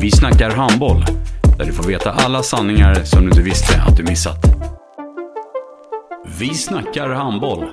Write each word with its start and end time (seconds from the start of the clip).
Vi 0.00 0.10
snackar 0.10 0.50
handboll, 0.50 1.04
där 1.58 1.64
du 1.64 1.72
får 1.72 1.84
veta 1.84 2.10
alla 2.10 2.42
sanningar 2.42 3.04
som 3.04 3.20
du 3.20 3.28
inte 3.28 3.42
visste 3.42 3.82
att 3.82 3.96
du 3.96 4.02
missat. 4.02 4.38
Vi 6.38 6.54
snackar 6.54 7.08
handboll. 7.08 7.64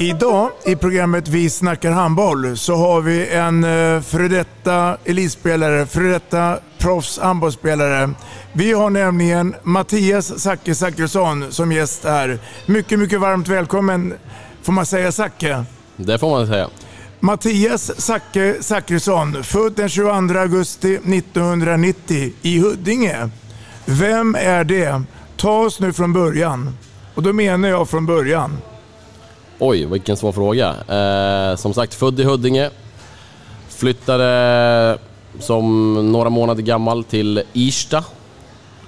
Idag 0.00 0.50
i 0.64 0.76
programmet 0.76 1.28
Vi 1.28 1.50
snackar 1.50 1.90
handboll 1.90 2.56
så 2.56 2.74
har 2.74 3.00
vi 3.00 3.28
en 3.28 3.64
eh, 3.64 4.00
före 4.00 4.28
detta 4.28 4.96
elitspelare, 5.04 5.86
före 5.86 6.08
detta 6.08 6.58
proffs 6.78 7.18
handbollsspelare. 7.18 8.10
Vi 8.52 8.72
har 8.72 8.90
nämligen 8.90 9.54
Mattias 9.62 10.38
Zacke 10.38 10.74
Zackrisson 10.74 11.52
som 11.52 11.72
gäst 11.72 12.04
här. 12.04 12.38
Mycket, 12.66 12.98
mycket 12.98 13.20
varmt 13.20 13.48
välkommen 13.48 14.14
får 14.62 14.72
man 14.72 14.86
säga 14.86 15.12
Zacke. 15.12 15.64
Det 15.96 16.18
får 16.18 16.30
man 16.30 16.46
säga. 16.46 16.68
Mattias 17.26 18.00
Zacke 18.00 18.62
Zackrisson, 18.62 19.44
född 19.44 19.72
den 19.72 19.88
22 19.88 20.38
augusti 20.38 20.94
1990 20.94 22.32
i 22.42 22.58
Huddinge. 22.58 23.30
Vem 23.84 24.34
är 24.34 24.64
det? 24.64 25.02
Ta 25.36 25.58
oss 25.58 25.80
nu 25.80 25.92
från 25.92 26.12
början. 26.12 26.76
Och 27.14 27.22
då 27.22 27.32
menar 27.32 27.68
jag 27.68 27.88
från 27.88 28.06
början. 28.06 28.58
Oj, 29.58 29.86
vilken 29.86 30.16
svår 30.16 30.32
fråga. 30.32 30.68
Eh, 30.68 31.56
som 31.56 31.74
sagt, 31.74 31.94
född 31.94 32.20
i 32.20 32.24
Huddinge. 32.24 32.70
Flyttade 33.68 34.98
som 35.38 35.94
några 36.12 36.30
månader 36.30 36.62
gammal 36.62 37.04
till 37.04 37.42
Irsta 37.52 38.04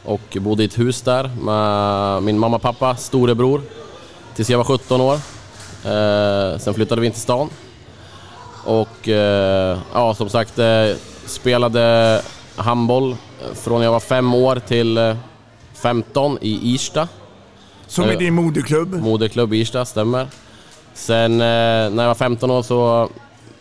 och 0.04 0.36
bodde 0.40 0.62
i 0.62 0.66
ett 0.66 0.78
hus 0.78 1.02
där 1.02 1.30
med 1.42 2.22
min 2.22 2.38
mamma, 2.38 2.58
pappa, 2.58 2.96
storebror 2.96 3.62
tills 4.34 4.50
jag 4.50 4.58
var 4.58 4.64
17 4.64 5.00
år. 5.00 5.14
Eh, 5.84 6.58
sen 6.58 6.74
flyttade 6.74 7.00
vi 7.00 7.06
in 7.06 7.12
till 7.12 7.22
stan. 7.22 7.50
Och 8.68 9.08
eh, 9.08 9.78
ja, 9.94 10.14
som 10.14 10.28
sagt, 10.28 10.58
eh, 10.58 10.86
spelade 11.26 12.22
handboll 12.56 13.16
från 13.54 13.82
jag 13.82 13.92
var 13.92 14.00
fem 14.00 14.34
år 14.34 14.56
till 14.56 14.98
eh, 14.98 15.16
15 15.74 16.38
i 16.40 16.74
Irsta. 16.74 17.08
Som 17.86 18.04
är 18.04 18.12
Eh, 18.12 18.18
din 18.18 18.34
moderklubb. 18.34 18.94
Moderklubb 18.94 19.54
Irsta, 19.54 19.84
stämmer. 19.84 20.26
Sen 20.94 21.32
eh, 21.32 21.36
när 21.90 22.02
jag 22.02 22.06
var 22.06 22.14
15 22.14 22.50
år 22.50 22.62
så 22.62 23.08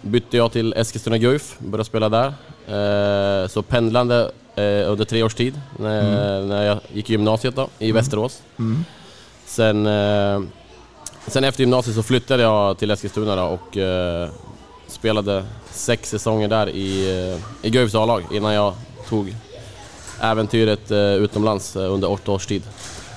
bytte 0.02 0.38
jag 0.38 0.52
till 0.52 0.74
Eskilstuna 0.74 1.18
Guif, 1.18 1.56
började 1.60 1.86
spela 1.86 2.10
där. 2.10 2.34
Eh, 2.68 3.48
så 3.48 3.62
pendlande 3.62 4.31
eh, 4.56 4.92
under 4.92 5.06
tre 5.06 5.24
års 5.24 5.36
tid 5.36 5.62
när, 5.80 6.42
när 6.42 6.64
jag 6.64 6.80
gick 6.94 7.10
i 7.10 7.14
gymnasiet 7.14 7.56
då, 7.56 7.70
i 7.80 7.92
Västerås. 7.92 8.42
Sen, 9.46 9.88
eh, 9.88 10.42
sen 11.28 11.44
efter 11.44 11.62
gymnasiet 11.62 11.96
så 11.96 12.04
flyttade 12.04 12.44
jag 12.44 12.78
till 12.78 12.92
Eskilstuna 12.92 13.36
då, 13.36 13.44
och 13.44 13.78
eh, 13.78 14.30
spelade 14.88 15.46
sex 15.72 16.09
säsonger 16.09 16.48
där 16.48 16.70
i, 16.70 17.20
eh, 17.34 17.68
i 17.68 17.70
Guifs 17.70 17.96
A-lag 17.96 18.24
innan 18.31 18.53
jag 18.53 18.74
tog 19.09 19.36
äventyret 20.22 20.92
eh, 20.92 20.98
utomlands 20.98 21.75
eh, 21.75 21.94
under 21.94 22.12
åtta 22.12 22.31
års 22.31 22.46
tid. 22.46 22.64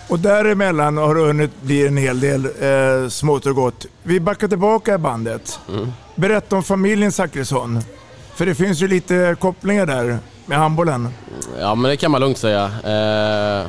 Och 0.09 0.19
däremellan 0.19 0.97
har 0.97 1.15
det 1.15 1.21
hunnit 1.21 1.63
bli 1.63 1.87
en 1.87 1.97
hel 1.97 2.21
del 2.21 2.45
eh, 2.45 3.09
smått 3.09 3.47
och 3.47 3.55
gott. 3.55 3.87
Vi 4.03 4.21
backar 4.21 4.49
tillbaka 4.49 4.95
i 4.95 4.99
bandet. 4.99 5.61
Berätta 6.15 6.57
om 6.57 6.63
familjen 6.63 7.13
Zackrisson. 7.13 7.81
För 8.35 8.47
det 8.47 8.55
finns 8.55 8.81
ju 8.83 8.89
lite 8.89 9.37
kopplingar 9.41 9.87
där 9.87 10.19
med 10.47 10.59
handbollen. 10.59 11.09
Ja, 11.59 11.75
men 11.75 11.91
det 11.91 11.97
kan 11.97 12.11
man 12.11 12.21
lugnt 12.21 12.39
säga. 12.39 12.65
Eh, 12.65 13.67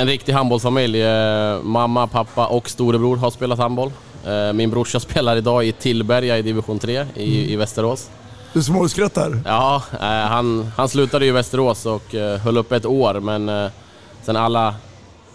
en 0.00 0.06
riktig 0.06 0.32
handbollsfamilj. 0.32 1.02
Eh, 1.02 1.62
mamma, 1.62 2.06
pappa 2.06 2.46
och 2.46 2.70
storebror 2.70 3.16
har 3.16 3.30
spelat 3.30 3.58
handboll. 3.58 3.92
Eh, 4.26 4.52
min 4.52 4.70
brorsa 4.70 5.00
spelar 5.00 5.36
idag 5.36 5.64
i 5.64 5.72
Tillberga 5.72 6.38
i 6.38 6.42
division 6.42 6.78
3 6.78 7.06
i, 7.14 7.52
i 7.52 7.56
Västerås. 7.56 8.10
Du 8.52 8.62
småskrattar. 8.62 9.42
Ja, 9.44 9.82
eh, 9.92 10.06
han, 10.08 10.72
han 10.76 10.88
slutade 10.88 11.26
i 11.26 11.30
Västerås 11.30 11.86
och 11.86 12.14
eh, 12.14 12.38
höll 12.38 12.56
upp 12.58 12.72
ett 12.72 12.86
år, 12.86 13.14
men 13.20 13.70
sen 14.22 14.36
alla 14.36 14.74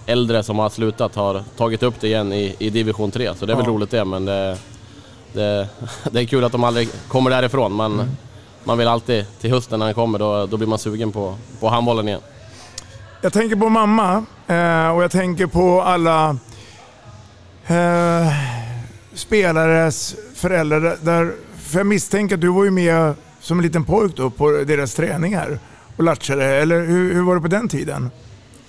äldre 0.05 0.43
som 0.43 0.59
har 0.59 0.69
slutat 0.69 1.15
har 1.15 1.43
tagit 1.57 1.83
upp 1.83 1.95
det 1.99 2.07
igen 2.07 2.33
i, 2.33 2.55
i 2.59 2.69
division 2.69 3.11
3, 3.11 3.35
så 3.35 3.45
det 3.45 3.53
är 3.53 3.57
väl 3.57 3.65
Ja. 3.65 3.71
roligt 3.71 3.91
det, 3.91 4.05
men 4.05 4.25
det, 4.25 4.57
det, 5.33 5.67
det 6.11 6.19
är 6.19 6.25
kul 6.25 6.43
att 6.43 6.51
de 6.51 6.63
aldrig 6.63 6.89
kommer 7.07 7.29
därifrån. 7.29 7.73
Man, 7.73 8.11
man 8.63 8.77
vill 8.77 8.87
alltid, 8.87 9.25
till 9.41 9.51
hösten 9.51 9.79
när 9.79 9.85
den 9.85 9.95
kommer, 9.95 10.19
då, 10.19 10.45
då 10.45 10.57
blir 10.57 10.67
man 10.67 10.79
sugen 10.79 11.11
på, 11.11 11.35
på 11.59 11.69
handbollen 11.69 12.07
igen. 12.07 12.21
Jag 13.21 13.33
tänker 13.33 13.55
på 13.55 13.69
mamma 13.69 14.17
och 14.95 15.03
jag 15.03 15.11
tänker 15.11 15.45
på 15.47 15.81
alla 15.81 16.37
eh, 17.67 18.27
spelares 19.17 20.15
föräldrar. 20.35 20.97
Där, 21.01 21.33
för 21.57 21.79
jag 21.79 21.87
misstänker 21.87 22.35
att 22.35 22.41
du 22.41 22.47
var 22.47 22.63
ju 22.63 22.71
med 22.71 23.13
som 23.41 23.59
en 23.59 23.63
liten 23.63 23.83
pojk 23.83 24.15
då 24.15 24.29
på 24.29 24.51
deras 24.51 24.93
träningar 24.93 25.59
och 25.97 26.03
latchade. 26.03 26.45
Eller 26.45 26.79
hur, 26.85 27.13
hur 27.13 27.21
var 27.23 27.35
det 27.35 27.41
på 27.41 27.47
den 27.47 27.69
tiden? 27.69 28.11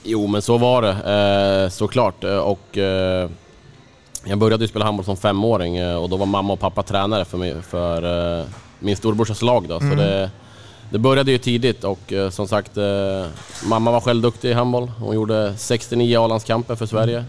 Jo, 0.03 0.26
men 0.26 0.42
så 0.42 0.58
var 0.58 0.82
det 0.82 1.64
eh, 1.64 1.70
såklart. 1.70 2.25
Eh, 2.25 2.37
Och, 2.37 2.78
eh, 2.78 3.31
jag 4.25 4.38
började 4.38 4.64
ju 4.64 4.69
spela 4.69 4.84
handboll 4.84 5.04
som 5.04 5.16
femåring 5.16 5.97
och 5.97 6.08
då 6.08 6.16
var 6.16 6.26
mamma 6.26 6.53
och 6.53 6.60
pappa 6.60 6.82
tränare 6.82 7.25
för, 7.25 7.38
mig, 7.38 7.62
för 7.62 8.38
eh, 8.41 8.44
min 8.78 8.97
storebrorsas 8.97 9.42
lag. 9.42 9.69
Då. 9.69 9.81
Så 9.81 9.87
det, 9.87 10.31
det 10.91 10.98
började 10.98 11.31
ju 11.32 11.38
tidigt 11.38 11.84
och 11.84 12.12
som 12.31 12.48
sagt, 12.48 12.72
mamma 13.64 13.91
var 13.91 14.00
själv 14.00 14.22
duktig 14.22 14.50
i 14.50 14.53
handboll. 14.53 14.91
Hon 15.00 15.14
gjorde 15.14 15.54
69 15.56 16.25
A-landskamper 16.25 16.75
för 16.76 16.87
Sverige. 16.87 17.25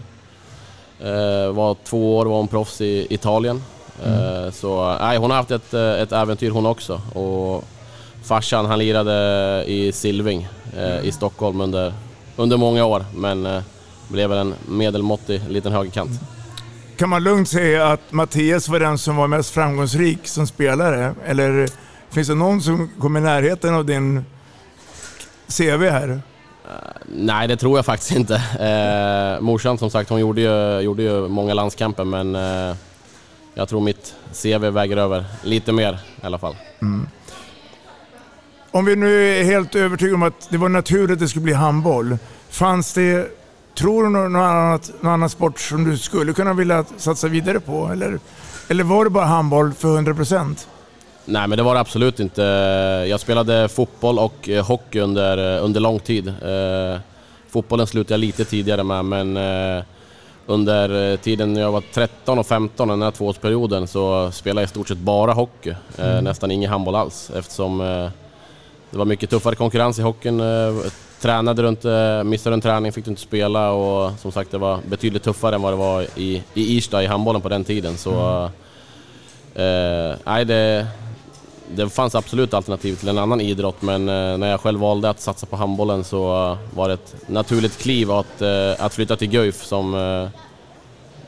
Eh, 1.02 1.52
var 1.52 1.76
två 1.84 2.16
år 2.16 2.26
var 2.26 2.36
hon 2.36 2.48
proffs 2.48 2.80
i 2.80 3.06
Italien. 3.10 3.62
Eh, 4.04 4.50
så 4.52 4.96
nej, 5.00 5.18
hon 5.18 5.30
har 5.30 5.36
haft 5.36 5.50
ett, 5.50 5.74
eh, 5.74 5.92
ett 5.92 6.12
äventyr 6.12 6.50
hon 6.50 6.66
också. 6.66 7.00
Och 7.14 7.64
farsan 8.24 8.66
han 8.66 8.78
lirade 8.78 9.64
i 9.66 9.92
Silving 9.92 10.48
eh, 10.76 11.04
i 11.04 11.12
Stockholm 11.12 11.60
under, 11.60 11.92
under 12.36 12.56
många 12.56 12.84
år 12.84 13.04
men 13.14 13.62
blev 14.08 14.32
en 14.32 14.54
medelmåttig 14.68 15.42
liten 15.48 15.72
högerkant. 15.72 16.10
Kan 16.96 17.08
man 17.08 17.24
lugnt 17.24 17.48
säga 17.48 17.86
att 17.86 18.12
Mattias 18.12 18.68
var 18.68 18.80
den 18.80 18.98
som 18.98 19.16
var 19.16 19.26
mest 19.26 19.50
framgångsrik 19.50 20.18
som 20.28 20.46
spelare? 20.46 21.14
Eller 21.26 21.68
finns 22.10 22.28
det 22.28 22.34
någon 22.34 22.62
som 22.62 22.90
kommer 23.00 23.20
i 23.20 23.22
närheten 23.22 23.74
av 23.74 23.84
din 23.84 24.24
CV 25.48 25.90
här? 25.90 26.22
Eh, 26.68 26.72
nej, 27.06 27.48
det 27.48 27.56
tror 27.56 27.78
jag 27.78 27.86
faktiskt 27.86 28.12
inte. 28.12 28.34
Eh, 28.34 29.40
morsan 29.40 29.78
som 29.78 29.90
sagt, 29.90 30.10
hon 30.10 30.20
gjorde 30.20 30.40
ju, 30.40 30.80
gjorde 30.80 31.02
ju 31.02 31.28
många 31.28 31.54
landskamper 31.54 32.04
men 32.04 32.34
eh, 32.34 32.76
jag 33.54 33.68
tror 33.68 33.80
mitt 33.80 34.14
CV 34.42 34.70
väger 34.70 34.96
över 34.96 35.24
lite 35.42 35.72
mer 35.72 35.98
i 36.22 36.26
alla 36.26 36.38
fall. 36.38 36.56
Mm. 36.82 37.08
Om 38.70 38.84
vi 38.84 38.96
nu 38.96 39.40
är 39.40 39.44
helt 39.44 39.74
övertygade 39.74 40.14
om 40.14 40.22
att 40.22 40.50
det 40.50 40.58
var 40.58 40.68
naturligt 40.68 41.10
att 41.10 41.18
det 41.18 41.28
skulle 41.28 41.42
bli 41.42 41.52
handboll. 41.52 42.18
Fanns 42.48 42.94
det, 42.94 43.28
tror 43.78 44.02
du, 44.02 44.10
någon, 44.10 44.36
annat, 44.36 44.90
någon 45.00 45.12
annan 45.12 45.30
sport 45.30 45.60
som 45.60 45.84
du 45.84 45.98
skulle 45.98 46.32
kunna 46.32 46.52
vilja 46.52 46.84
satsa 46.96 47.28
vidare 47.28 47.60
på? 47.60 47.88
Eller, 47.92 48.18
eller 48.68 48.84
var 48.84 49.04
det 49.04 49.10
bara 49.10 49.24
handboll 49.24 49.72
för 49.72 49.98
100%? 49.98 50.66
Nej, 51.24 51.48
men 51.48 51.58
det 51.58 51.62
var 51.62 51.74
det 51.74 51.80
absolut 51.80 52.20
inte. 52.20 52.42
Jag 53.08 53.20
spelade 53.20 53.68
fotboll 53.68 54.18
och 54.18 54.48
eh, 54.48 54.66
hockey 54.66 55.00
under, 55.00 55.56
eh, 55.56 55.64
under 55.64 55.80
lång 55.80 55.98
tid. 55.98 56.28
Eh, 56.28 57.00
fotbollen 57.48 57.86
slutade 57.86 58.14
jag 58.14 58.20
lite 58.20 58.44
tidigare 58.44 58.82
med, 58.82 59.04
men 59.04 59.36
eh, 59.36 59.84
under 60.46 61.12
eh, 61.12 61.16
tiden 61.16 61.52
när 61.52 61.60
jag 61.60 61.72
var 61.72 61.82
13 61.92 62.38
och 62.38 62.46
15, 62.46 62.88
den 62.88 63.02
här 63.02 63.10
tvåårsperioden, 63.10 63.86
så 63.88 64.30
spelade 64.30 64.60
jag 64.60 64.66
i 64.66 64.70
stort 64.70 64.88
sett 64.88 64.98
bara 64.98 65.32
hockey. 65.32 65.74
Eh, 65.98 66.22
Nästan 66.22 66.50
ingen 66.50 66.70
handboll 66.70 66.94
alls 66.94 67.30
eftersom 67.36 67.78
det 68.90 68.98
var 68.98 69.04
mycket 69.04 69.30
tuffare 69.30 69.54
konkurrens 69.54 69.98
i 69.98 70.02
hockeyn. 70.02 70.42
Tränade 71.20 71.62
du 71.62 71.68
inte, 71.68 72.22
missade 72.24 72.52
du 72.52 72.54
en 72.54 72.60
träning 72.60 72.92
fick 72.92 73.04
du 73.04 73.10
inte 73.10 73.22
spela 73.22 73.70
och 73.70 74.12
som 74.18 74.32
sagt 74.32 74.50
det 74.50 74.58
var 74.58 74.78
betydligt 74.88 75.22
tuffare 75.22 75.54
än 75.54 75.62
vad 75.62 75.72
det 75.72 75.76
var 75.76 76.02
i, 76.02 76.42
i 76.54 76.76
Irsta 76.76 77.02
i 77.02 77.06
handbollen 77.06 77.42
på 77.42 77.48
den 77.48 77.64
tiden. 77.64 77.96
Så, 77.96 78.50
mm. 79.54 80.18
nej, 80.24 80.44
det, 80.44 80.86
det 81.74 81.88
fanns 81.88 82.14
absolut 82.14 82.54
alternativ 82.54 82.94
till 82.94 83.08
en 83.08 83.18
annan 83.18 83.40
idrott 83.40 83.82
men 83.82 84.08
eh, 84.08 84.38
när 84.38 84.50
jag 84.50 84.60
själv 84.60 84.80
valde 84.80 85.10
att 85.10 85.20
satsa 85.20 85.46
på 85.46 85.56
handbollen 85.56 86.04
så 86.04 86.56
var 86.74 86.88
det 86.88 86.94
ett 86.94 87.14
naturligt 87.26 87.78
kliv 87.78 88.10
att, 88.10 88.42
eh, 88.42 88.84
att 88.84 88.94
flytta 88.94 89.16
till 89.16 89.28
Guif 89.28 89.64
som 89.64 89.94
eh, 89.94 90.28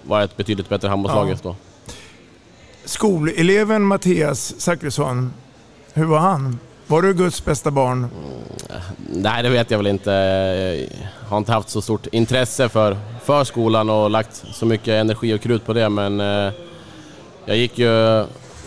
var 0.03 0.23
ett 0.23 0.37
betydligt 0.37 0.69
bättre 0.69 0.89
handbollslag 0.89 1.29
just 1.29 1.43
då. 1.43 1.57
Skoleleven 2.85 3.83
Mattias 3.83 4.61
Zachrisson, 4.61 5.33
hur 5.93 6.05
var 6.05 6.19
han? 6.19 6.59
Var 6.87 7.03
du 7.03 7.15
Guds 7.15 7.45
bästa 7.45 7.71
barn? 7.71 7.99
Mm, 7.99 8.11
nej, 9.09 9.43
det 9.43 9.49
vet 9.49 9.71
jag 9.71 9.79
väl 9.79 9.87
inte. 9.87 10.11
Jag 11.21 11.29
har 11.29 11.39
inte 11.39 11.53
haft 11.53 11.69
så 11.69 11.83
stort 11.83 12.07
intresse 12.07 12.69
för, 12.69 12.97
för 13.25 13.45
skolan 13.45 13.91
och 13.91 14.11
lagt 14.11 14.45
så 14.53 14.67
mycket 14.67 14.89
energi 14.89 15.35
och 15.35 15.41
krut 15.41 15.67
på 15.67 15.73
det, 15.73 15.89
men 15.89 16.21
eh, 16.21 16.53
jag 17.45 17.57
gick 17.57 17.79
ju 17.79 18.25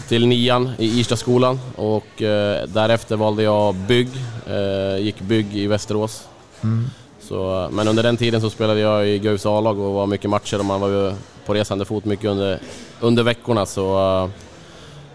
till 0.07 0.27
nian 0.27 0.71
i 0.77 0.99
Irstaskolan 0.99 1.59
och 1.75 2.21
eh, 2.21 2.67
därefter 2.67 3.15
valde 3.15 3.43
jag 3.43 3.75
bygg. 3.75 4.09
Eh, 4.47 4.97
gick 5.03 5.21
bygg 5.21 5.55
i 5.57 5.67
Västerås. 5.67 6.27
Mm. 6.63 6.85
Så, 7.19 7.69
men 7.71 7.87
under 7.87 8.03
den 8.03 8.17
tiden 8.17 8.41
så 8.41 8.49
spelade 8.49 8.79
jag 8.79 9.07
i 9.07 9.19
Guifs 9.19 9.45
A-lag 9.45 9.79
och 9.79 9.93
var 9.93 10.07
mycket 10.07 10.29
matcher 10.29 10.59
och 10.59 10.65
man 10.65 10.81
var 10.81 10.87
ju 10.87 11.13
på 11.45 11.53
resande 11.53 11.85
fot 11.85 12.05
mycket 12.05 12.25
under, 12.25 12.59
under 12.99 13.23
veckorna 13.23 13.65
så 13.65 13.97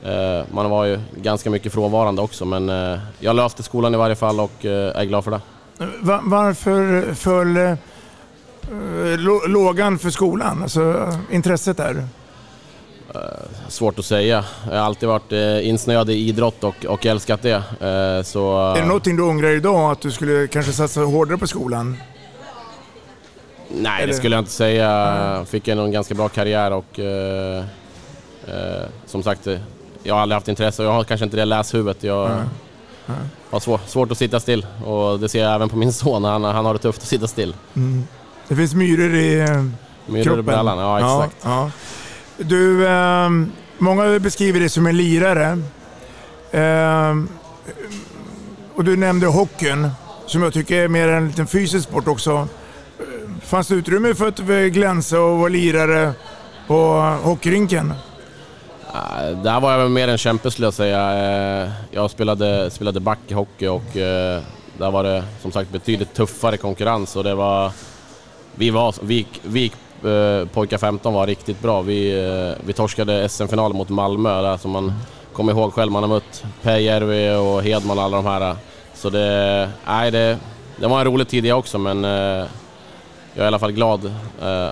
eh, 0.02 0.12
eh, 0.12 0.44
man 0.52 0.70
var 0.70 0.84
ju 0.84 1.00
ganska 1.16 1.50
mycket 1.50 1.72
frånvarande 1.72 2.22
också 2.22 2.44
men 2.44 2.69
eh, 2.69 2.98
jag 3.20 3.36
löste 3.36 3.62
skolan 3.62 3.94
i 3.94 3.96
varje 3.96 4.16
fall 4.16 4.40
och 4.40 4.64
eh, 4.64 4.96
är 4.96 5.04
glad 5.04 5.25
för 5.25 5.31
det. 5.31 5.40
Var, 6.00 6.20
varför 6.22 7.14
föll 7.14 7.56
eh, 7.56 7.76
lågan 9.48 9.98
för 9.98 10.10
skolan, 10.10 10.62
alltså 10.62 11.12
intresset 11.31 11.76
där? 11.76 12.06
Eh, 13.14 13.20
svårt 13.68 13.98
att 13.98 14.04
säga. 14.04 14.44
Jag 14.64 14.76
har 14.76 14.84
alltid 14.84 15.08
varit 15.08 15.32
eh, 15.32 15.68
insnöad 15.68 16.10
i 16.10 16.14
idrott 16.14 16.64
och, 16.64 16.84
och 16.84 17.06
älskat 17.06 17.42
det. 17.42 17.54
Eh, 17.54 18.22
så... 18.22 18.72
Är 18.76 18.80
det 18.80 18.86
någonting 18.86 19.16
du 19.16 19.22
ångrar 19.22 19.50
idag, 19.50 19.90
att 19.90 20.00
du 20.00 20.10
skulle 20.10 20.46
kanske 20.46 20.72
satsa 20.72 21.00
hårdare 21.00 21.38
på 21.38 21.46
skolan? 21.46 21.96
Nej, 23.68 24.02
Eller? 24.02 24.06
det 24.06 24.14
skulle 24.18 24.36
jag 24.36 24.40
inte 24.40 24.50
säga. 24.50 24.86
Jag 25.36 25.48
fick 25.48 25.68
en 25.68 25.92
ganska 25.92 26.14
bra 26.14 26.28
karriär 26.28 26.70
och 26.70 26.98
eh, 26.98 27.64
eh, 28.46 28.84
som 29.06 29.22
sagt, 29.22 29.46
jag 30.02 30.14
har 30.14 30.22
aldrig 30.22 30.36
haft 30.36 30.48
intresse 30.48 30.82
och 30.82 30.88
jag 30.88 30.92
har 30.92 31.04
kanske 31.04 31.24
inte 31.24 31.36
det 31.36 31.44
läshuvudet. 31.44 32.02
Jag 32.02 32.26
mm. 32.26 32.38
Mm. 33.06 33.20
har 33.50 33.60
svår, 33.60 33.80
svårt 33.86 34.10
att 34.10 34.18
sitta 34.18 34.40
still 34.40 34.66
och 34.84 35.20
det 35.20 35.28
ser 35.28 35.42
jag 35.42 35.54
även 35.54 35.68
på 35.68 35.76
min 35.76 35.92
son. 35.92 36.24
Han, 36.24 36.44
han 36.44 36.64
har 36.64 36.72
det 36.72 36.78
tufft 36.78 37.02
att 37.02 37.08
sitta 37.08 37.26
still. 37.26 37.54
Mm. 37.76 38.06
Det 38.48 38.56
finns 38.56 38.74
myror 38.74 39.14
i 39.14 39.40
eh, 39.40 39.64
myror 40.06 40.24
kroppen. 40.24 40.40
i 40.40 40.42
brallan, 40.42 40.78
ja 40.78 40.98
exakt. 40.98 41.36
Ja, 41.44 41.50
ja. 41.50 41.70
Du, 42.44 42.87
eh, 42.87 43.31
många 43.78 44.19
beskriver 44.19 44.60
dig 44.60 44.69
som 44.69 44.87
en 44.87 44.96
lirare. 44.96 45.58
Eh, 46.50 47.16
och 48.75 48.84
du 48.84 48.96
nämnde 48.96 49.26
hockeyn, 49.26 49.90
som 50.26 50.42
jag 50.42 50.52
tycker 50.52 50.76
är 50.76 50.88
mer 50.88 51.08
en 51.08 51.28
liten 51.28 51.46
fysisk 51.46 51.88
sport 51.88 52.08
också. 52.08 52.48
Fanns 53.42 53.69
det 53.69 53.75
utrymme 53.75 54.14
för 54.14 54.28
att 54.28 54.38
glänsa 54.72 55.20
och 55.20 55.38
vara 55.38 55.48
lirare 55.48 56.12
på 56.66 57.00
hockeyrinken? 57.22 57.92
Ah, 58.93 59.22
där 59.22 59.60
var 59.60 59.72
jag 59.72 59.78
väl 59.78 59.88
mer 59.88 60.08
en 60.08 60.19
kämpe 60.19 60.50
skulle 60.50 60.66
jag 60.66 60.75
säga. 60.75 61.12
Eh, 61.62 61.70
jag 61.90 62.10
spelade, 62.10 62.70
spelade 62.70 63.00
back 63.00 63.19
i 63.28 63.34
hockey 63.34 63.66
och 63.66 63.96
eh, 63.96 64.43
där 64.78 64.90
var 64.90 65.04
det 65.04 65.25
som 65.43 65.52
sagt 65.52 65.70
betydligt 65.70 66.14
tuffare 66.14 66.56
konkurrens 66.56 67.16
och 67.16 67.25
det 67.25 67.34
var... 67.34 67.72
Vi 68.54 68.70
var... 68.70 68.94
Vi, 69.02 69.26
vi 69.43 69.72
Eh, 70.05 70.47
pojkar 70.47 70.79
15 70.79 71.14
var 71.14 71.26
riktigt 71.26 71.62
bra. 71.62 71.82
Vi, 71.82 72.26
eh, 72.26 72.67
vi 72.67 72.73
torskade 72.73 73.29
SM-finalen 73.29 73.76
mot 73.76 73.88
Malmö 73.88 74.43
där 74.43 74.56
som 74.56 74.70
man 74.70 74.93
kommer 75.32 75.52
ihåg 75.52 75.73
själv. 75.73 75.93
Man 75.93 76.02
har 76.02 76.08
mött 76.08 76.44
Pääjärvi 76.62 77.35
och 77.35 77.62
Hedman 77.62 77.99
och 77.99 78.05
alla 78.05 78.17
de 78.17 78.26
här. 78.26 78.56
Så 78.94 79.11
det, 79.11 79.70
nej, 79.87 80.11
det, 80.11 80.38
det 80.76 80.87
var 80.87 80.99
en 80.99 81.05
rolig 81.05 81.29
tid 81.29 81.44
det 81.44 81.52
också 81.52 81.79
men 81.79 82.05
eh, 82.05 82.11
jag 83.35 83.37
är 83.37 83.44
i 83.44 83.47
alla 83.47 83.58
fall 83.58 83.73
glad 83.73 84.12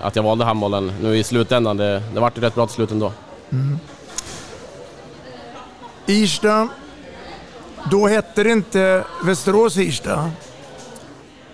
att 0.02 0.16
jag 0.16 0.22
valde 0.22 0.44
handbollen 0.44 0.92
nu 1.02 1.16
i 1.16 1.24
slutändan. 1.24 1.76
Det, 1.76 2.02
det 2.14 2.20
vart 2.20 2.38
rätt 2.38 2.54
bra 2.54 2.66
till 2.66 2.74
slut 2.74 2.90
ändå. 2.90 3.12
Mm. 3.52 3.78
Irsta, 6.06 6.68
då 7.90 8.06
hette 8.06 8.42
det 8.42 8.50
inte 8.50 9.04
Västerås 9.24 9.76
Irsta. 9.76 10.30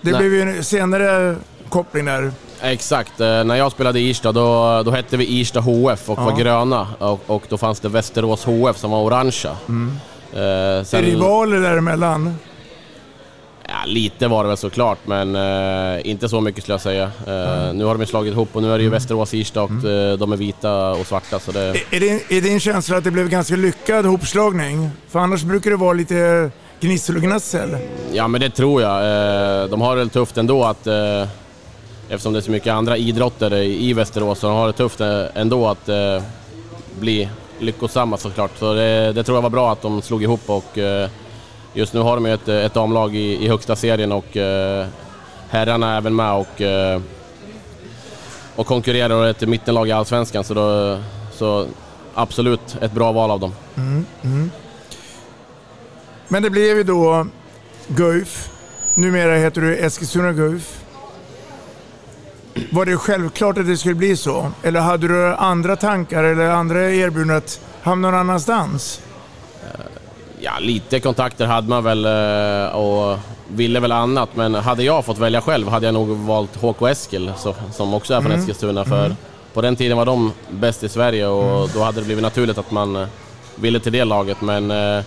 Det 0.00 0.10
Nej. 0.10 0.18
blev 0.18 0.32
ju 0.32 0.42
en 0.42 0.64
senare 0.64 1.36
koppling 1.68 2.04
där. 2.04 2.32
Exakt. 2.64 3.20
Eh, 3.20 3.44
när 3.44 3.54
jag 3.54 3.72
spelade 3.72 4.00
i 4.00 4.10
Irsta 4.10 4.32
då, 4.32 4.82
då 4.82 4.90
hette 4.90 5.16
vi 5.16 5.40
Irsta 5.40 5.60
HF 5.60 6.10
och 6.10 6.18
ja. 6.18 6.24
var 6.24 6.38
gröna. 6.38 6.86
Och, 6.98 7.20
och, 7.26 7.42
då 7.48 7.58
fanns 7.58 7.80
det 7.80 7.88
Västerås 7.88 8.44
HF 8.44 8.76
som 8.76 8.90
var 8.90 9.02
orangea. 9.02 9.56
Mm. 9.68 9.96
Eh, 10.32 10.84
sen... 10.84 11.02
Rivaler 11.02 11.60
däremellan? 11.60 12.34
Ja, 13.68 13.74
lite 13.86 14.28
var 14.28 14.44
det 14.44 14.48
väl 14.48 14.56
såklart, 14.56 14.98
men 15.04 15.36
eh, 15.36 16.10
inte 16.10 16.28
så 16.28 16.40
mycket 16.40 16.62
skulle 16.62 16.74
jag 16.74 16.80
säga. 16.80 17.10
Eh, 17.26 17.62
mm. 17.62 17.78
Nu 17.78 17.84
har 17.84 17.98
de 17.98 18.06
slagit 18.06 18.32
ihop 18.32 18.48
och 18.52 18.62
nu 18.62 18.72
är 18.72 18.78
det 18.78 18.82
ju 18.82 18.88
mm. 18.88 18.96
Västerås 18.98 19.34
Irsta 19.34 19.62
och 19.62 19.70
mm. 19.70 20.10
Eh, 20.10 20.18
de 20.18 20.32
är 20.32 20.36
vita 20.36 20.90
och 20.90 21.06
svarta. 21.06 21.38
Så 21.40 21.52
det... 21.52 21.76
Är, 21.90 22.00
det, 22.00 22.36
är 22.36 22.40
din 22.40 22.60
känsla 22.60 22.96
att 22.96 23.04
det 23.04 23.10
blev 23.10 23.28
ganska 23.28 23.56
lyckad 23.56 24.06
hopslagning? 24.06 24.90
För 25.08 25.18
annars 25.18 25.42
brukar 25.42 25.70
det 25.70 25.76
vara 25.76 25.92
lite 25.92 26.50
gnissel 26.80 27.16
och 27.16 27.22
gnassel. 27.22 27.76
Ja, 28.12 28.28
men 28.28 28.40
det 28.40 28.50
tror 28.50 28.82
jag. 28.82 28.96
Eh, 28.96 29.70
de 29.70 29.80
har 29.80 29.96
det 29.96 30.08
tufft 30.08 30.36
ändå 30.36 30.64
att 30.64 30.86
eftersom 32.08 32.32
det 32.32 32.38
är 32.38 32.40
så 32.40 32.50
mycket 32.50 32.72
andra 32.72 32.96
idrotter 32.96 33.54
i 33.54 33.92
Västerås 33.92 34.38
så 34.38 34.46
de 34.46 34.56
har 34.56 34.66
det 34.66 34.72
tufft 34.72 35.00
eh, 35.00 35.24
ändå 35.34 35.68
att 35.68 35.88
eh, 35.88 36.22
bli 37.00 37.28
lyckosamma 37.58 38.16
såklart. 38.16 38.50
Så 38.58 38.74
det, 38.74 39.12
det, 39.12 39.24
tror 39.24 39.36
jag 39.36 39.42
var 39.42 39.50
bra 39.50 39.72
att 39.72 39.82
de 39.82 40.02
slog 40.02 40.22
ihop 40.22 40.40
och 40.46 40.78
eh, 40.78 41.10
just 41.72 41.94
nu 41.94 42.00
har 42.00 42.14
de 42.14 42.26
ju 42.26 42.34
ett, 42.34 42.48
ett 42.48 42.74
damlag 42.74 43.16
i, 43.16 43.44
i 43.44 43.48
högsta 43.48 43.76
serien 43.76 44.12
och 44.12 44.36
eh, 44.36 44.86
herrarna 45.48 45.92
är 45.92 45.96
även 45.96 46.16
med 46.16 46.32
och, 46.32 46.60
eh, 46.60 47.00
och 48.56 48.66
konkurrerar 48.66 49.14
och 49.14 49.26
ett 49.26 49.48
mittenlag 49.48 49.88
i 49.88 49.92
Allsvenskan 49.92 50.44
så, 50.44 50.54
då, 50.54 50.98
så 51.32 51.66
absolut 52.14 52.76
ett 52.80 52.92
bra 52.92 53.12
val 53.12 53.30
av 53.30 53.40
dem. 53.40 53.52
Mm, 53.76 54.06
mm. 54.22 54.50
Men 56.28 56.42
det 56.42 56.50
blev 56.50 56.76
ju 56.76 56.82
då 56.82 57.26
Guif. 57.88 58.50
Numera 58.94 59.36
heter 59.36 59.60
du 59.60 59.76
Eskilstuna 59.76 60.32
Guif. 60.32 60.83
Var 62.74 62.86
det 62.86 62.96
självklart 62.96 63.58
att 63.58 63.66
det 63.66 63.76
skulle 63.76 63.94
bli 63.94 64.16
så? 64.16 64.50
Eller 64.62 64.80
hade 64.80 65.08
du 65.08 65.34
andra 65.34 65.76
tankar 65.76 66.24
eller 66.24 66.50
andra 66.50 66.90
erbjudanden 66.90 67.36
att 67.36 67.60
hamna 67.82 68.10
någon 68.10 68.20
annanstans? 68.20 69.00
Ja, 70.40 70.52
lite 70.60 71.00
kontakter 71.00 71.46
hade 71.46 71.68
man 71.68 71.84
väl 71.84 72.04
eh, 72.04 72.76
och 72.76 73.18
ville 73.48 73.80
väl 73.80 73.92
annat, 73.92 74.28
men 74.34 74.54
hade 74.54 74.82
jag 74.82 75.04
fått 75.04 75.18
välja 75.18 75.40
själv 75.40 75.68
hade 75.68 75.86
jag 75.86 75.94
nog 75.94 76.08
valt 76.08 76.56
HK 76.56 76.82
Eskil 76.82 77.32
som 77.72 77.94
också 77.94 78.14
är 78.14 78.20
från 78.20 78.32
mm. 78.32 78.40
Eskilstuna. 78.40 78.84
För 78.84 79.04
mm. 79.04 79.16
på 79.52 79.60
den 79.60 79.76
tiden 79.76 79.96
var 79.96 80.06
de 80.06 80.32
bäst 80.50 80.82
i 80.82 80.88
Sverige 80.88 81.26
och 81.26 81.56
mm. 81.56 81.68
då 81.74 81.82
hade 81.82 82.00
det 82.00 82.04
blivit 82.04 82.22
naturligt 82.22 82.58
att 82.58 82.70
man 82.70 82.96
eh, 82.96 83.06
ville 83.56 83.80
till 83.80 83.92
det 83.92 84.04
laget. 84.04 84.40
Men 84.40 84.70
eh, 84.70 85.04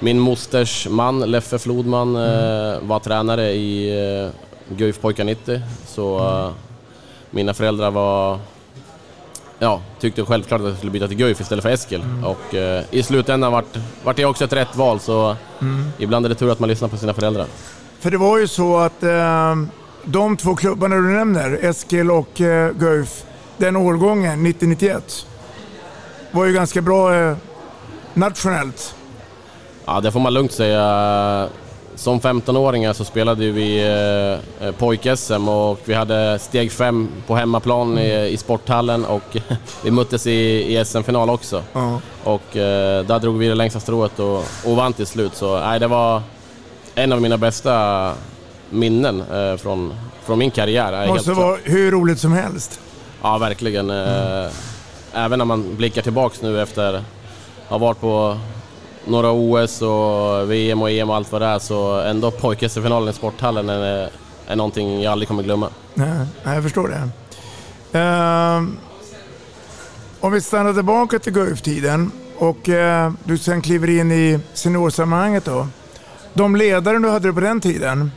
min 0.00 0.18
mosters 0.18 0.88
man, 0.88 1.20
Leffe 1.20 1.58
Flodman, 1.58 2.16
mm. 2.16 2.88
var 2.88 2.98
tränare 2.98 3.50
i 3.52 4.32
Guif 4.68 5.00
Pojkar 5.00 5.24
90. 5.24 5.60
Så 5.86 6.18
mm 6.18 6.52
mina 7.30 7.54
föräldrar 7.54 7.90
var 7.90 8.38
ja, 9.60 9.80
tyckte 10.00 10.24
självklart 10.24 10.60
att 10.60 10.66
jag 10.66 10.76
skulle 10.76 10.92
byta 10.92 11.08
till 11.08 11.16
Guif 11.16 11.40
istället 11.40 11.62
för 11.62 11.70
Eskil. 11.70 12.02
Mm. 12.02 12.24
Och 12.24 12.54
eh, 12.54 12.84
i 12.90 13.02
slutändan 13.02 13.52
vart, 13.52 13.78
vart 14.04 14.16
det 14.16 14.24
också 14.24 14.44
ett 14.44 14.52
rätt 14.52 14.76
val, 14.76 15.00
så 15.00 15.36
mm. 15.60 15.84
ibland 15.98 16.24
är 16.24 16.28
det 16.28 16.34
tur 16.34 16.52
att 16.52 16.60
man 16.60 16.68
lyssnar 16.68 16.88
på 16.88 16.96
sina 16.96 17.14
föräldrar. 17.14 17.46
För 18.00 18.10
det 18.10 18.18
var 18.18 18.38
ju 18.38 18.48
så 18.48 18.78
att 18.78 19.02
eh, 19.02 19.56
de 20.04 20.36
två 20.36 20.56
klubbarna 20.56 20.96
du 20.96 21.02
nämner, 21.02 21.58
Eskil 21.62 22.10
och 22.10 22.40
eh, 22.40 22.72
Guif, 22.72 23.24
den 23.56 23.76
årgången, 23.76 24.46
90-91, 24.46 25.26
var 26.30 26.44
ju 26.44 26.52
ganska 26.52 26.80
bra 26.80 27.14
eh, 27.14 27.36
nationellt. 28.14 28.94
Ja, 29.84 30.00
det 30.00 30.12
får 30.12 30.20
man 30.20 30.34
lugnt 30.34 30.52
säga. 30.52 31.48
Som 31.94 32.20
15-åringar 32.20 32.92
så 32.92 33.04
spelade 33.04 33.50
vi 33.50 33.78
eh, 33.78 34.66
eh 34.66 34.74
pojk-SM 34.74 35.48
och 35.48 35.80
vi 35.84 35.94
hade 35.94 36.38
steg 36.38 36.72
fem 36.72 37.08
på 37.26 37.36
hemmaplan 37.36 37.98
i, 37.98 38.28
i 38.28 38.36
sporthallen 38.36 39.04
och 39.04 39.36
vi 39.84 39.90
möttes 39.90 40.26
i, 40.26 40.30
i 40.78 40.84
SM-final 40.84 41.30
också. 41.30 41.62
Uh. 41.76 41.96
Och 42.24 42.56
eh, 42.56 43.04
där 43.04 43.18
drog 43.18 43.38
vi 43.38 43.48
det 43.48 43.54
längsta 43.54 43.80
strået 43.80 44.18
och, 44.18 44.44
och 44.64 44.76
vann 44.76 44.92
till 44.92 45.06
slut. 45.06 45.34
Så 45.34 45.60
nej, 45.60 45.80
det 45.80 45.86
var 45.86 46.22
en 46.94 47.12
av 47.12 47.22
mina 47.22 47.36
bästa 47.36 48.14
minnen 48.70 49.20
eh, 49.20 49.56
från, 49.56 49.94
från 50.24 50.38
min 50.38 50.50
karriär. 50.50 50.92
Det 50.92 51.08
måste 51.08 51.32
vara 51.32 51.58
hur 51.64 51.90
roligt 51.90 52.18
som 52.18 52.32
helst. 52.32 52.80
Ja, 53.22 53.38
verkligen. 53.38 53.90
Mm. 53.90 54.50
Även 55.14 55.38
när 55.38 55.44
man 55.44 55.76
blickar 55.76 56.02
tillbaks 56.02 56.42
nu 56.42 56.62
efter 56.62 56.94
att 56.94 57.02
ha 57.68 57.78
varit 57.78 58.00
på 58.00 58.38
några 59.10 59.30
OS 59.30 59.82
och 59.82 60.50
VM 60.50 60.82
och 60.82 60.90
EM 60.90 61.10
och 61.10 61.16
allt 61.16 61.32
vad 61.32 61.42
det 61.42 61.46
är 61.46 61.58
så 61.58 62.00
ändå 62.00 62.30
pojk-SM-finalen 62.30 63.08
i 63.08 63.12
sporthallen 63.12 63.68
är, 63.68 64.10
är 64.46 64.56
någonting 64.56 65.02
jag 65.02 65.12
aldrig 65.12 65.28
kommer 65.28 65.42
glömma. 65.42 65.68
Nej, 65.94 66.26
jag 66.44 66.62
förstår 66.62 66.88
det. 66.88 67.08
Ehm, 67.98 68.76
om 70.20 70.32
vi 70.32 70.40
stannar 70.40 70.72
tillbaka 70.72 71.18
till 71.18 71.32
Guif-tiden 71.32 72.10
och 72.38 72.68
eh, 72.68 73.12
du 73.24 73.38
sen 73.38 73.62
kliver 73.62 73.90
in 73.90 74.12
i 74.12 74.40
seniorsammanhanget 74.54 75.44
då. 75.44 75.66
De 76.34 76.56
ledare 76.56 76.98
du 76.98 77.08
hade 77.08 77.32
på 77.32 77.40
den 77.40 77.60
tiden, 77.60 78.10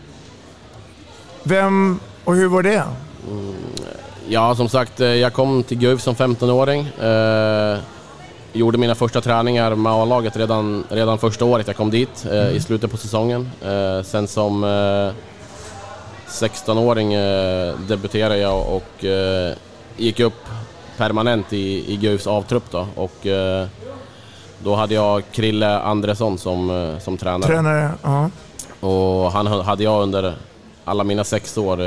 vem 1.44 2.00
och 2.24 2.36
hur 2.36 2.48
var 2.48 2.64
det? 2.64 2.84
Ja, 4.28 4.56
som 4.56 4.70
sagt, 4.70 5.00
eh, 5.00 5.08
jag 5.08 5.34
kom 5.34 5.64
till 5.64 5.78
Guif 5.78 6.02
som 6.02 6.16
15-åring. 6.16 6.80
Eh, 6.80 7.78
gjorde 8.54 8.78
mina 8.78 8.96
första 8.96 9.22
träningar 9.22 9.76
med 9.76 9.92
A-laget 9.94 10.38
redan, 10.38 10.84
redan 10.90 11.18
första 11.18 11.46
året 11.46 11.68
jag 11.68 11.76
kom 11.76 11.90
dit, 11.90 12.26
eh, 12.32 12.50
i 12.50 12.60
slutet 12.60 12.92
på 12.92 12.98
säsongen. 12.98 13.50
Eh, 13.62 14.04
sen 14.04 14.28
som 14.28 14.64
eh, 14.64 15.14
16-åring 16.28 17.14
eh, 17.14 17.76
debuterade 17.88 18.38
jag 18.38 18.68
och 18.68 19.06
eh, 19.06 19.56
gick 19.98 20.20
upp 20.20 20.46
permanent 20.98 21.54
i, 21.54 21.94
i 21.94 21.98
Guifs 21.98 22.28
avtrupp 22.28 22.72
då. 22.72 22.88
Och, 22.96 23.26
eh, 23.26 23.68
då 24.64 24.76
hade 24.76 24.94
jag 24.94 25.24
Krille 25.32 25.80
Andresson 25.80 26.38
som, 26.38 26.96
som 27.02 27.18
tränare. 27.18 27.52
Tränare, 27.52 27.92
ja. 28.04 28.30
Och 28.80 29.32
han 29.32 29.48
hade 29.48 29.84
jag 29.84 30.02
under 30.04 30.36
alla 30.86 31.04
mina 31.04 31.24
sex 31.24 31.58
år 31.58 31.82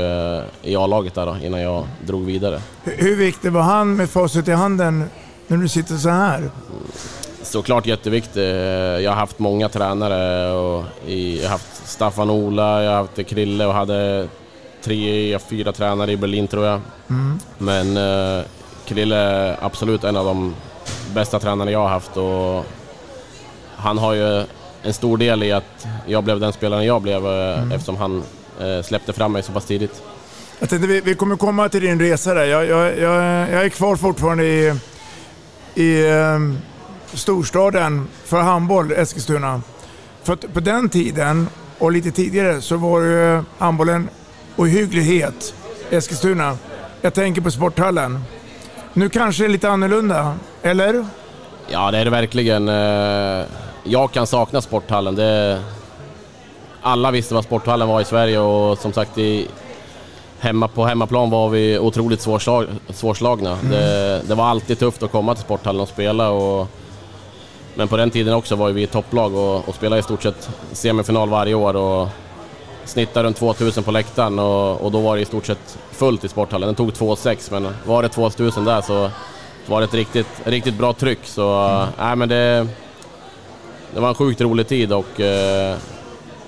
i 0.63 0.75
A-laget 0.75 1.15
där 1.15 1.25
då, 1.25 1.37
innan 1.43 1.61
jag 1.61 1.83
drog 2.05 2.25
vidare. 2.25 2.61
Hur, 2.83 2.97
hur 2.97 3.15
viktig 3.15 3.51
var 3.51 3.61
han 3.61 3.95
med 3.95 4.09
facit 4.09 4.47
i 4.47 4.51
handen 4.51 5.09
när 5.47 5.57
du 5.57 5.67
sitter 5.67 5.95
så 5.95 6.09
här? 6.09 6.49
Såklart 7.41 7.85
jätteviktig. 7.85 8.49
Jag 9.03 9.11
har 9.11 9.15
haft 9.15 9.39
många 9.39 9.69
tränare. 9.69 10.51
Och 10.51 10.85
jag 11.07 11.43
har 11.43 11.49
haft 11.49 11.87
Staffan 11.87 12.29
Ola, 12.29 12.83
jag 12.83 12.91
har 12.91 12.97
haft 12.97 13.27
Krille 13.27 13.65
och 13.65 13.73
hade 13.73 14.27
tre, 14.83 15.39
fyra 15.39 15.71
tränare 15.71 16.11
i 16.11 16.17
Berlin 16.17 16.47
tror 16.47 16.65
jag. 16.65 16.81
Mm. 17.09 17.39
Men 17.57 17.97
eh, 17.97 18.45
Krille 18.85 19.15
är 19.15 19.57
absolut 19.61 20.03
en 20.03 20.15
av 20.15 20.25
de 20.25 20.55
bästa 21.13 21.39
tränarna 21.39 21.71
jag 21.71 21.79
har 21.79 21.89
haft 21.89 22.17
och 22.17 22.65
han 23.75 23.97
har 23.97 24.13
ju 24.13 24.43
en 24.83 24.93
stor 24.93 25.17
del 25.17 25.43
i 25.43 25.51
att 25.51 25.87
jag 26.07 26.23
blev 26.23 26.39
den 26.39 26.53
spelaren 26.53 26.85
jag 26.85 27.01
blev 27.01 27.27
eh, 27.27 27.71
eftersom 27.71 27.97
han 27.97 28.23
eh, 28.59 28.83
släppte 28.83 29.13
fram 29.13 29.31
mig 29.31 29.43
så 29.43 29.51
pass 29.51 29.65
tidigt. 29.65 30.03
Jag 30.59 30.69
tänkte, 30.69 30.87
vi, 30.87 31.01
vi 31.01 31.15
kommer 31.15 31.35
komma 31.35 31.69
till 31.69 31.81
din 31.81 31.99
resa 31.99 32.33
där. 32.33 32.45
Jag, 32.45 32.65
jag, 32.65 32.97
jag, 32.97 33.23
jag 33.51 33.65
är 33.65 33.69
kvar 33.69 33.95
fortfarande 33.95 34.45
i, 34.45 34.73
i 35.77 36.09
eh, 36.09 36.39
storstaden 37.13 38.07
för 38.23 38.41
handboll, 38.41 38.91
Eskilstuna. 38.91 39.61
För 40.23 40.33
att 40.33 40.53
på 40.53 40.59
den 40.59 40.89
tiden 40.89 41.49
och 41.77 41.91
lite 41.91 42.11
tidigare 42.11 42.61
så 42.61 42.77
var 42.77 43.01
ju 43.01 43.43
handbollen 43.57 44.09
ohygglighet 44.55 45.53
i 45.89 45.95
Eskilstuna. 45.95 46.57
Jag 47.01 47.13
tänker 47.13 47.41
på 47.41 47.51
sporthallen. 47.51 48.19
Nu 48.93 49.09
kanske 49.09 49.43
det 49.43 49.47
är 49.47 49.49
lite 49.49 49.69
annorlunda, 49.69 50.35
eller? 50.61 51.05
Ja, 51.67 51.91
det 51.91 51.97
är 51.97 52.05
det 52.05 52.11
verkligen. 52.11 52.69
Eh, 52.69 53.45
jag 53.83 54.11
kan 54.11 54.27
sakna 54.27 54.61
sporthallen. 54.61 55.15
Det... 55.15 55.63
Alla 56.81 57.11
visste 57.11 57.33
vad 57.33 57.43
sporthallen 57.43 57.87
var 57.87 58.01
i 58.01 58.05
Sverige 58.05 58.39
och 58.39 58.77
som 58.77 58.93
sagt 58.93 59.17
i... 59.17 59.47
Hemma, 60.39 60.67
på 60.67 60.85
hemmaplan 60.85 61.29
var 61.29 61.49
vi 61.49 61.79
otroligt 61.79 62.21
svårslag, 62.21 62.67
svårslagna. 62.89 63.57
Det, 63.69 64.21
det 64.27 64.35
var 64.35 64.45
alltid 64.45 64.79
tufft 64.79 65.03
att 65.03 65.11
komma 65.11 65.35
till 65.35 65.43
sporthallen 65.43 65.81
och 65.81 65.87
spela. 65.87 66.29
Och, 66.29 66.67
men 67.75 67.87
på 67.87 67.97
den 67.97 68.09
tiden 68.09 68.33
också 68.33 68.55
var 68.55 68.71
vi 68.71 68.83
ett 68.83 68.91
topplag 68.91 69.35
och, 69.35 69.69
och 69.69 69.75
spelade 69.75 69.99
i 69.99 70.03
stort 70.03 70.23
sett 70.23 70.49
semifinal 70.71 71.29
varje 71.29 71.53
år. 71.53 71.75
Och 71.75 72.07
snittade 72.85 73.27
runt 73.27 73.37
2000 73.37 73.83
på 73.83 73.91
läktaren 73.91 74.39
och, 74.39 74.81
och 74.81 74.91
då 74.91 74.99
var 74.99 75.15
det 75.15 75.21
i 75.21 75.25
stort 75.25 75.45
sett 75.45 75.77
fullt 75.91 76.23
i 76.23 76.27
sporthallen. 76.27 76.67
Den 76.67 76.75
tog 76.75 76.89
2,6 76.89 77.51
men 77.51 77.73
var 77.85 78.03
det 78.03 78.09
2000 78.09 78.65
där 78.65 78.81
så 78.81 79.09
var 79.65 79.79
det 79.79 79.85
ett 79.85 79.93
riktigt, 79.93 80.41
riktigt 80.43 80.77
bra 80.77 80.93
tryck. 80.93 81.19
Så 81.23 81.85
nej, 81.97 82.15
men 82.15 82.29
det, 82.29 82.67
det 83.93 83.99
var 83.99 84.09
en 84.09 84.15
sjukt 84.15 84.41
rolig 84.41 84.67
tid 84.67 84.93
och 84.93 85.19
eh, 85.19 85.75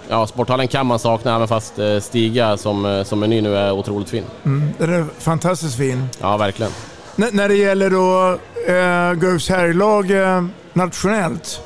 ja, 0.10 0.28
sporthallen 0.28 0.68
kan 0.68 0.86
man 0.86 1.00
sakna 1.00 1.36
även 1.36 1.48
fast 1.48 1.80
eh, 1.80 2.00
Stiga 2.00 2.58
som, 2.58 2.86
eh, 2.86 3.04
som 3.04 3.24
är 3.24 3.28
ny 3.28 3.42
nu 3.42 3.56
är 3.58 3.72
otroligt 3.72 4.10
fin. 4.10 4.24
Mm, 4.46 4.74
den 4.78 4.94
är 4.94 5.06
fantastiskt 5.20 5.76
fin. 5.78 6.10
Ja, 6.22 6.38
verkligen. 6.38 6.72
N- 7.18 7.30
när 7.32 7.50
det 7.50 7.56
gäller 7.56 7.90
då 7.90 8.38
eh, 8.74 9.14
Guifs 9.14 9.50
herrlag 9.50 10.12
eh, 10.12 10.44
nationellt 10.74 11.62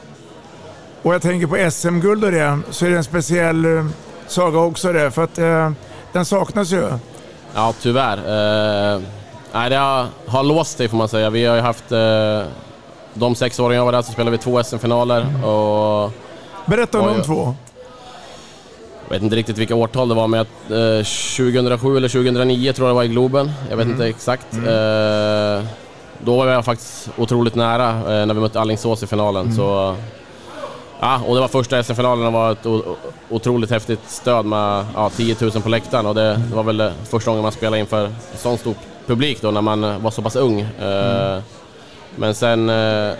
och 1.01 1.13
jag 1.13 1.21
tänker 1.21 1.47
på 1.47 1.71
SM-guld 1.71 2.23
och 2.23 2.31
det, 2.31 2.59
så 2.69 2.85
är 2.85 2.89
det 2.89 2.97
en 2.97 3.03
speciell 3.03 3.65
eh, 3.77 3.85
saga 4.27 4.59
också 4.59 4.93
det. 4.93 5.11
För 5.11 5.23
att 5.23 5.37
eh, 5.37 5.71
den 6.11 6.25
saknas 6.25 6.71
ju. 6.71 6.89
Ja, 7.55 7.73
tyvärr. 7.81 8.17
Eh, 8.17 9.01
nej, 9.53 9.69
det 9.69 9.75
har, 9.75 10.07
har 10.27 10.43
låst 10.43 10.77
sig 10.77 10.87
får 10.89 10.97
man 10.97 11.07
säga. 11.09 11.29
Vi 11.29 11.45
har 11.45 11.55
ju 11.55 11.61
haft... 11.61 11.91
Eh, 11.91 12.41
de 13.15 13.35
sex 13.35 13.59
åren 13.59 13.77
jag 13.77 13.85
var 13.85 13.91
där 13.91 14.01
så 14.01 14.11
spelade 14.11 14.37
vi 14.37 14.43
två 14.43 14.63
SM-finaler 14.63 15.45
och... 15.45 16.11
Berätta 16.65 16.99
om 17.01 17.07
de 17.17 17.23
två. 17.23 17.55
Jag 19.07 19.13
vet 19.15 19.23
inte 19.23 19.35
riktigt 19.35 19.57
vilka 19.57 19.75
årtal 19.75 20.09
det 20.09 20.15
var, 20.15 20.27
men 20.27 20.37
jag- 20.67 20.97
eh, 20.97 21.03
2007 21.03 21.97
eller 21.97 22.07
2009 22.09 22.73
tror 22.73 22.87
jag 22.87 22.93
det 22.93 22.95
var 22.95 23.03
i 23.03 23.07
Globen. 23.07 23.51
Jag 23.69 23.77
vet 23.77 23.87
inte 23.87 24.05
exakt. 24.07 24.53
Eh, 24.53 25.63
då 26.25 26.37
var 26.37 26.47
jag 26.47 26.65
faktiskt 26.65 27.09
otroligt 27.17 27.55
nära 27.55 27.89
eh, 27.89 28.25
när 28.25 28.33
vi 28.33 28.39
mötte 28.39 28.59
Alingsås 28.59 29.03
i 29.03 29.07
finalen. 29.07 29.53
Så, 29.55 29.95
ja, 30.99 31.21
och 31.27 31.35
det 31.35 31.41
var 31.41 31.47
första 31.47 31.83
SM-finalen 31.83 32.25
och 32.27 32.33
var 32.33 32.51
ett 32.51 32.65
otroligt 33.29 33.71
häftigt 33.71 33.99
stöd 34.07 34.45
med 34.45 34.85
ja, 34.95 35.09
10 35.09 35.35
000 35.41 35.51
på 35.51 35.69
läktaren. 35.69 36.05
Och 36.05 36.15
det, 36.15 36.41
det 36.49 36.55
var 36.55 36.63
väl 36.63 36.79
eh, 36.81 36.89
första 37.09 37.31
gången 37.31 37.43
man 37.43 37.51
spelade 37.51 37.79
inför 37.79 38.09
sån 38.37 38.57
stor 38.57 38.75
publik 39.07 39.41
då 39.41 39.51
när 39.51 39.61
man 39.61 40.03
var 40.03 40.11
så 40.11 40.21
pass 40.21 40.35
ung. 40.35 40.59
Eh, 40.61 41.39
Men 42.15 42.35
sen 42.35 42.69
eh, 42.69 43.11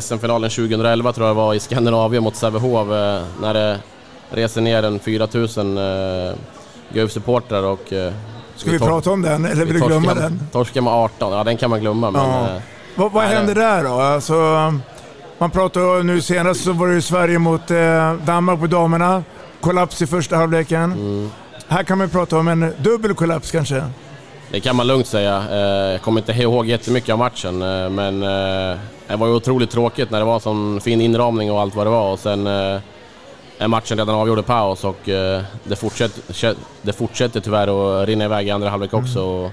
SM-finalen 0.00 0.50
2011 0.50 1.12
tror 1.12 1.26
jag 1.26 1.34
var 1.34 1.54
i 1.54 1.60
Skandinavien 1.60 2.22
mot 2.22 2.36
Sävehof 2.36 2.90
eh, 2.90 3.22
när 3.40 3.54
det 3.54 3.78
reser 4.30 4.60
ner 4.60 4.82
en 4.82 4.98
4000 4.98 5.78
uh, 5.78 6.34
Guif-supportrar 6.92 7.62
och... 7.62 7.92
eh, 7.92 8.12
Ska 8.56 8.70
vi 8.70 8.78
tor- 8.78 8.86
prata 8.86 9.10
om 9.10 9.22
den 9.22 9.44
eller 9.44 9.64
vill 9.64 9.80
du 9.80 9.86
glömma 9.86 10.14
den? 10.14 10.40
Torskar 10.52 10.80
med 10.80 10.92
18, 10.92 11.32
ja 11.32 11.44
den 11.44 11.56
kan 11.56 11.70
man 11.70 11.80
glömma 11.80 12.10
men... 12.10 12.22
Ja. 12.30 12.48
eh, 12.56 12.62
Vad, 12.96 13.12
vad 13.12 13.24
hände 13.24 13.54
där 13.54 13.84
då? 13.84 13.90
Alltså, 14.00 14.34
man 15.38 15.50
pratar 15.50 16.02
nu 16.02 16.20
senast 16.20 16.64
så 16.64 16.72
var 16.72 16.88
det 16.88 16.94
ju 16.94 17.00
Sverige 17.02 17.38
mot 17.38 17.70
eh, 17.70 18.12
Danmark 18.14 18.60
på 18.60 18.66
damerna. 18.66 19.22
Kollaps 19.60 20.02
i 20.02 20.06
första 20.06 20.36
halvleken. 20.36 20.82
Mm. 20.92 21.30
Här 21.68 21.82
kan 21.82 21.98
man 21.98 22.08
prata 22.08 22.38
om 22.38 22.48
en 22.48 22.72
dubbel 22.78 23.14
kollaps 23.14 23.50
kanske. 23.50 23.82
Det 24.50 24.60
kan 24.60 24.76
man 24.76 24.86
lugnt 24.86 25.06
säga. 25.06 25.42
Eh, 25.50 25.56
Jag 25.92 26.02
kommer 26.02 26.20
inte 26.20 26.32
ihåg 26.32 26.66
jättemycket 26.66 27.12
av 27.12 27.18
matchen, 27.18 27.62
eh, 27.62 27.90
men 27.90 28.22
eh, 28.22 28.78
det 29.08 29.16
var 29.16 29.26
ju 29.26 29.32
otroligt 29.34 29.70
tråkigt 29.70 30.10
när 30.10 30.18
det 30.18 30.24
var 30.24 30.40
sån 30.40 30.80
fin 30.80 31.00
inramning 31.00 31.52
och 31.52 31.60
allt 31.60 31.74
vad 31.74 31.86
det 31.86 31.90
var. 31.90 32.12
Och 32.12 32.18
sen 32.18 32.46
eh, 32.46 32.80
är 33.58 33.68
matchen 33.68 33.98
redan 33.98 34.14
avgjord 34.14 34.38
i 34.38 34.42
paus 34.42 34.84
och 34.84 35.08
eh, 35.08 35.42
det 35.64 35.76
fortsätter, 35.76 36.54
det 36.82 36.92
fortsätter 36.92 37.40
tyvärr 37.40 38.00
att 38.02 38.08
rinna 38.08 38.24
iväg 38.24 38.46
i 38.48 38.50
andra 38.50 38.70
halvlek 38.70 38.94
också. 38.94 39.22
Och, 39.22 39.50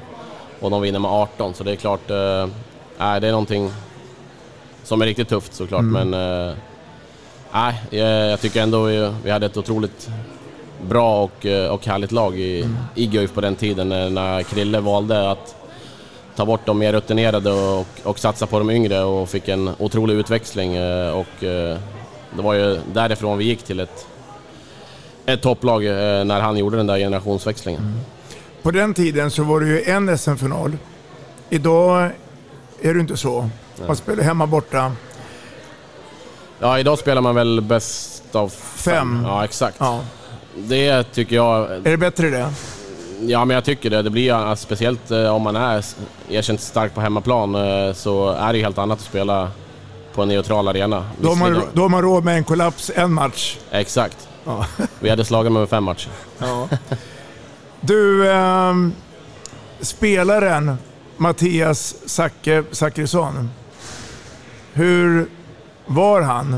och 0.60 0.72
de 0.72 0.82
vinner 0.82 1.00
med 1.00 1.12
18, 1.12 1.54
så 1.54 1.64
det 1.64 1.72
är 1.72 1.76
klart... 1.76 2.10
eh, 2.10 2.48
Nej, 2.98 3.22
det 3.22 3.28
är 3.28 3.32
någonting 3.32 3.72
som 4.84 5.02
är 5.02 5.06
riktigt 5.06 5.30
tufft 5.30 5.54
såklart, 5.54 5.84
men... 5.84 6.14
eh, 6.50 6.54
Nej, 7.54 7.82
jag, 7.90 8.42
tycker 8.42 8.62
ändå 8.62 8.84
vi, 8.84 9.12
vi 9.24 9.32
hade 9.32 9.46
ett 9.46 9.58
otroligt 9.58 10.10
bra 10.82 11.24
och, 11.24 11.46
och 11.72 11.86
härligt 11.86 12.12
lag 12.12 12.40
i, 12.40 12.70
i 12.96 13.06
Guif 13.08 13.34
på 13.34 13.42
den 13.42 13.56
tiden 13.56 13.92
eh, 13.92 14.10
när 14.10 14.44
Krille 14.44 14.80
valde 14.80 15.32
att 15.32 15.56
ta 16.36 16.46
bort 16.46 16.66
de 16.66 16.78
mer 16.80 16.94
rutinerade 16.94 17.52
och, 17.52 17.88
och 18.04 18.20
satsa 18.20 18.46
på 18.46 18.60
de 18.60 18.70
yngre 18.70 19.04
och 19.04 19.30
fick 19.30 19.48
en 19.48 19.70
otrolig 19.80 20.14
utväxling. 20.16 20.72
Och 21.14 21.44
det 22.36 22.42
var 22.42 22.54
ju 22.54 22.80
därifrån 22.94 23.38
vi 23.38 23.46
gick 23.46 23.64
till 23.64 23.80
ett, 23.80 24.08
ett 25.26 25.42
topplag 25.42 25.86
eh, 25.86 26.26
när 26.26 26.42
han 26.42 26.58
gjorde 26.58 26.78
den 26.78 26.88
där 26.88 26.98
generationsväxlingen. 26.98 28.00
På 28.62 28.72
den 28.72 28.94
tiden 28.94 29.32
så 29.32 29.44
var 29.44 29.60
det 29.60 29.68
ju 29.68 29.84
en 29.84 30.18
SM-final. 30.18 30.78
Idag 31.50 32.10
är 32.82 32.94
det 32.94 33.00
inte 33.00 33.18
så. 33.18 33.50
Man 33.88 33.96
spelar 33.96 34.24
hemma 34.24 34.48
borta. 34.48 34.92
Ja, 36.60 36.80
idag 36.80 37.00
spelar 37.00 37.22
man 37.22 37.36
väl 37.36 37.62
bäst 37.62 38.36
av 38.36 38.50
Fem. 38.76 39.24
Ja, 39.26 39.44
exakt. 39.44 39.78
Ja. 39.80 40.02
Det 40.56 41.04
tycker 41.04 41.36
jag... 41.36 41.72
Är 41.72 41.92
det 41.92 41.98
bättre 41.98 42.30
det? 42.30 42.54
Ja, 43.22 43.46
men 43.46 43.56
jag 43.56 43.64
tycker 43.64 43.90
det. 43.90 44.02
Det 44.02 44.10
blir 44.10 44.56
speciellt 44.56 45.12
eh, 45.12 45.36
om 45.36 45.42
man 45.42 45.56
är 45.56 45.86
erkänt 46.30 46.62
stark 46.62 46.94
på 46.94 47.02
hemmaplan 47.02 47.56
eh, 47.56 47.94
så 47.94 48.30
är 48.30 48.54
det 48.54 48.58
ju 48.58 48.64
helt 48.64 48.78
annat 48.78 49.00
att 49.00 49.06
spela 49.06 49.52
på 50.16 50.22
en 50.22 50.28
neutral 50.28 50.68
arena. 50.68 51.06
Då 51.22 51.30
har, 51.30 51.36
man, 51.36 51.62
då 51.74 51.82
har 51.82 51.90
man 51.90 52.02
råd 52.02 52.24
med 52.24 52.38
en 52.38 52.44
kollaps 52.44 52.92
en 52.96 53.14
match. 53.14 53.58
Exakt. 53.72 54.28
Ja. 54.46 54.66
Vi 55.00 55.10
hade 55.10 55.26
slagit 55.26 55.52
med 55.52 55.70
fem 55.70 55.84
matcher. 55.84 56.10
Ja. 56.40 56.68
Du, 57.82 58.32
ehm, 58.32 58.94
spelaren 59.82 60.78
Mattias 61.18 61.96
Zacke 62.06 62.64
Zackrisson. 62.72 63.50
Hur 64.74 65.28
var 65.86 66.22
han? 66.22 66.58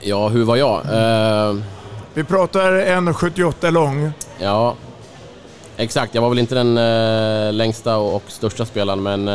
Ja, 0.00 0.28
hur 0.28 0.44
var 0.44 0.56
jag? 0.56 0.80
Eh, 0.92 1.56
Vi 2.14 2.24
pratar 2.24 2.72
1,78 2.72 3.70
lång. 3.70 4.12
ja, 4.40 4.74
exakt. 5.76 6.14
Jag 6.14 6.22
var 6.22 6.28
väl 6.28 6.38
inte 6.38 6.54
den 6.54 6.78
eh, 6.78 7.52
längsta 7.52 7.96
och, 7.96 8.14
och 8.16 8.22
största 8.28 8.64
spelaren, 8.66 9.02
men 9.02 9.28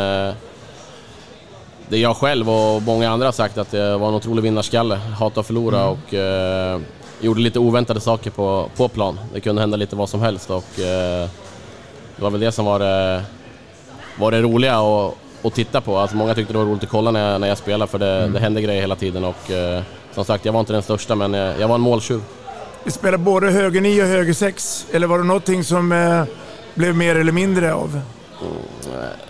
eh, 1.89 1.91
det 1.91 1.97
jag 1.97 2.17
själv 2.17 2.49
och 2.49 2.81
många 2.81 3.09
andra 3.09 3.27
har 3.27 3.31
sagt 3.31 3.57
att 3.57 3.73
jag 3.73 3.99
var 3.99 4.07
en 4.07 4.13
otrolig 4.13 4.43
vinnarskalle. 4.43 4.95
Hatade 4.95 5.39
att 5.39 5.47
förlora 5.47 5.85
och 5.87 6.13
eh, 6.13 6.79
gjorde 7.21 7.41
lite 7.41 7.59
oväntade 7.59 8.01
saker 8.01 8.31
på, 8.31 8.69
på 8.77 8.87
plan. 8.87 9.19
Det 9.33 9.39
kunde 9.39 9.61
hända 9.61 9.77
lite 9.77 9.95
vad 9.95 10.09
som 10.09 10.21
helst 10.21 10.49
och 10.49 10.79
eh, 10.79 11.29
det 12.15 12.23
var 12.23 12.29
väl 12.29 12.39
det 12.41 12.51
som 12.51 12.65
var 12.65 12.79
det, 12.79 13.23
var 14.19 14.31
det 14.31 14.41
roliga 14.41 14.77
att, 14.79 15.13
att 15.43 15.53
titta 15.53 15.81
på. 15.81 15.97
Alltså 15.97 16.17
många 16.17 16.35
tyckte 16.35 16.53
det 16.53 16.59
var 16.59 16.65
roligt 16.65 16.83
att 16.83 16.89
kolla 16.89 17.11
när 17.11 17.31
jag, 17.31 17.41
när 17.41 17.47
jag 17.47 17.57
spelade 17.57 17.91
för 17.91 17.99
det, 17.99 18.27
det 18.27 18.39
hände 18.39 18.61
grejer 18.61 18.81
hela 18.81 18.95
tiden 18.95 19.23
och 19.25 19.51
eh, 19.51 19.81
som 20.15 20.25
sagt, 20.25 20.45
jag 20.45 20.53
var 20.53 20.59
inte 20.59 20.73
den 20.73 20.81
största 20.81 21.15
men 21.15 21.33
jag, 21.33 21.59
jag 21.59 21.67
var 21.67 21.75
en 21.75 21.81
måltjuv. 21.81 22.21
Vi 22.83 22.91
spelar 22.91 23.17
både 23.17 23.51
höger 23.51 23.81
9 23.81 24.03
och 24.03 24.07
höger 24.07 24.33
6. 24.33 24.85
Eller 24.91 25.07
var 25.07 25.17
det 25.17 25.23
någonting 25.23 25.63
som 25.63 25.91
eh, 25.91 26.23
blev 26.73 26.95
mer 26.95 27.15
eller 27.15 27.31
mindre 27.31 27.73
av? 27.73 28.01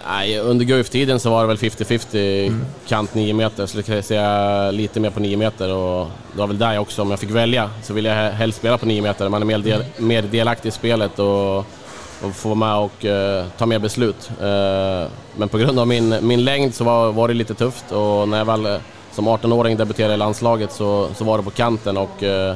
Nej, 0.08 0.40
under 0.40 0.66
Guif-tiden 0.66 1.20
så 1.20 1.30
var 1.30 1.42
det 1.42 1.48
väl 1.48 1.58
50-50 1.58 2.60
kant 2.88 3.14
9 3.14 3.34
meter, 3.34 3.66
så 3.66 3.82
skulle 3.82 3.98
jag 3.98 4.06
säga 4.06 4.72
lite 4.72 5.00
mer 5.00 5.10
på 5.10 5.20
9 5.20 5.38
meter 5.38 5.74
och 5.74 6.08
det 6.32 6.40
var 6.40 6.48
väl 6.48 6.58
där 6.58 6.74
jag 6.74 6.82
också, 6.82 7.02
om 7.02 7.10
jag 7.10 7.20
fick 7.20 7.32
välja, 7.32 7.70
så 7.84 7.94
ville 7.94 8.10
jag 8.10 8.32
helst 8.32 8.58
spela 8.58 8.78
på 8.78 8.86
9 8.86 9.02
meter. 9.02 9.30
Man 9.30 9.42
är 9.42 9.46
mer, 9.46 9.58
del, 9.58 9.84
mer 9.98 10.22
delaktig 10.22 10.70
i 10.70 10.72
spelet 10.72 11.20
och, 11.20 11.58
och 11.58 12.36
får 12.36 12.56
med 12.56 12.76
och 12.76 13.06
eh, 13.06 13.46
ta 13.58 13.66
mer 13.66 13.80
beslut. 13.80 14.32
Eh, 14.42 15.12
men 15.38 15.50
på 15.50 15.58
grund 15.58 15.80
av 15.80 15.88
min, 15.88 16.16
min 16.22 16.44
längd 16.44 16.76
så 16.76 16.84
var, 16.84 17.12
var 17.12 17.28
det 17.28 17.34
lite 17.34 17.54
tufft 17.54 17.92
och 17.92 18.28
när 18.28 18.38
jag 18.38 18.46
väl 18.46 18.66
eh, 18.66 18.78
som 19.12 19.28
18-åring 19.28 19.78
debuterade 19.78 20.14
i 20.14 20.18
landslaget 20.18 20.72
så, 20.72 21.08
så 21.16 21.24
var 21.24 21.38
det 21.38 21.44
på 21.44 21.52
kanten 21.52 21.98
och 21.98 22.24
eh, 22.24 22.56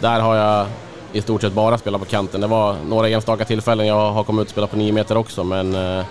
där 0.00 0.20
har 0.20 0.36
jag 0.36 0.66
i 1.14 1.22
stort 1.22 1.40
sett 1.40 1.52
bara 1.52 1.78
spelat 1.78 2.00
på 2.00 2.06
kanten. 2.06 2.40
Det 2.40 2.46
var 2.46 2.76
några 2.88 3.08
enstaka 3.08 3.44
tillfällen 3.44 3.86
jag 3.86 4.12
har 4.12 4.24
kommit 4.24 4.42
ut 4.42 4.46
och 4.46 4.50
spelat 4.50 4.70
på 4.70 4.76
9 4.76 4.92
meter 4.92 5.16
också, 5.16 5.44
men 5.44 5.74
eh, 5.74 6.04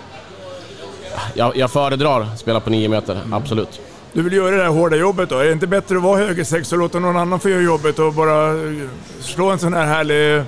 jag, 1.34 1.56
jag 1.56 1.70
föredrar 1.70 2.20
att 2.20 2.38
spela 2.38 2.60
på 2.60 2.70
9 2.70 2.88
meter, 2.88 3.20
absolut. 3.32 3.80
Du 4.12 4.22
vill 4.22 4.32
göra 4.32 4.56
det 4.56 4.62
här 4.62 4.70
hårda 4.70 4.96
jobbet 4.96 5.28
då? 5.28 5.38
Är 5.38 5.44
det 5.44 5.52
inte 5.52 5.66
bättre 5.66 5.96
att 5.96 6.02
vara 6.02 6.18
höger 6.18 6.44
6 6.44 6.72
och 6.72 6.78
låta 6.78 6.98
någon 6.98 7.16
annan 7.16 7.40
få 7.40 7.48
göra 7.48 7.60
jobbet 7.60 7.98
och 7.98 8.12
bara 8.12 8.48
eh, 8.48 8.88
slå 9.20 9.50
en 9.50 9.58
sån 9.58 9.74
här 9.74 9.86
härlig 9.86 10.44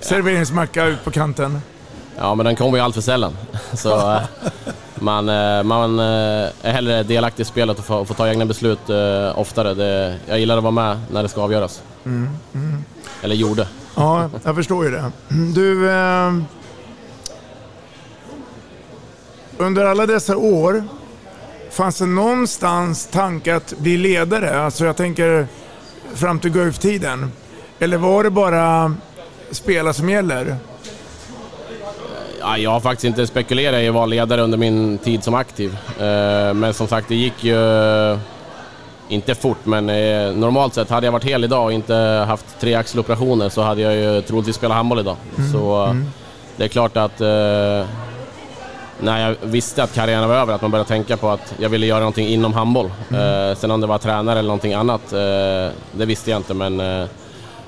serveringsmacka 0.00 0.84
ut 0.84 1.04
på 1.04 1.10
kanten? 1.10 1.60
Ja, 2.18 2.34
men 2.34 2.46
den 2.46 2.56
kommer 2.56 2.78
ju 2.78 2.84
allt 2.84 2.94
för 2.94 3.02
sällan. 3.02 3.36
Så 3.72 4.10
eh, 4.12 4.20
man, 4.94 5.24
man 5.66 5.98
är 5.98 6.72
hellre 6.72 7.02
delaktig 7.02 7.42
i 7.42 7.46
spelet 7.46 7.78
och 7.78 7.84
får, 7.84 8.04
får 8.04 8.14
ta 8.14 8.28
egna 8.28 8.46
beslut 8.46 8.90
oftare. 9.34 9.74
Det, 9.74 10.16
jag 10.26 10.38
gillar 10.38 10.56
att 10.56 10.62
vara 10.62 10.70
med 10.70 11.00
när 11.10 11.22
det 11.22 11.28
ska 11.28 11.42
avgöras. 11.42 11.82
Mm, 12.04 12.28
mm. 12.54 12.73
Eller 13.24 13.34
gjorde. 13.36 13.68
Ja, 13.96 14.30
jag 14.44 14.54
förstår 14.54 14.84
ju 14.84 14.90
det. 14.90 15.12
Du, 15.54 15.90
eh, 15.90 16.32
under 19.58 19.84
alla 19.84 20.06
dessa 20.06 20.36
år, 20.36 20.84
fanns 21.70 21.98
det 21.98 22.06
någonstans 22.06 23.06
tanke 23.06 23.56
att 23.56 23.74
bli 23.78 23.96
ledare? 23.96 24.60
Alltså 24.60 24.84
jag 24.84 24.96
tänker 24.96 25.46
fram 26.14 26.38
till 26.38 26.50
Guif-tiden. 26.50 27.32
Eller 27.78 27.96
var 27.96 28.24
det 28.24 28.30
bara 28.30 28.94
spela 29.50 29.92
som 29.92 30.08
gäller? 30.08 30.56
Ja, 32.40 32.58
jag 32.58 32.70
har 32.70 32.80
faktiskt 32.80 33.04
inte 33.04 33.26
spekulerat 33.26 33.80
i 33.82 33.88
att 33.88 33.94
vara 33.94 34.06
ledare 34.06 34.42
under 34.42 34.58
min 34.58 34.98
tid 34.98 35.24
som 35.24 35.34
aktiv. 35.34 35.76
Eh, 35.98 36.54
Men 36.54 36.74
som 36.74 36.88
sagt, 36.88 37.08
det 37.08 37.14
gick 37.14 37.44
ju 37.44 37.56
inte 39.08 39.34
fort, 39.34 39.66
men 39.66 39.90
eh, 39.90 40.32
normalt 40.32 40.74
sett 40.74 40.90
hade 40.90 41.06
jag 41.06 41.12
varit 41.12 41.24
hel 41.24 41.44
idag 41.44 41.64
och 41.64 41.72
inte 41.72 41.94
haft 42.28 42.60
tre 42.60 42.74
axeloperationer 42.74 43.48
så 43.48 43.62
hade 43.62 43.80
jag 43.80 43.94
ju 43.94 44.22
troligtvis 44.22 44.56
spelat 44.56 44.76
handboll 44.76 44.98
idag. 44.98 45.16
Mm, 45.38 45.52
Så 45.52 45.84
eh, 45.84 45.90
mm. 45.90 46.06
det 46.56 46.64
är 46.64 46.68
klart 46.68 46.96
att 46.96 47.20
eh, 47.20 47.86
när 49.00 49.28
jag 49.28 49.36
visste 49.42 49.82
att 49.82 49.94
karriären 49.94 50.28
var 50.28 50.36
över, 50.36 50.54
att 50.54 50.62
man 50.62 50.70
började 50.70 50.88
tänka 50.88 51.16
på 51.16 51.30
att 51.30 51.54
jag 51.58 51.68
ville 51.68 51.86
göra 51.86 51.98
någonting 51.98 52.28
inom 52.28 52.52
handboll. 52.52 52.90
Mm. 53.10 53.50
Eh, 53.50 53.56
sen 53.56 53.70
om 53.70 53.80
det 53.80 53.86
var 53.86 53.98
tränare 53.98 54.38
eller 54.38 54.46
någonting 54.46 54.74
annat, 54.74 55.12
eh, 55.12 55.18
det 55.92 56.06
visste 56.06 56.30
jag 56.30 56.38
inte, 56.38 56.54
men 56.54 56.80
eh, 56.80 57.06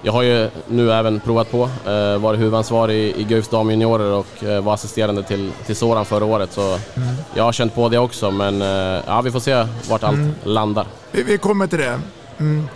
jag 0.07 0.13
har 0.13 0.23
ju 0.23 0.51
nu 0.69 0.93
även 0.93 1.21
provat 1.21 1.51
på, 1.51 1.71
eh, 1.87 2.19
varit 2.19 2.41
huvudansvarig 2.41 2.97
i, 2.97 3.21
i 3.21 3.25
Guifs 3.25 3.49
damjuniorer 3.49 4.13
och 4.13 4.45
eh, 4.45 4.63
var 4.63 4.75
assisterande 4.75 5.23
till, 5.23 5.53
till 5.67 5.77
Soran 5.77 6.05
förra 6.05 6.25
året. 6.25 6.53
Så 6.53 6.61
Mm. 6.95 7.15
jag 7.35 7.45
har 7.45 7.53
känt 7.53 7.75
på 7.75 7.89
det 7.89 7.99
också, 7.99 8.31
men 8.31 8.63
eh, 8.63 9.03
ja, 9.07 9.21
vi 9.25 9.31
får 9.31 9.41
se 9.41 9.67
vart 9.89 10.03
allt 10.03 10.17
Mm. 10.17 10.33
landar. 10.45 10.87
Vi, 11.13 11.23
vi 11.23 11.39
kommer 11.39 11.67
till 11.67 11.79
det. 11.79 12.01
Mm. 12.39 12.69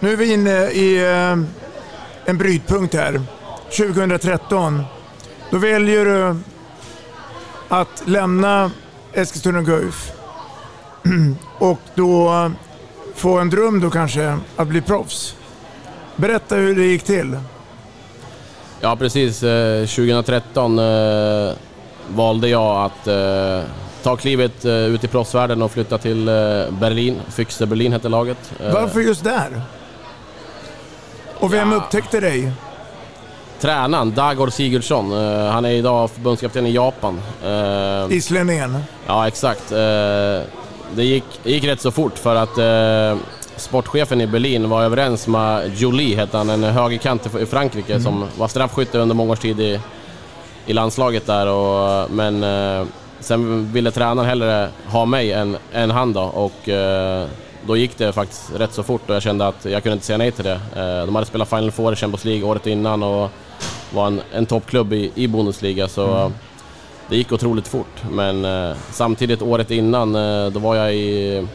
Nu 0.00 0.12
är 0.12 0.16
vi 0.16 0.32
inne 0.32 0.70
i 0.70 0.98
eh, 1.04 1.38
en 2.24 2.38
brytpunkt 2.38 2.94
här. 2.94 3.20
2013. 3.76 4.82
Då 5.50 5.58
väljer 5.58 6.04
du 6.04 6.36
att 7.68 8.02
lämna 8.04 8.70
Eskilstuna 9.12 9.62
Guif 9.62 10.12
och 11.58 11.78
då 11.94 12.50
få 13.14 13.38
en 13.38 13.50
dröm 13.50 13.80
då 13.80 13.90
kanske 13.90 14.38
att 14.56 14.68
bli 14.68 14.80
proffs. 14.80 15.34
Berätta 16.20 16.54
hur 16.54 16.74
det 16.74 16.84
gick 16.84 17.02
till. 17.02 17.38
Ja, 18.80 18.96
precis. 18.96 19.42
Eh, 19.42 19.86
2013 19.86 20.78
eh, 20.78 21.52
valde 22.08 22.48
jag 22.48 22.84
att 22.84 23.06
eh, 23.06 23.60
ta 24.02 24.16
klivet 24.16 24.64
eh, 24.64 24.72
ut 24.72 25.04
i 25.04 25.08
proffsvärlden 25.08 25.62
och 25.62 25.70
flytta 25.72 25.98
till 25.98 26.28
eh, 26.28 26.34
Berlin. 26.70 27.20
Füchse 27.30 27.66
Berlin 27.66 27.92
hette 27.92 28.08
laget. 28.08 28.52
Eh, 28.60 28.72
Varför 28.74 29.00
just 29.00 29.24
där? 29.24 29.62
Och 31.38 31.52
vem 31.52 31.72
upptäckte 31.72 32.20
dig? 32.20 32.52
Tränaren, 33.60 34.14
Dagor 34.14 34.50
Sigurdsson, 34.50 35.12
eh, 35.12 35.46
han 35.50 35.64
är 35.64 35.70
idag 35.70 36.10
förbundskapten 36.10 36.66
i 36.66 36.72
Japan. 36.72 37.20
Eh, 37.44 38.16
Islänningen? 38.16 38.78
Ja, 39.06 39.28
exakt. 39.28 39.72
Eh, 39.72 39.78
Det 40.94 41.04
gick, 41.04 41.24
det 41.42 41.50
gick 41.50 41.64
rätt 41.64 41.80
så 41.80 41.90
fort 41.90 42.18
för 42.18 42.34
att 42.34 42.58
eh, 42.58 43.18
sportchefen 43.60 44.20
i 44.20 44.26
Berlin 44.26 44.68
var 44.68 44.82
överens 44.82 45.26
med 45.26 45.70
Jolie, 45.76 46.16
hette 46.16 46.36
han, 46.36 46.50
en 46.50 46.64
högerkant 46.64 47.34
i 47.40 47.46
Frankrike 47.46 47.92
Mm. 47.92 48.02
som 48.04 48.24
var 48.38 48.48
straffskytte 48.48 48.98
under 48.98 49.14
många 49.14 49.32
års 49.32 49.38
tid 49.38 49.60
i, 49.60 49.80
i 50.66 50.72
landslaget 50.72 51.26
där. 51.26 51.46
Och, 51.46 52.10
men 52.10 52.42
eh, 52.44 52.86
sen 53.20 53.72
ville 53.72 53.90
tränaren 53.90 54.28
hellre 54.28 54.68
ha 54.86 55.04
mig 55.04 55.32
än, 55.32 55.56
än 55.72 55.90
han 55.90 56.12
då 56.12 56.22
och 56.22 56.68
eh, 56.68 57.26
då 57.66 57.76
gick 57.76 57.98
det 57.98 58.12
faktiskt 58.12 58.50
rätt 58.56 58.72
så 58.74 58.82
fort 58.82 59.10
och 59.10 59.14
jag 59.14 59.22
kände 59.22 59.46
att 59.46 59.64
jag 59.64 59.82
kunde 59.82 59.94
inte 59.94 60.06
säga 60.06 60.18
nej 60.18 60.30
till 60.32 60.44
det. 60.44 60.60
Eh, 60.76 61.06
de 61.06 61.14
hade 61.14 61.26
spelat 61.26 61.48
Final 61.48 61.70
Four 61.70 61.92
i 61.92 61.96
Champions 61.96 62.24
League 62.24 62.44
året 62.48 62.66
innan 62.66 63.02
och 63.02 63.30
var 63.94 64.06
en, 64.06 64.20
en 64.32 64.46
toppklubb 64.46 64.92
i, 64.92 65.10
i 65.14 65.26
Bundesliga 65.28 65.88
så 65.88 66.06
Mm. 66.06 66.32
det 67.08 67.16
gick 67.16 67.32
otroligt 67.32 67.68
fort. 67.68 68.02
Men 68.10 68.44
eh, 68.44 68.76
samtidigt 68.90 69.42
året 69.42 69.70
innan, 69.70 70.14
eh, 70.14 70.46
då 70.52 70.60
var 70.60 70.74
jag 70.76 70.94
i 70.94 71.46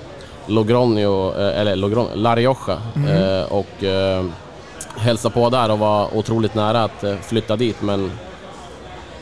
Logroño, 0.47 1.34
eh, 1.39 1.60
eller 1.62 1.75
Logron, 1.75 2.08
La 2.15 2.36
Rioja 2.36 2.77
Mm. 2.95 3.10
eh, 3.39 3.43
och 3.45 3.84
eh, 3.84 4.25
hälsade 4.97 5.34
på 5.34 5.49
där 5.49 5.71
och 5.71 5.79
var 5.79 6.17
otroligt 6.17 6.55
nära 6.55 6.84
att 6.84 7.03
flytta 7.21 7.55
dit 7.55 7.81
men 7.81 8.12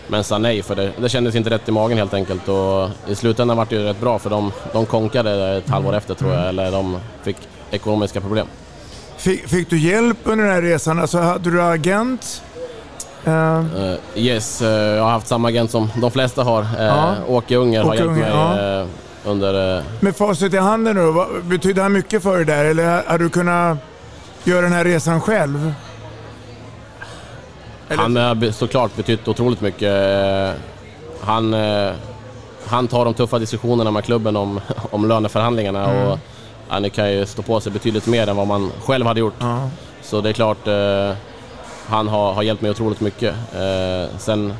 men 0.07 0.23
sa 0.23 0.37
nej 0.37 0.63
för 0.63 0.75
det, 0.75 0.91
det 0.97 1.09
kändes 1.09 1.35
inte 1.35 1.49
rätt 1.49 1.69
i 1.69 1.71
magen 1.71 1.97
helt 1.97 2.13
enkelt 2.13 2.47
och 2.49 2.89
i 3.07 3.15
slutändan 3.15 3.57
var 3.57 3.67
det 3.69 3.75
ju 3.75 3.83
rätt 3.83 3.99
bra 4.01 4.19
för 4.19 4.29
de, 4.29 4.51
de 4.73 4.85
konkade 4.85 5.57
ett 5.57 5.69
halvår 5.69 5.95
efter 5.95 6.13
tror 6.13 6.33
jag, 6.33 6.49
eller 6.49 6.71
de 6.71 6.97
fick 7.23 7.37
ekonomiska 7.71 8.21
problem. 8.21 8.47
Fick, 9.17 9.47
fick 9.47 9.69
du 9.69 9.79
hjälp 9.79 10.17
under 10.23 10.45
den 10.45 10.53
här 10.53 10.61
resan? 10.61 10.99
Alltså, 10.99 11.17
hade 11.17 11.51
du 11.51 11.61
agent? 11.61 12.41
Eh, 13.25 13.57
Eh, 13.57 13.95
yes, 14.15 14.61
eh, 14.61 14.69
jag 14.69 15.03
har 15.03 15.11
haft 15.11 15.27
samma 15.27 15.47
agent 15.47 15.71
som 15.71 15.89
de 16.01 16.11
flesta 16.11 16.43
har. 16.43 16.61
Uh. 16.61 17.31
Åke 17.31 17.55
Unger 17.55 17.83
har 17.83 17.95
hjälpt 17.95 18.11
mig 18.11 18.31
under... 19.25 19.77
eh, 19.77 19.83
med 19.99 20.15
facit 20.15 20.53
i 20.53 20.57
handen 20.57 20.95
nu, 20.95 21.11
vad, 21.11 21.43
betydde 21.43 21.81
han 21.81 21.91
mycket 21.93 22.23
för 22.23 22.35
dig 22.35 22.45
där? 22.45 22.65
Eller 22.65 23.03
hade 23.07 23.23
du 23.23 23.29
kunnat 23.29 23.77
göra 24.43 24.61
den 24.61 24.71
här 24.73 24.83
resan 24.83 25.21
själv? 25.21 25.73
Han 27.89 28.15
har 28.15 28.51
såklart 28.51 28.95
betytt 28.95 29.27
otroligt 29.27 29.61
mycket. 29.61 29.93
Eh, 29.93 30.51
Han, 31.21 31.53
eh, 31.53 31.91
han 32.67 32.87
tar 32.87 33.05
de 33.05 33.13
tuffa 33.13 33.39
diskussionerna 33.39 33.91
med 33.91 34.03
klubben 34.03 34.35
om, 34.35 34.59
om 34.91 35.07
löneförhandlingarna 35.07 35.85
Mm. 35.91 36.07
och 36.07 36.19
han 36.67 36.89
kan 36.89 37.11
ju 37.11 37.25
stå 37.25 37.41
på 37.41 37.59
sig 37.59 37.71
betydligt 37.71 38.07
mer 38.07 38.27
än 38.29 38.35
vad 38.35 38.47
man 38.47 38.71
själv 38.85 39.05
hade 39.05 39.19
gjort. 39.19 39.33
Ja. 39.39 39.69
Så 40.01 40.21
det 40.21 40.29
är 40.29 40.33
klart, 40.33 40.67
han 41.87 42.07
har, 42.07 42.33
har 42.33 42.43
hjälpt 42.43 42.61
mig 42.61 42.71
otroligt 42.71 43.01
mycket. 43.01 43.35
Sen 44.17 44.53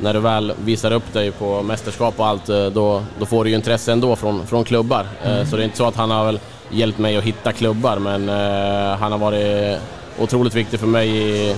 när 0.00 0.14
du 0.14 0.20
väl 0.20 0.52
visar 0.64 0.92
upp 0.92 1.12
dig 1.12 1.30
på 1.30 1.62
mästerskap 1.62 2.14
och 2.16 2.26
allt, 2.26 2.48
eh, 2.48 2.66
då, 2.66 3.02
då 3.18 3.26
får 3.26 3.44
du 3.44 3.50
ju 3.50 3.56
intresse 3.56 3.92
ändå 3.92 4.16
från, 4.16 4.46
från 4.46 4.64
klubbar. 4.64 5.06
Eh, 5.24 5.32
Mm. 5.34 5.46
Så 5.46 5.56
det 5.56 5.62
är 5.62 5.64
inte 5.64 5.76
så 5.76 5.86
att 5.86 5.96
han 5.96 6.10
har 6.10 6.24
väl 6.26 6.40
hjälpt 6.70 6.98
mig 6.98 7.16
att 7.16 7.24
hitta 7.24 7.52
klubbar, 7.52 7.96
men 7.98 8.28
eh, 8.28 8.98
han 8.98 9.12
har 9.12 9.18
varit 9.18 9.78
otroligt 10.18 10.54
viktig 10.54 10.80
för 10.80 10.86
mig 10.86 11.08
i, 11.08 11.56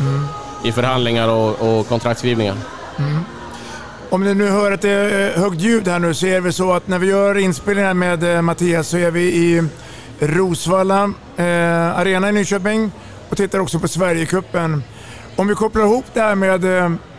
Mm. 0.00 0.24
i 0.64 0.72
förhandlingar 0.72 1.28
och, 1.28 1.78
och 1.78 1.88
kontraktskrivningar. 1.88 2.54
Mm. 2.98 3.18
Om 4.10 4.24
ni 4.24 4.34
nu 4.34 4.50
hör 4.50 4.72
att 4.72 4.80
det 4.82 4.90
är 4.90 5.36
högt 5.40 5.60
ljud 5.60 5.88
här 5.88 5.98
nu 5.98 6.14
så 6.14 6.26
är 6.26 6.40
det 6.40 6.52
så 6.52 6.72
att 6.72 6.88
när 6.88 6.98
vi 6.98 7.06
gör 7.06 7.38
inspelningar 7.38 7.94
med 7.94 8.44
Mattias 8.44 8.88
så 8.88 8.96
är 8.96 9.10
vi 9.10 9.22
i 9.22 9.62
Rosvalla 10.20 11.12
eh, 11.36 11.98
Arena 11.98 12.28
i 12.28 12.32
Nyköping 12.32 12.90
och 13.28 13.36
tittar 13.36 13.58
också 13.58 13.78
på 13.78 13.88
Sverigecupen. 13.88 14.82
Om 15.36 15.48
vi 15.48 15.54
kopplar 15.54 15.82
ihop 15.82 16.04
det 16.14 16.20
här 16.20 16.34
med 16.34 16.64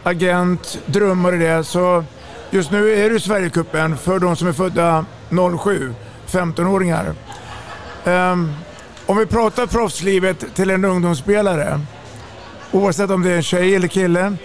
agent, 0.04 0.80
drömmar 0.86 1.32
och 1.32 1.40
det, 1.40 1.64
så 1.64 2.04
just 2.50 2.72
nu 2.72 3.06
är 3.06 3.10
det 3.10 3.20
Sverigecupen 3.20 3.98
för 3.98 4.20
de 4.20 4.36
som 4.36 4.48
är 4.48 4.54
födda 4.54 5.06
07, 5.64 5.94
15-åringar. 6.28 7.14
Um, 8.06 8.54
om 9.06 9.18
vi 9.18 9.26
pratar 9.26 9.68
proffslivet 9.68 10.56
till 10.56 10.70
en 10.70 10.86
ungdomsspelare, 10.86 11.80
oavsett 12.72 13.10
om 13.10 13.24
det 13.24 13.32
är 13.32 13.36
en 13.36 13.44
tjej 13.44 13.76
eller 13.76 13.88
kille, 13.88 14.36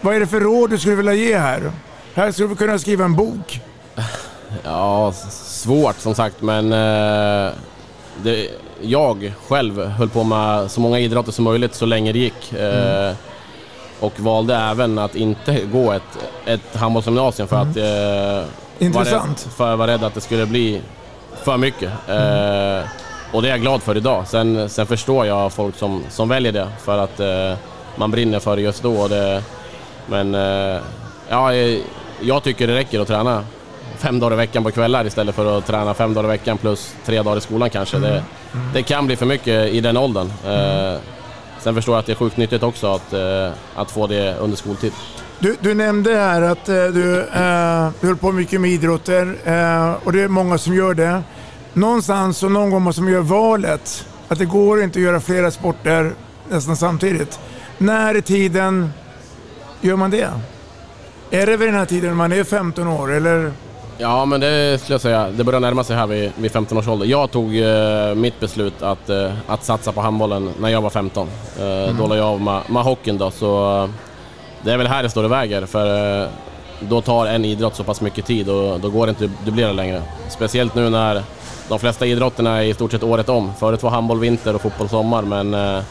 vad 0.00 0.14
är 0.14 0.20
det 0.20 0.26
för 0.26 0.40
råd 0.40 0.70
du 0.70 0.78
skulle 0.78 0.96
vilja 0.96 1.14
ge 1.14 1.38
här? 1.38 1.72
Här 2.14 2.32
skulle 2.32 2.48
vi 2.48 2.56
kunna 2.56 2.78
skriva 2.78 3.04
en 3.04 3.16
bok. 3.16 3.60
Ja, 4.64 5.12
svårt 5.30 5.96
som 5.98 6.14
sagt, 6.14 6.42
men 6.42 6.72
eh, 6.72 7.52
det, 8.22 8.48
jag 8.80 9.32
själv 9.48 9.84
höll 9.84 10.08
på 10.08 10.24
med 10.24 10.70
så 10.70 10.80
många 10.80 10.98
idrotter 10.98 11.32
som 11.32 11.44
möjligt 11.44 11.74
så 11.74 11.86
länge 11.86 12.12
det 12.12 12.18
gick. 12.18 12.52
Eh, 12.52 13.04
mm. 13.04 13.16
Och 14.04 14.20
valde 14.20 14.56
även 14.56 14.98
att 14.98 15.14
inte 15.14 15.60
gå 15.72 15.92
ett, 15.92 16.02
ett 16.46 16.76
handbollsgymnasium 16.76 17.48
för 17.48 17.56
mm. 17.56 17.70
att 17.70 17.76
eh, 17.76 18.86
Intressant. 18.86 19.14
Var 19.14 19.28
rädd, 19.28 19.52
för 19.56 19.70
jag 19.70 19.76
var 19.76 19.86
rädd 19.86 20.04
att 20.04 20.14
det 20.14 20.20
skulle 20.20 20.46
bli 20.46 20.80
för 21.42 21.56
mycket. 21.56 21.92
Mm. 22.08 22.78
Eh, 22.78 22.84
och 23.32 23.42
det 23.42 23.48
är 23.48 23.50
jag 23.50 23.60
glad 23.60 23.82
för 23.82 23.96
idag. 23.96 24.28
Sen, 24.28 24.68
sen 24.68 24.86
förstår 24.86 25.26
jag 25.26 25.52
folk 25.52 25.76
som, 25.76 26.02
som 26.10 26.28
väljer 26.28 26.52
det 26.52 26.68
för 26.82 26.98
att 26.98 27.20
eh, 27.20 27.58
man 27.96 28.10
brinner 28.10 28.38
för 28.38 28.56
det 28.56 28.62
just 28.62 28.82
då. 28.82 29.08
Det, 29.08 29.42
men 30.06 30.34
eh, 30.34 30.80
ja, 31.28 31.54
jag 32.20 32.42
tycker 32.42 32.66
det 32.66 32.74
räcker 32.74 33.00
att 33.00 33.08
träna 33.08 33.44
fem 33.98 34.20
dagar 34.20 34.32
i 34.32 34.36
veckan 34.36 34.64
på 34.64 34.70
kvällar 34.70 35.06
istället 35.06 35.34
för 35.34 35.58
att 35.58 35.66
träna 35.66 35.94
fem 35.94 36.14
dagar 36.14 36.28
i 36.28 36.32
veckan 36.32 36.58
plus 36.58 36.94
tre 37.04 37.22
dagar 37.22 37.36
i 37.36 37.40
skolan 37.40 37.70
kanske. 37.70 37.96
Mm. 37.96 38.10
Det, 38.10 38.22
det 38.74 38.82
kan 38.82 39.06
bli 39.06 39.16
för 39.16 39.26
mycket 39.26 39.72
i 39.72 39.80
den 39.80 39.96
åldern. 39.96 40.30
Sen 41.64 41.74
förstår 41.74 41.94
jag 41.94 42.00
att 42.00 42.06
det 42.06 42.12
är 42.12 42.16
sjukt 42.16 42.36
nyttigt 42.36 42.62
också 42.62 42.94
att, 42.94 43.12
eh, 43.12 43.50
att 43.74 43.90
få 43.90 44.06
det 44.06 44.36
under 44.36 44.56
skoltid. 44.56 44.92
Du, 45.38 45.56
du 45.60 45.74
nämnde 45.74 46.16
här 46.16 46.42
att 46.42 46.68
eh, 46.68 46.74
du, 46.74 47.20
eh, 47.20 47.88
du 48.00 48.06
höll 48.06 48.16
på 48.16 48.32
mycket 48.32 48.60
med 48.60 48.70
idrotter 48.70 49.36
eh, 49.44 50.06
och 50.06 50.12
det 50.12 50.22
är 50.22 50.28
många 50.28 50.58
som 50.58 50.74
gör 50.74 50.94
det. 50.94 51.22
Någonstans 51.72 52.42
och 52.42 52.52
någon 52.52 52.70
gång 52.70 52.82
måste 52.82 53.02
man 53.02 53.12
göra 53.12 53.22
valet 53.22 54.06
att 54.28 54.38
det 54.38 54.44
går 54.44 54.82
inte 54.82 54.98
att 54.98 55.02
göra 55.02 55.20
flera 55.20 55.50
sporter 55.50 56.12
nästan 56.48 56.76
samtidigt. 56.76 57.38
När 57.78 58.16
i 58.16 58.22
tiden 58.22 58.90
gör 59.80 59.96
man 59.96 60.10
det? 60.10 60.30
Är 61.30 61.46
det 61.46 61.56
vid 61.56 61.68
den 61.68 61.74
här 61.74 61.86
tiden 61.86 62.16
man 62.16 62.32
är 62.32 62.44
15 62.44 62.88
år 62.88 63.12
eller? 63.12 63.52
Ja, 63.98 64.24
men 64.24 64.40
det 64.40 64.80
skulle 64.80 64.94
jag 64.94 65.00
säga. 65.00 65.30
Det 65.30 65.44
börjar 65.44 65.60
närma 65.60 65.84
sig 65.84 65.96
här 65.96 66.06
vid, 66.06 66.32
vid 66.36 66.52
15 66.52 66.78
års 66.78 66.88
ålder. 66.88 67.06
Jag 67.06 67.30
tog 67.30 67.58
eh, 67.58 68.14
mitt 68.14 68.40
beslut 68.40 68.82
att, 68.82 69.10
eh, 69.10 69.32
att 69.46 69.64
satsa 69.64 69.92
på 69.92 70.00
handbollen 70.00 70.50
när 70.60 70.68
jag 70.68 70.80
var 70.80 70.90
15. 70.90 71.28
Eh, 71.58 71.64
mm. 71.64 71.96
Då 71.98 72.06
la 72.06 72.16
jag 72.16 72.26
av 72.26 72.40
med, 72.40 72.60
med 72.68 72.82
hockeyn 72.82 73.18
då, 73.18 73.30
så 73.30 73.82
eh, 73.82 73.90
det 74.62 74.72
är 74.72 74.78
väl 74.78 74.86
här 74.86 75.02
det 75.02 75.10
står 75.10 75.24
och 75.24 75.32
väger. 75.32 75.66
För 75.66 76.22
eh, 76.22 76.28
då 76.80 77.00
tar 77.00 77.26
en 77.26 77.44
idrott 77.44 77.76
så 77.76 77.84
pass 77.84 78.00
mycket 78.00 78.26
tid 78.26 78.48
och 78.48 78.80
då 78.80 78.90
går 78.90 79.06
det 79.06 79.10
inte 79.10 79.24
att 79.24 79.46
dubblera 79.46 79.72
längre. 79.72 80.02
Speciellt 80.28 80.74
nu 80.74 80.90
när 80.90 81.22
de 81.68 81.78
flesta 81.78 82.06
idrotterna 82.06 82.62
är 82.62 82.62
i 82.62 82.74
stort 82.74 82.90
sett 82.92 83.02
året 83.02 83.28
om. 83.28 83.52
Förut 83.58 83.82
var 83.82 83.90
handboll 83.90 84.20
vinter 84.20 84.54
och 84.54 84.62
fotboll 84.62 84.88
sommar, 84.88 85.22
men 85.22 85.54
eh, 85.54 85.82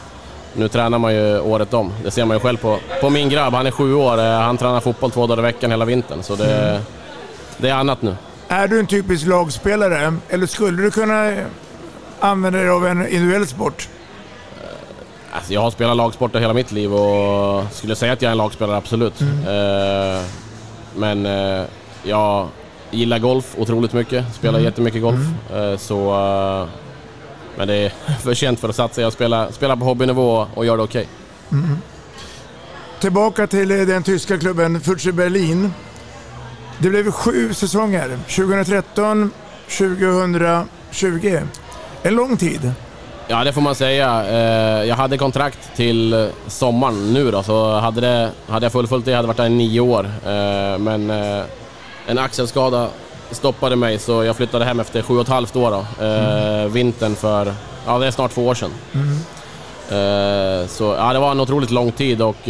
nu 0.52 0.68
tränar 0.68 0.98
man 0.98 1.14
ju 1.14 1.40
året 1.40 1.74
om. 1.74 1.92
Det 2.04 2.10
ser 2.10 2.24
man 2.24 2.36
ju 2.36 2.40
själv 2.40 2.56
på, 2.56 2.78
på 3.00 3.10
min 3.10 3.28
grabb. 3.28 3.54
Han 3.54 3.66
är 3.66 3.70
sju 3.70 3.94
år. 3.94 4.16
Han 4.40 4.56
tränar 4.56 4.80
fotboll 4.80 5.10
två 5.10 5.26
dagar 5.26 5.42
i 5.42 5.42
veckan 5.42 5.70
hela 5.70 5.84
vintern. 5.84 6.22
Så 6.22 6.34
det, 6.34 6.70
mm 6.70 6.82
det 7.58 7.68
är 7.68 7.74
annat 7.74 8.02
nu. 8.02 8.16
Är 8.48 8.68
du 8.68 8.80
en 8.80 8.86
typisk 8.86 9.26
lagspelare 9.26 10.14
eller 10.28 10.46
skulle 10.46 10.82
du 10.82 10.90
kunna 10.90 11.32
använda 12.20 12.58
dig 12.58 12.68
av 12.68 12.86
en 12.86 13.08
individuell 13.08 13.46
sport? 13.46 13.88
Alltså 15.32 15.52
jag 15.52 15.60
har 15.60 15.70
spelat 15.70 15.96
lagsporter 15.96 16.40
hela 16.40 16.54
mitt 16.54 16.72
liv 16.72 16.94
och 16.94 17.64
skulle 17.72 17.96
säga 17.96 18.12
att 18.12 18.22
jag 18.22 18.28
är 18.28 18.32
en 18.32 18.38
lagspelare, 18.38 18.76
absolut. 18.76 19.20
Mm. 19.20 19.38
Eh, 19.38 20.22
men 20.96 21.26
eh, 21.26 21.64
jag 22.02 22.48
gillar 22.90 23.18
golf 23.18 23.54
otroligt 23.58 23.92
mycket, 23.92 24.34
spelar 24.34 24.58
mm. 24.58 24.64
jättemycket 24.64 25.02
golf. 25.02 25.20
Mm. 25.50 25.72
Eh, 25.72 25.78
så, 25.78 26.10
eh, 26.10 26.68
men 27.56 27.68
det 27.68 27.74
är 27.74 27.92
för 28.22 28.34
sent 28.34 28.60
för 28.60 28.68
att 28.68 28.76
satsa. 28.76 29.00
Jag 29.00 29.12
spelar, 29.12 29.50
spelar 29.50 29.76
på 29.76 29.84
hobbynivå 29.84 30.46
och 30.54 30.66
gör 30.66 30.76
det 30.76 30.82
okej. 30.82 31.08
Okay. 31.48 31.64
Mm. 31.64 31.78
Tillbaka 33.00 33.46
till 33.46 33.68
den 33.68 34.02
tyska 34.02 34.38
klubben 34.38 34.80
Futsche 34.80 35.12
Berlin. 35.12 35.72
Det 36.78 36.90
blev 36.90 37.10
sju 37.10 37.54
säsonger, 37.54 38.18
2013, 38.28 39.30
2020. 39.68 41.38
En 42.02 42.14
lång 42.14 42.36
tid. 42.36 42.72
Ja, 43.28 43.44
det 43.44 43.52
får 43.52 43.60
man 43.60 43.74
säga. 43.74 44.24
Eh, 44.28 44.88
jag 44.88 44.96
hade 44.96 45.18
kontrakt 45.18 45.76
till 45.76 46.30
sommaren 46.46 47.12
nu 47.12 47.30
då, 47.30 47.42
så 47.42 47.78
hade, 47.78 48.00
det, 48.00 48.30
hade 48.48 48.64
jag 48.64 48.72
fullföljt 48.72 49.04
det 49.04 49.14
hade 49.14 49.22
jag 49.22 49.26
varit 49.26 49.36
där 49.36 49.46
i 49.46 49.50
nio 49.50 49.80
år. 49.80 50.04
Eh, 50.04 50.78
men 50.78 51.10
eh, 51.10 51.42
en 52.06 52.18
axelskada 52.18 52.88
stoppade 53.30 53.76
mig 53.76 53.98
så 53.98 54.24
jag 54.24 54.36
flyttade 54.36 54.64
hem 54.64 54.80
efter 54.80 55.02
sju 55.02 55.14
och 55.14 55.22
ett 55.22 55.28
halvt 55.28 55.56
år 55.56 55.70
då. 55.70 56.04
Mm. 56.04 56.72
Vintern 56.72 57.14
för, 57.14 57.54
ja 57.86 57.98
det 57.98 58.06
är 58.06 58.10
snart 58.10 58.30
två 58.30 58.46
år 58.46 58.54
sedan. 58.54 58.70
Mm. 58.92 59.18
Så 60.68 60.84
ja, 60.84 61.12
det 61.12 61.18
var 61.18 61.30
en 61.30 61.40
otroligt 61.40 61.70
lång 61.70 61.92
tid 61.92 62.22
och 62.22 62.48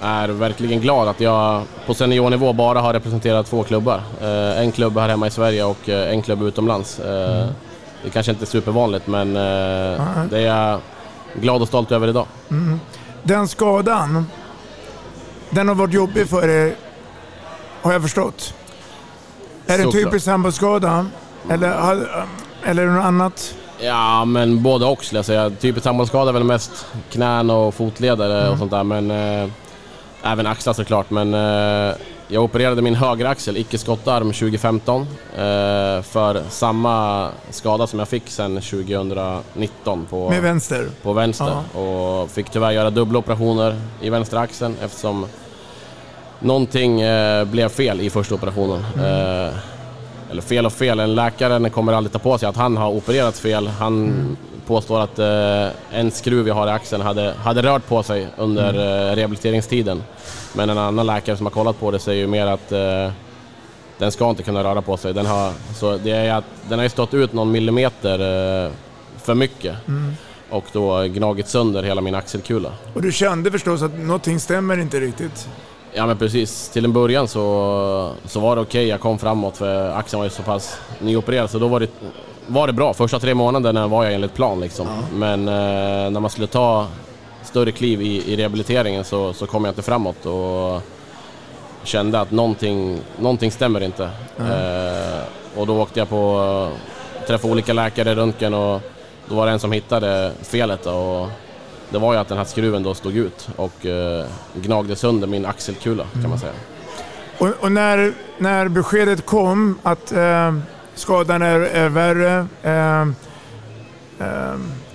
är 0.00 0.28
verkligen 0.28 0.80
glad 0.80 1.08
att 1.08 1.20
jag 1.20 1.62
på 1.86 1.94
seniornivå 1.94 2.52
bara 2.52 2.80
har 2.80 2.92
representerat 2.92 3.46
två 3.46 3.62
klubbar. 3.62 4.00
Eh, 4.20 4.60
en 4.60 4.72
klubb 4.72 4.98
här 4.98 5.08
hemma 5.08 5.26
i 5.26 5.30
Sverige 5.30 5.64
och 5.64 5.88
eh, 5.88 6.10
en 6.12 6.22
klubb 6.22 6.42
utomlands. 6.42 7.00
Eh, 7.00 7.36
mm. 7.36 7.54
Det 8.04 8.10
kanske 8.10 8.32
inte 8.32 8.44
är 8.44 8.46
supervanligt 8.46 9.06
men 9.06 9.34
det 9.34 10.38
är 10.38 10.38
jag 10.38 10.80
glad 11.34 11.62
och 11.62 11.68
stolt 11.68 11.92
över 11.92 12.08
idag. 12.08 12.26
Mm. 12.50 12.80
Den 13.22 13.48
skadan, 13.48 14.26
den 15.50 15.68
har 15.68 15.74
varit 15.74 15.94
jobbig 15.94 16.28
för 16.28 16.48
er, 16.48 16.74
har 17.82 17.92
jag 17.92 18.02
förstått. 18.02 18.54
Är 19.66 19.78
det 19.78 19.84
en 19.84 19.92
typisk 19.92 20.26
handbollsskada? 20.26 21.06
Eller, 21.50 22.06
eller 22.64 22.86
något 22.86 23.04
annat? 23.04 23.54
Ja, 23.80 24.24
men 24.24 24.62
både 24.62 24.86
och 24.86 25.04
skulle 25.04 25.18
jag 25.18 25.26
säga. 25.26 25.50
Typisk 25.50 25.86
handbollsskada 25.86 26.28
är 26.28 26.32
väl 26.32 26.44
mest 26.44 26.86
knän 27.10 27.50
och 27.50 27.74
fotledare 27.74 28.40
mm. 28.40 28.52
och 28.52 28.58
sånt 28.58 28.70
där, 28.70 28.84
men 28.84 29.10
Även 30.32 30.46
axlar 30.46 30.72
såklart, 30.72 31.10
men 31.10 31.34
eh, 31.34 31.94
jag 32.28 32.44
opererade 32.44 32.82
min 32.82 32.94
högeraxel, 32.94 33.56
icke 33.56 33.78
skottarm, 33.78 34.32
2015 34.32 35.00
eh, 35.02 35.06
för 36.02 36.42
samma 36.50 37.28
skada 37.50 37.86
som 37.86 37.98
jag 37.98 38.08
fick 38.08 38.28
sen 38.28 38.60
2019 38.60 40.06
på, 40.10 40.30
Med 40.30 40.42
vänster? 40.42 40.88
På 41.02 41.12
vänster. 41.12 41.56
Ja. 41.74 41.80
Och 41.80 42.30
fick 42.30 42.50
tyvärr 42.50 42.70
göra 42.70 42.90
dubbla 42.90 43.18
operationer 43.18 43.80
i 44.00 44.10
vänstra 44.10 44.40
axeln 44.40 44.76
eftersom 44.82 45.26
någonting 46.40 47.00
eh, 47.00 47.44
blev 47.44 47.68
fel 47.68 48.00
i 48.00 48.10
första 48.10 48.34
operationen. 48.34 48.84
Mm. 48.94 49.54
eller 50.30 50.42
fel 50.42 50.66
och 50.66 50.72
fel, 50.72 51.00
en 51.00 51.14
läkare 51.14 51.70
kommer 51.70 51.92
aldrig 51.92 52.12
ta 52.12 52.18
på 52.18 52.38
sig 52.38 52.48
att 52.48 52.56
han 52.56 52.76
har 52.76 52.90
opererat 52.90 53.38
fel. 53.38 53.66
Han 53.66 54.04
mm 54.04 54.36
påstår 54.66 55.00
att 55.00 55.18
en 55.92 56.10
skruv 56.10 56.48
jag 56.48 56.54
har 56.54 56.66
i 56.66 56.70
axeln 56.70 57.02
hade, 57.02 57.34
hade 57.42 57.62
rört 57.62 57.86
på 57.88 58.02
sig 58.02 58.28
under 58.36 58.68
mm. 58.68 59.10
eh, 59.10 59.16
rehabiliteringstiden. 59.16 60.02
Men 60.56 60.70
en 60.70 60.78
annan 60.78 61.06
läkare 61.06 61.36
som 61.36 61.46
har 61.46 61.50
kollat 61.50 61.80
på 61.80 61.90
det 61.90 61.98
säger 61.98 62.20
ju 62.20 62.26
mer 62.26 62.46
att 62.46 62.72
eh, 62.72 63.10
den 63.98 64.12
ska 64.12 64.30
inte 64.30 64.42
kunna 64.42 64.64
röra 64.64 64.82
på 64.82 64.96
sig. 64.96 65.14
Den 65.14 65.26
har, 65.26 65.52
så 65.74 65.96
det 65.96 66.10
är 66.10 66.34
att, 66.34 66.44
den 66.68 66.78
har 66.78 66.84
ju 66.84 66.88
stått 66.88 67.14
ut 67.14 67.32
någon 67.32 67.50
millimeter 67.50 68.18
eh, 68.66 68.72
för 69.18 69.34
mycket. 69.34 69.88
Mm. 69.88 70.14
Och 70.50 70.64
då 70.72 71.02
gnagit 71.02 71.48
sönder 71.48 71.82
hela 71.82 72.00
min 72.00 72.14
axelkula. 72.14 72.72
Och 72.94 73.02
du 73.02 73.12
kände 73.12 73.50
förstås 73.50 73.82
att 73.82 73.98
någonting 73.98 74.40
stämmer 74.40 74.78
inte 74.78 75.00
riktigt? 75.00 75.48
Ja 75.92 76.06
men 76.06 76.16
precis, 76.16 76.68
till 76.68 76.84
en 76.84 76.92
början 76.92 77.28
så, 77.28 78.12
så 78.24 78.40
var 78.40 78.56
det 78.56 78.62
okej, 78.62 78.80
okay. 78.80 78.88
jag 78.88 79.00
kom 79.00 79.18
framåt 79.18 79.56
för 79.56 79.90
axeln 79.90 80.18
var 80.18 80.24
ju 80.24 80.30
så 80.30 80.42
pass 80.42 80.78
nyopererad 81.00 81.50
så 81.50 81.58
då 81.58 81.68
var 81.68 81.80
det 81.80 81.90
var 82.46 82.66
det 82.66 82.72
bra. 82.72 82.94
Första 82.94 83.18
tre 83.18 83.34
månaderna 83.34 83.86
var 83.86 84.04
jag 84.04 84.14
enligt 84.14 84.34
plan 84.34 84.60
liksom. 84.60 84.86
Ja. 84.86 85.16
Men 85.16 85.48
eh, 85.48 86.10
när 86.10 86.20
man 86.20 86.30
skulle 86.30 86.46
ta 86.46 86.86
större 87.46 87.72
kliv 87.72 88.02
i, 88.02 88.32
i 88.32 88.36
rehabiliteringen 88.36 89.04
så, 89.04 89.32
så 89.32 89.46
kom 89.46 89.64
jag 89.64 89.72
inte 89.72 89.82
framåt 89.82 90.26
och 90.26 90.82
kände 91.82 92.20
att 92.20 92.30
någonting, 92.30 93.00
någonting 93.20 93.50
stämmer 93.50 93.82
inte. 93.82 94.04
Eh, 94.38 95.58
och 95.58 95.66
då 95.66 95.82
åkte 95.82 96.00
jag 96.00 96.08
på, 96.08 96.70
träffade 97.26 97.52
olika 97.52 97.72
läkare, 97.72 98.14
röntgen 98.14 98.54
och 98.54 98.80
då 99.28 99.34
var 99.34 99.46
det 99.46 99.52
en 99.52 99.58
som 99.58 99.72
hittade 99.72 100.32
felet 100.42 100.84
då, 100.84 100.90
och 100.90 101.28
det 101.90 101.98
var 101.98 102.12
ju 102.12 102.18
att 102.18 102.28
den 102.28 102.38
här 102.38 102.44
skruven 102.44 102.82
då 102.82 102.94
stod 102.94 103.16
ut 103.16 103.48
och 103.56 103.86
eh, 103.86 104.26
gnagde 104.54 104.96
sönder 104.96 105.26
min 105.28 105.46
axelkula 105.46 106.04
kan 106.12 106.22
man 106.22 106.24
mm. 106.24 106.38
säga. 106.38 106.52
Och, 107.38 107.64
och, 107.64 107.72
när, 107.72 108.12
när 108.38 108.68
beskedet 108.68 109.26
kom 109.26 109.78
att 109.82 110.12
eh 110.12 110.52
skadan 110.96 111.42
är, 111.42 111.60
är 111.60 111.88
värre. 111.88 112.46
Eh, 112.62 113.06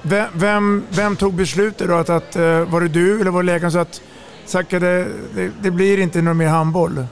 vem, 0.01 0.27
vem, 0.33 0.83
vem, 0.89 1.15
tog 1.15 1.33
beslutet 1.33 1.87
då? 1.87 1.93
Att, 1.93 2.09
att, 2.09 2.35
eh, 2.35 2.59
var 2.59 2.81
det 2.81 2.87
du 2.87 3.21
eller 3.21 3.31
var 3.31 3.43
det 3.43 3.53
läkaren 3.53 3.71
Så 3.71 3.79
att 3.79 4.01
Zacke, 4.45 4.79
det, 4.79 5.07
det, 5.35 5.51
det, 5.61 5.71
blir 5.71 5.99
inte 5.99 6.21
någon 6.21 6.37
mer 6.37 6.47
handboll? 6.47 7.05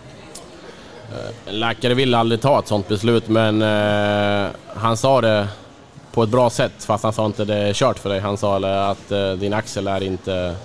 En 1.45 1.59
läkare 1.59 1.93
ville 1.93 2.17
aldrig 2.17 2.41
ta 2.41 2.59
ett 2.59 2.67
sånt 2.67 2.87
beslut 2.87 3.27
men 3.27 3.61
eh, 3.61 4.49
han 4.75 4.97
sa 4.97 5.21
det 5.21 5.47
på 6.11 6.23
ett 6.23 6.29
bra 6.29 6.49
sätt, 6.49 6.71
fast 6.85 7.03
han 7.03 7.13
sa 7.13 7.25
inte 7.25 7.45
det 7.45 7.55
är 7.55 7.73
kört 7.73 7.99
för 7.99 8.09
dig. 8.09 8.19
Han 8.19 8.37
sa 8.37 8.55
att 8.89 9.11
eh, 9.11 9.31
din 9.31 9.53
axel 9.53 9.87
är 9.87 10.03
inte 10.03 10.55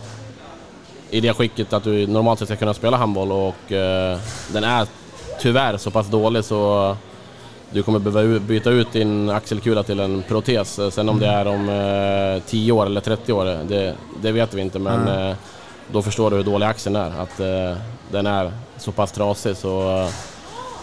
i 1.11 1.21
det 1.21 1.35
skicket 1.35 1.73
att 1.73 1.85
du 1.85 2.07
normalt 2.07 2.39
sett 2.39 2.49
ska 2.49 2.57
kunna 2.57 2.75
spela 2.75 2.97
handboll 2.97 3.33
och 3.33 3.73
eh, 3.73 4.19
den 4.53 4.65
är 4.65 4.87
tyvärr 5.41 5.77
så 5.77 5.91
pass 5.91 6.07
dålig 6.07 6.45
så 6.45 6.97
du 7.75 7.83
kommer 7.83 7.99
behöva 7.99 8.39
byta 8.41 8.71
ut 8.71 8.93
din 8.93 9.31
axelkula 9.31 9.83
till 9.83 10.01
en 10.01 10.23
protes. 10.29 10.81
Sen 10.91 11.09
om 11.09 11.19
det 11.21 11.27
är 11.27 11.47
om 11.47 11.69
eh, 11.69 12.43
10 12.51 12.73
år 12.73 12.87
eller 12.87 13.01
30 13.01 13.33
år, 13.33 13.45
det, 13.45 13.95
det 14.23 14.33
vet 14.33 14.55
vi 14.55 14.61
inte 14.61 14.79
men 14.79 15.09
Mm. 15.09 15.29
eh, 15.31 15.37
då 15.93 16.03
förstår 16.03 16.31
du 16.31 16.37
hur 16.37 16.43
dålig 16.45 16.67
axeln 16.67 16.97
är. 16.97 17.11
Att 17.21 17.41
eh, 17.41 17.77
den 18.11 18.27
är 18.27 18.53
så 18.79 18.93
pass 18.93 19.13
trasig 19.13 19.57
så 19.57 19.99
eh, 19.99 20.09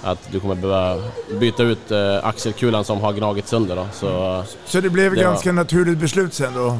att 0.03 0.19
du 0.31 0.39
kommer 0.39 0.55
behöva 0.55 1.01
byta 1.39 1.63
ut 1.63 1.91
eh, 1.91 2.17
axelkulan 2.25 2.83
som 2.83 3.01
har 3.01 3.13
gnagit 3.13 3.47
sönder. 3.47 3.75
Då. 3.75 3.87
Så, 3.93 4.43
Så 4.65 4.81
det 4.81 4.89
blev 4.89 5.11
Det 5.15 5.17
var- 5.23 5.31
ganska 5.31 5.51
naturligt 5.51 5.97
beslut 5.97 6.33
sen 6.33 6.53
då? 6.53 6.77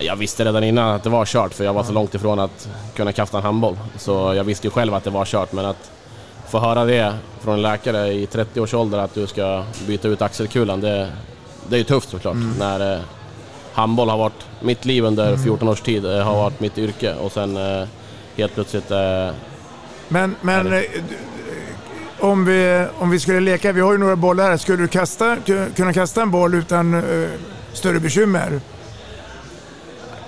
jag 0.00 0.16
visste 0.16 0.44
redan 0.44 0.64
innan 0.64 0.94
att 0.94 1.02
det 1.02 1.10
var 1.10 1.24
kört 1.24 1.54
för 1.54 1.64
jag 1.64 1.72
var 1.72 1.84
så 1.84 1.92
långt 1.92 2.14
ifrån 2.14 2.38
att 2.38 2.68
kunna 2.96 3.12
kasta 3.12 3.36
en 3.38 3.42
handboll. 3.44 3.78
Så 3.98 4.34
jag 4.34 4.44
visste 4.44 4.66
ju 4.66 4.70
själv 4.70 4.94
att 4.94 5.04
det 5.04 5.10
var 5.10 5.24
kört 5.24 5.52
men 5.52 5.64
att 5.66 5.90
få 6.50 6.58
höra 6.58 6.84
det 6.84 7.14
från 7.40 7.54
en 7.54 7.62
läkare 7.62 8.08
i 8.12 8.26
30 8.26 8.60
års 8.60 8.74
ålder 8.74 8.98
att 8.98 9.14
du 9.14 9.26
ska 9.26 9.64
byta 9.86 10.08
ut 10.08 10.22
axelkulan, 10.22 10.80
det, 10.80 11.08
det 11.68 11.76
är 11.76 11.78
ju 11.78 11.84
tufft 11.84 12.10
såklart. 12.10 12.36
När 12.58 12.94
eh, 12.94 13.00
handboll 13.72 14.08
har 14.08 14.18
varit 14.18 14.46
mitt 14.60 14.84
liv 14.84 15.04
under 15.04 15.36
14 15.36 15.68
års 15.68 15.80
tid, 15.80 16.04
eh, 16.04 16.18
har 16.24 16.34
varit 16.34 16.60
mitt 16.60 16.78
yrke 16.78 17.14
och 17.14 17.32
sen 17.32 17.56
eh, 17.56 17.86
helt 18.36 18.54
plötsligt 18.54 18.90
eh, 18.90 19.30
Men, 20.08 20.34
men 20.40 20.82
om, 22.20 22.44
vi, 22.44 22.86
om 22.98 23.10
vi 23.10 23.20
skulle 23.20 23.40
leka, 23.40 23.72
vi 23.72 23.80
har 23.80 23.92
ju 23.92 23.98
några 23.98 24.16
bollar 24.16 24.50
här. 24.50 24.56
Skulle 24.56 24.78
du 24.78 24.88
kasta, 24.88 25.36
ku- 25.36 25.74
kunna 25.76 25.92
kasta 25.92 26.22
en 26.22 26.30
boll 26.30 26.54
utan 26.54 26.94
eh, 26.94 27.28
större 27.72 28.00
bekymmer? 28.00 28.60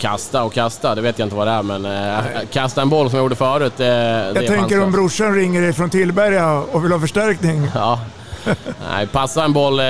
Kasta 0.01 0.43
och 0.43 0.53
kasta, 0.53 0.95
det 0.95 1.01
vet 1.01 1.19
jag 1.19 1.27
inte 1.27 1.37
vad 1.37 1.47
det 1.47 1.51
är 1.51 1.63
men 1.63 1.85
eh, 1.85 2.25
kasta 2.53 2.83
en 2.83 2.89
boll 2.89 3.11
som 3.11 3.17
jag 3.17 3.25
gjorde 3.25 3.37
förut, 3.37 3.73
det, 3.77 3.85
det 3.85 4.33
Jag 4.35 4.45
är 4.45 4.49
tänker 4.49 4.83
om 4.83 4.93
brorsan 4.93 5.35
ringer 5.35 5.63
dig 5.63 5.73
från 5.73 5.91
Tillberga 5.91 6.53
och 6.53 6.85
vill 6.85 6.93
ha 6.93 7.01
förstärkning. 7.01 7.69
Ja. 7.75 8.01
Nej, 8.91 9.07
passa 9.07 9.45
en 9.45 9.53
boll 9.53 9.81
eh, 9.81 9.85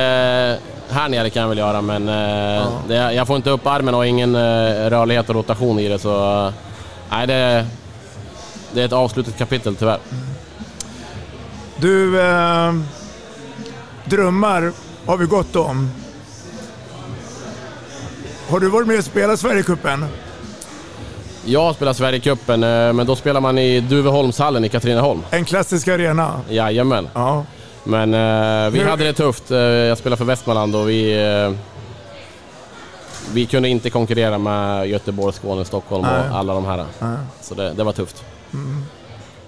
här 0.90 1.08
nere 1.08 1.30
kan 1.30 1.42
jag 1.42 1.48
väl 1.48 1.58
göra, 1.58 1.80
men 1.80 2.08
eh, 2.08 2.68
det, 2.88 2.94
jag 2.94 3.26
får 3.26 3.36
inte 3.36 3.50
upp 3.50 3.66
armen 3.66 3.94
och 3.94 4.06
ingen 4.06 4.34
eh, 4.34 4.90
rörlighet 4.90 5.28
och 5.28 5.34
rotation 5.34 5.78
i 5.78 5.88
det, 5.88 5.98
så 5.98 6.46
eh, 6.46 6.52
nej, 7.10 7.26
det, 7.26 7.66
det 8.72 8.80
är 8.80 8.84
ett 8.84 8.92
avslutat 8.92 9.38
kapitel 9.38 9.76
tyvärr. 9.76 9.98
Du, 11.76 12.20
eh, 12.20 12.74
drömmar 14.04 14.72
har 15.06 15.16
vi 15.16 15.26
gott 15.26 15.56
om. 15.56 15.90
Har 18.50 18.60
du 18.60 18.68
varit 18.68 18.86
med 18.86 18.98
och 18.98 19.04
spelat 19.04 19.40
Sverigecupen? 19.40 20.04
Jag 21.44 21.74
spelar 21.74 21.92
Sverigecupen, 21.92 22.62
eh, 22.62 22.92
men 22.92 23.06
då 23.06 23.16
spelar 23.16 23.40
man 23.40 23.58
i 23.58 23.80
Duveholmshallen 23.80 24.64
i 24.64 24.68
Katrineholm. 24.68 25.22
En 25.30 25.44
klassisk 25.44 25.88
arena. 25.88 26.40
Jajamän. 26.48 27.08
Ja. 27.14 27.44
Men 27.84 28.14
eh, 28.14 28.70
vi 28.70 28.78
Hur- 28.78 28.86
hade 28.88 29.04
det 29.04 29.12
tufft. 29.12 29.50
Eh, 29.50 29.58
jag 29.58 29.98
spelar 29.98 30.16
för 30.16 30.24
Västmanland 30.24 30.76
och 30.76 30.88
vi... 30.88 31.22
Eh, 31.46 31.52
vi 33.32 33.46
kunde 33.46 33.68
inte 33.68 33.90
konkurrera 33.90 34.38
med 34.38 34.86
Göteborg, 34.88 35.34
Skåne, 35.34 35.64
Stockholm 35.64 36.02
Nej. 36.02 36.30
och 36.30 36.36
alla 36.36 36.54
de 36.54 36.64
här. 36.64 36.84
Nej. 36.98 37.16
Så 37.40 37.54
det, 37.54 37.72
det 37.72 37.84
var 37.84 37.92
tufft. 37.92 38.24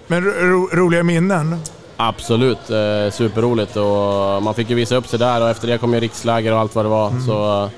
Men 0.07 0.23
ro, 0.23 0.31
ro, 0.31 0.69
roliga 0.73 1.03
minnen? 1.03 1.59
Absolut, 1.97 2.69
eh, 2.69 3.11
superroligt 3.11 3.75
och 3.75 4.43
man 4.43 4.53
fick 4.53 4.69
ju 4.69 4.75
visa 4.75 4.95
upp 4.95 5.07
sig 5.07 5.19
där 5.19 5.41
och 5.41 5.49
efter 5.49 5.67
det 5.67 5.77
kom 5.77 5.93
ju 5.93 5.99
riksläger 5.99 6.53
och 6.53 6.59
allt 6.59 6.75
vad 6.75 6.85
det 6.85 6.89
var. 6.89 7.13
Så 7.27 7.63
eh, 7.63 7.69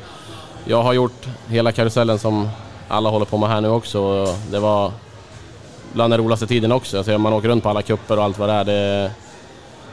jag 0.66 0.84
har 0.84 0.94
gjort 0.94 1.26
hela 1.48 1.72
karusellen 1.72 2.20
som 2.20 2.50
alla 2.88 3.10
håller 3.10 3.26
på 3.26 3.38
med 3.38 3.50
här 3.50 3.62
nu 3.62 3.70
också. 3.70 4.28
Det 4.52 4.60
var 4.60 4.92
bland 5.94 6.14
den 6.14 6.20
roligaste 6.20 6.48
tiden 6.48 6.72
också. 6.72 7.04
Så 7.04 7.18
man 7.18 7.34
åker 7.34 7.48
runt 7.48 7.64
på 7.64 7.70
alla 7.70 7.82
kupper 7.82 8.18
och 8.18 8.24
allt 8.24 8.40
vad 8.40 8.50
det 8.50 8.54
är. 8.56 8.64
Det, 8.66 9.12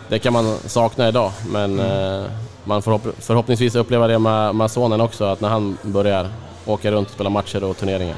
det 0.08 0.18
kan 0.18 0.32
man 0.32 0.56
sakna 0.66 1.08
idag 1.08 1.32
men 1.48 1.80
eh, 1.80 2.22
man 2.64 2.82
får 2.82 2.90
hopp- 2.92 3.14
förhoppningsvis 3.18 3.74
uppleva 3.74 4.06
det 4.06 4.18
med, 4.18 4.54
med 4.54 4.70
sonen 4.70 5.00
också, 5.00 5.24
att 5.24 5.40
när 5.40 5.48
han 5.48 5.78
börjar 5.82 6.28
åka 6.66 6.90
runt 6.90 7.08
och 7.08 7.14
spela 7.14 7.30
matcher 7.30 7.64
och 7.64 7.76
turneringar. 7.76 8.16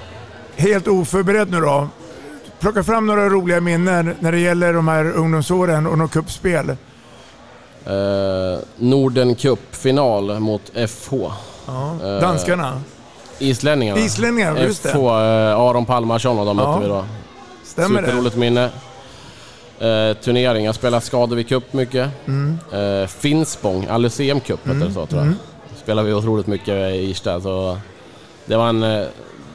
Helt 0.56 0.88
oförberedd 0.88 1.50
nu 1.50 1.60
då. 1.60 1.88
Plocka 2.60 2.82
fram 2.82 3.06
några 3.06 3.28
roliga 3.28 3.60
minnen 3.60 4.14
när 4.20 4.32
det 4.32 4.38
gäller 4.38 4.72
de 4.72 4.88
här 4.88 5.12
ungdomsåren 5.12 5.86
och 5.86 5.98
något 5.98 6.10
kuppspel. 6.12 6.68
Eh, 6.70 8.58
Norden 8.76 9.34
Cup-final 9.34 10.40
mot 10.40 10.62
FH. 10.88 11.12
Ja. 11.66 11.90
Eh, 12.05 12.20
Danskarna. 12.20 12.81
Islänningarna. 13.38 14.00
Islänningarna, 14.00 14.61
just 14.61 14.83
det. 14.83 14.88
FH, 14.88 14.96
eh, 14.98 15.61
Aron 15.61 15.87
Palmarsson 15.87 16.38
och 16.38 16.46
de 16.46 16.57
mötte 16.57 16.68
Ja. 16.68 16.79
vi 16.79 16.88
då. 16.88 17.05
Stämmer 17.64 18.00
det? 18.03 18.07
Superroligt 18.09 18.37
minne. 18.37 18.64
Eh, 19.79 20.16
turnering, 20.24 20.64
jag 20.64 20.74
spelade 20.74 21.05
Skadevik 21.05 21.48
Cup 21.48 21.72
mycket. 21.72 22.11
Mm. 22.27 22.59
Eh, 22.72 23.07
Finspång, 23.07 23.87
Alyceum 23.87 24.40
Cup 24.40 24.66
hette 24.66 24.79
det 24.79 24.92
så 24.92 25.07
tror 25.07 25.20
jag. 25.20 25.27
mm. 25.27 25.38
Spelade 25.83 26.09
vi 26.09 26.14
otroligt 26.14 26.46
mycket 26.46 26.68
i 26.94 27.11
Irsta. 27.11 27.40
Så 27.40 27.79
det 28.46 28.57
var 28.57 28.68
en... 28.68 28.83
eh, 28.83 29.05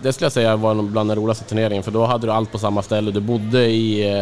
Det 0.01 0.13
skulle 0.13 0.25
jag 0.25 0.31
säga 0.31 0.55
var 0.55 0.75
bland 0.75 1.09
den 1.09 1.17
roligaste 1.17 1.43
turneringen 1.45 1.83
för 1.83 1.91
då 1.91 2.05
hade 2.05 2.27
du 2.27 2.33
allt 2.33 2.51
på 2.51 2.59
samma 2.59 2.81
ställe. 2.81 3.11
Du 3.11 3.19
bodde 3.19 3.65
i, 3.65 4.13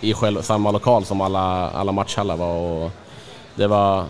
i 0.00 0.14
själv, 0.14 0.42
samma 0.42 0.70
lokal 0.70 1.04
som 1.04 1.20
alla, 1.20 1.70
alla 1.70 1.92
matchhallar 1.92 2.36
var. 2.36 2.56
Och 2.56 2.90
det 3.54 3.66
var 3.66 4.04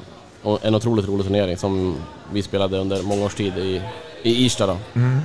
en 0.63 0.75
otroligt 0.75 1.09
rolig 1.09 1.27
turnering 1.27 1.57
som 1.57 1.97
vi 2.35 2.43
spelade 2.43 2.79
under 2.79 3.03
många 3.03 3.25
års 3.25 3.35
tid 3.35 3.59
i, 3.59 3.83
i 4.23 4.45
Irsta. 4.45 4.67
Då. 4.67 4.79
Mm. 4.95 5.21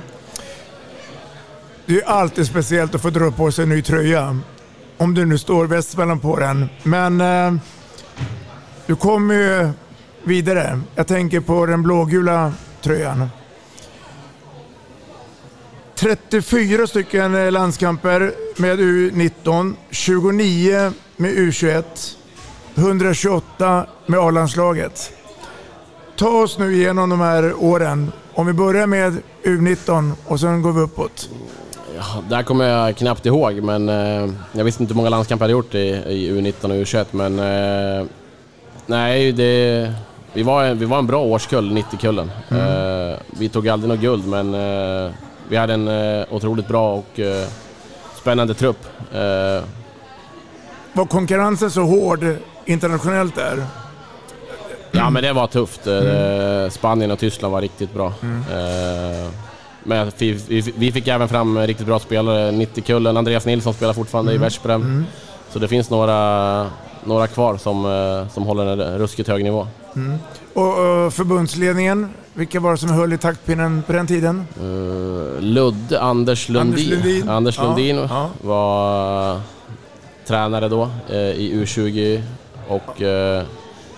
Det 1.86 1.92
är 1.92 1.96
ju 1.96 2.04
alltid 2.04 2.46
speciellt 2.46 2.94
att 2.94 3.02
få 3.02 3.10
dra 3.10 3.30
på 3.30 3.52
sig 3.52 3.62
en 3.62 3.68
ny 3.68 3.82
tröja. 3.82 4.38
Om 4.96 5.14
du 5.14 5.24
nu 5.24 5.38
står 5.38 5.66
Västmanland 5.66 6.22
på 6.22 6.38
den. 6.38 6.68
Men 6.82 7.20
eh, 7.20 7.54
du 8.86 8.96
kommer 8.96 9.34
ju 9.34 9.70
vidare. 10.22 10.80
Jag 10.94 11.06
tänker 11.06 11.40
på 11.40 11.66
den 11.66 11.82
blågula 11.82 12.52
tröjan. 12.82 13.28
34 15.94 16.86
stycken 16.86 17.52
landskamper 17.52 18.32
med 18.56 18.80
U19, 18.80 19.74
29 19.90 20.92
med 21.16 21.30
U21, 21.30 21.84
128 22.74 23.86
med 24.06 24.20
A-landslaget. 24.20 25.19
Ta 26.20 26.28
oss 26.28 26.58
nu 26.58 26.74
igenom 26.74 27.10
de 27.10 27.20
här 27.20 27.54
åren. 27.64 28.12
Om 28.34 28.46
vi 28.46 28.52
börjar 28.52 28.86
med 28.86 29.22
U19 29.44 30.12
och 30.26 30.40
sen 30.40 30.62
går 30.62 30.72
vi 30.72 30.80
uppåt. 30.80 31.30
Ja, 31.96 32.22
där 32.28 32.42
kommer 32.42 32.68
jag 32.68 32.96
knappt 32.96 33.26
ihåg, 33.26 33.62
men 33.62 33.88
eh, 33.88 34.30
jag 34.52 34.64
visste 34.64 34.82
inte 34.82 34.94
hur 34.94 34.96
många 34.96 35.08
landskamper 35.08 35.44
jag 35.44 35.56
hade 35.56 35.66
gjort 35.66 35.74
i, 35.74 36.12
i 36.12 36.30
U19 36.32 36.64
och 36.64 36.70
U21, 36.70 37.04
men 37.10 37.38
eh, 37.38 38.06
nej, 38.86 39.32
det, 39.32 39.92
vi, 40.32 40.42
var, 40.42 40.74
vi 40.74 40.84
var 40.84 40.98
en 40.98 41.06
bra 41.06 41.22
årskull, 41.22 41.72
90-kullen. 41.72 42.30
Mm. 42.48 43.10
Eh, 43.10 43.18
vi 43.38 43.48
tog 43.48 43.68
aldrig 43.68 43.88
något 43.88 44.00
guld, 44.00 44.26
men 44.26 44.54
eh, 44.54 45.10
vi 45.48 45.56
hade 45.56 45.74
en 45.74 45.88
eh, 45.88 46.24
otroligt 46.30 46.68
bra 46.68 46.94
och 46.94 47.20
eh, 47.20 47.48
spännande 48.20 48.54
trupp. 48.54 48.86
Var 50.92 51.06
konkurrensen 51.06 51.70
så 51.70 51.82
hård 51.82 52.36
internationellt 52.64 53.34
där? 53.34 53.66
Ja, 54.92 55.10
men 55.10 55.22
det 55.22 55.32
var 55.32 55.46
tufft. 55.46 55.86
Eh, 55.86 56.70
Spanien 56.70 57.10
och 57.10 57.18
Tyskland 57.18 57.52
var 57.52 57.60
riktigt 57.60 57.94
bra. 57.94 58.06
Eh, 58.06 59.28
Men 59.84 60.12
vi, 60.76 60.92
fick 60.94 61.08
även 61.08 61.28
fram 61.28 61.58
riktigt 61.58 61.86
bra 61.86 61.98
spelare. 61.98 62.50
90-kullen, 62.50 63.16
Andreas 63.16 63.46
Nilsson 63.46 63.74
spelar 63.74 63.92
fortfarande 63.92 64.32
i 64.34 64.38
Veszprem. 64.38 65.04
Så 65.52 65.58
det 65.58 65.68
finns 65.68 65.90
några, 65.90 66.66
några 67.04 67.26
kvar 67.26 67.56
som, 67.56 67.84
eh, 67.86 68.32
som 68.32 68.42
håller 68.42 68.66
en 68.66 68.98
ruskigt 68.98 69.28
hög 69.28 69.44
nivå. 69.44 69.66
Och, 70.54 70.64
och 70.64 71.14
förbundsledningen, 71.14 72.08
vilka 72.34 72.60
var 72.60 72.70
det 72.70 72.76
som 72.76 72.90
höll 72.90 73.12
i 73.12 73.18
taktpinnen 73.18 73.82
på 73.86 73.92
den 73.92 74.06
tiden? 74.06 74.46
Uh, 74.62 75.40
Ludde, 75.40 76.00
Anders 76.00 76.48
Lundin. 76.48 76.92
Anders 76.92 77.04
Lundin. 77.04 77.28
Anders 77.28 77.58
Ja, 77.58 77.64
Lundin 77.64 77.96
ja. 77.96 78.30
var 78.40 79.30
eh, 79.34 79.40
tränare 80.26 80.68
då 80.68 80.88
eh, 81.10 81.16
i 81.18 81.64
U20 81.64 82.22
och 82.68 83.02
eh, 83.02 83.42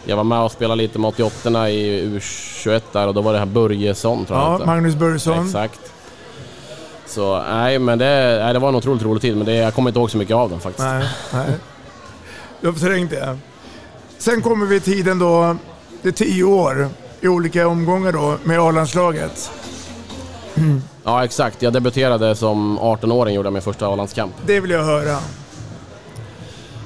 jag 0.04 0.16
var 0.16 0.24
med 0.24 0.38
och 0.40 0.52
spelade 0.52 0.82
lite 0.82 0.98
med 0.98 1.08
88 1.08 1.70
i 1.70 2.06
U21 2.18 2.80
där 2.92 3.08
och 3.08 3.14
då 3.14 3.20
var 3.20 3.32
det 3.32 3.38
här 3.38 3.46
Börjesson 3.46 4.24
tror 4.24 4.38
jag 4.38 4.60
Ja. 4.60 4.66
Magnus 4.66 4.94
Börjesson. 4.94 5.46
Exakt. 5.46 5.80
Så 7.06 7.42
nej, 7.42 7.78
men 7.78 7.98
det, 7.98 8.38
nej, 8.44 8.52
det 8.52 8.58
var 8.58 8.68
en 8.68 8.74
otroligt 8.74 9.02
rolig 9.02 9.22
tid 9.22 9.36
men 9.36 9.46
det, 9.46 9.54
jag 9.54 9.74
kommer 9.74 9.90
inte 9.90 9.98
ihåg 10.00 10.10
så 10.10 10.18
mycket 10.18 10.36
av 10.36 10.50
den 10.50 10.60
faktiskt. 10.60 10.84
Nej, 10.88 11.08
nej. 11.32 11.46
Du 12.60 12.66
har 12.66 12.74
förträngt 12.74 13.10
det. 13.10 13.38
Sen 14.18 14.42
kommer 14.42 14.66
vi 14.66 14.80
till 14.80 14.92
tiden 14.92 15.18
då, 15.18 15.56
det 16.02 16.08
är 16.08 16.12
tio 16.12 16.44
år 16.44 16.88
i 17.20 17.28
olika 17.28 17.68
omgångar 17.68 18.12
då 18.12 18.36
med 18.44 18.60
A-landslaget. 18.60 19.50
Ja 21.04 21.24
exakt, 21.24 21.62
jag 21.62 21.72
debuterade 21.72 22.36
som 22.36 22.78
18-åring 22.78 23.34
gjorde 23.34 23.46
jag 23.46 23.52
min 23.52 23.62
första 23.62 23.86
A-landskamp. 23.86 24.32
Det 24.46 24.60
vill 24.60 24.70
jag 24.70 24.84
höra. 24.84 25.18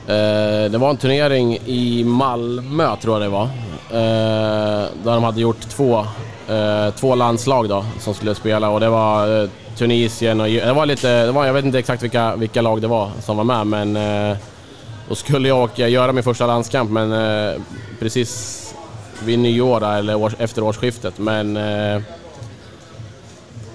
Eh, 0.09 0.71
det 0.71 0.79
var 0.79 0.91
en 0.91 0.97
turnering 0.97 1.59
i 1.67 2.05
Malmö 2.05 2.97
tror 2.97 3.15
jag 3.15 3.23
det 3.23 3.29
var. 3.29 3.49
Eh, 3.91 4.89
där 5.05 5.15
de 5.15 5.25
hade 5.25 5.41
gjort 5.41 5.61
två 5.61 6.07
eh, 6.49 6.95
två 6.95 7.15
landslag 7.15 7.69
då 7.69 7.85
som 8.01 8.15
skulle 8.15 8.35
spela 8.35 8.69
och 8.69 8.81
det 8.81 8.89
var 8.89 9.43
eh, 9.43 9.49
Tunisien 9.77 10.41
och 10.41 10.47
det 10.47 10.73
var 10.73 10.87
lite, 10.87 11.27
det 11.27 11.33
var, 11.33 11.47
jag 11.47 11.53
vet 11.53 11.65
inte 11.65 11.79
exakt 11.79 12.03
vilka, 12.03 12.37
vilka 12.37 12.63
lag 12.63 12.81
det 12.81 12.87
var 12.87 13.11
som 13.21 13.37
var 13.37 13.45
med 13.45 13.67
men 13.67 13.97
eh, 14.31 14.37
då 15.09 15.15
skulle 15.15 15.49
jag 15.49 15.63
åka, 15.63 15.89
göra 15.89 16.13
min 16.13 16.25
första 16.25 16.47
landskamp 16.47 16.91
men 16.91 17.13
eh, 17.13 17.61
precis 17.99 18.63
vid 19.25 19.39
nyår 19.39 19.85
eller 19.85 20.15
år, 20.15 20.33
efter 20.39 20.63
årsskiftet 20.65 21.19
men 21.19 21.57
eh, 21.57 22.03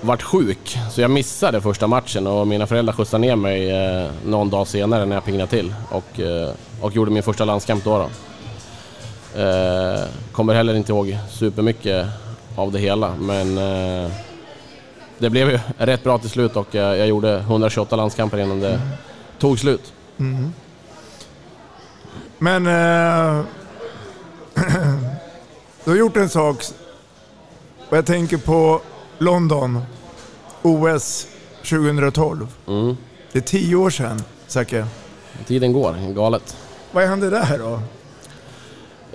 vart 0.02 0.22
sjuk 0.22 0.78
så 0.92 1.02
jag 1.02 1.12
missade 1.12 1.62
första 1.62 1.88
matchen 1.88 2.28
och 2.28 2.48
mina 2.48 2.68
föräldrar 2.68 2.94
skjutsade 2.94 3.22
ner 3.22 3.36
mig 3.36 3.72
eh, 3.72 4.12
någon 4.26 4.50
dag 4.50 4.68
senare 4.68 5.06
när 5.06 5.16
jag 5.16 5.26
pingnade 5.26 5.50
till 5.50 5.74
och, 5.90 6.20
eh, 6.20 6.50
och 6.82 6.96
gjorde 6.96 7.12
min 7.12 7.24
första 7.24 7.46
landskamp 7.46 7.84
då. 7.84 7.98
då. 7.98 8.10
Eh, 9.42 10.04
kommer 10.32 10.54
heller 10.54 10.74
inte 10.74 10.92
ihåg 10.92 11.18
supermycket 11.30 12.08
av 12.56 12.72
det 12.72 12.80
hela 12.80 13.16
men 13.20 13.58
eh, 13.58 14.12
det 15.18 15.30
blev 15.30 15.50
ju 15.50 15.60
rätt 15.78 16.04
bra 16.04 16.18
till 16.18 16.30
slut 16.30 16.56
och 16.56 16.68
jag, 16.72 16.98
jag 16.98 17.08
gjorde 17.08 17.38
128 17.38 17.96
landskamper 17.96 18.38
innan 18.38 18.60
det 18.60 18.74
mm. 18.74 18.88
tog 19.40 19.60
slut. 19.60 19.94
Mm. 20.20 20.54
Men 22.38 22.68
eh, 22.68 23.46
du 25.84 25.92
har 25.92 25.98
gjort 25.98 26.18
en 26.18 26.30
sak 26.30 26.64
och 27.90 27.98
jag 27.98 28.06
tänker 28.06 28.38
på 28.38 28.82
London, 29.22 29.80
OS 30.62 31.28
2012. 31.70 32.48
Mm. 32.68 32.98
Det 33.32 33.40
är 33.40 33.44
tio 33.44 33.76
år 33.76 33.90
sedan, 33.90 34.22
Zacke. 34.48 34.86
Tiden 35.48 35.74
går, 35.74 36.14
galet. 36.16 36.58
Vad 36.92 37.04
hände 37.04 37.30
där 37.30 37.58
då? 37.58 37.80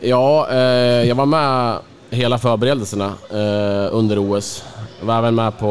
Ja, 0.00 0.48
eh, 0.50 0.58
jag 1.08 1.14
var 1.14 1.26
med 1.26 1.78
hela 2.10 2.38
förberedelserna 2.38 3.12
eh, 3.30 3.94
under 3.94 4.18
OS. 4.18 4.64
Jag 5.00 5.06
var 5.06 5.18
även 5.18 5.34
med 5.34 5.58
på 5.58 5.66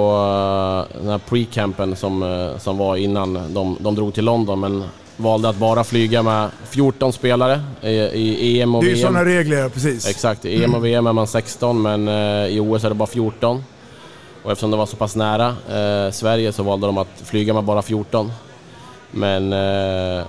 eh, 0.93 1.01
den 1.01 1.09
här 1.09 1.19
pre-campen 1.29 1.95
som, 1.95 2.23
eh, 2.23 2.57
som 2.57 2.77
var 2.77 2.95
innan 2.95 3.53
de, 3.53 3.77
de 3.79 3.95
drog 3.95 4.13
till 4.13 4.25
London, 4.25 4.59
men 4.59 4.83
valde 5.17 5.49
att 5.49 5.57
bara 5.57 5.83
flyga 5.83 6.23
med 6.23 6.49
14 6.69 7.13
spelare 7.13 7.61
i, 7.81 7.89
i 7.89 8.61
EM 8.61 8.75
och 8.75 8.83
VM. 8.83 8.87
Det 8.93 8.93
är 8.93 8.95
ju 8.95 9.01
sådana 9.01 9.25
regler, 9.25 9.69
precis. 9.69 10.07
Exakt, 10.07 10.45
i 10.45 10.63
EM 10.63 10.75
och 10.75 10.85
VM 10.85 11.07
är 11.07 11.13
man 11.13 11.27
16, 11.27 11.81
men 11.81 12.07
eh, 12.07 12.47
i 12.47 12.59
OS 12.59 12.83
är 12.83 12.89
det 12.89 12.95
bara 12.95 13.07
14. 13.07 13.63
Och 14.45 14.51
eftersom 14.51 14.71
det 14.71 14.77
var 14.77 14.85
så 14.85 14.95
pass 14.95 15.15
nära 15.15 15.47
eh, 15.47 16.11
Sverige 16.11 16.51
så 16.51 16.63
valde 16.63 16.87
de 16.87 16.97
att 16.97 17.21
flyga 17.23 17.53
med 17.53 17.63
bara 17.63 17.81
14. 17.81 18.31
Men 19.11 19.53
eh, 19.53 20.25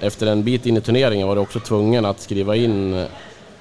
efter 0.00 0.26
en 0.26 0.44
bit 0.44 0.66
in 0.66 0.76
i 0.76 0.80
turneringen 0.80 1.28
var 1.28 1.34
det 1.34 1.40
också 1.40 1.60
tvungen 1.60 2.04
att 2.04 2.20
skriva 2.20 2.56
in 2.56 3.06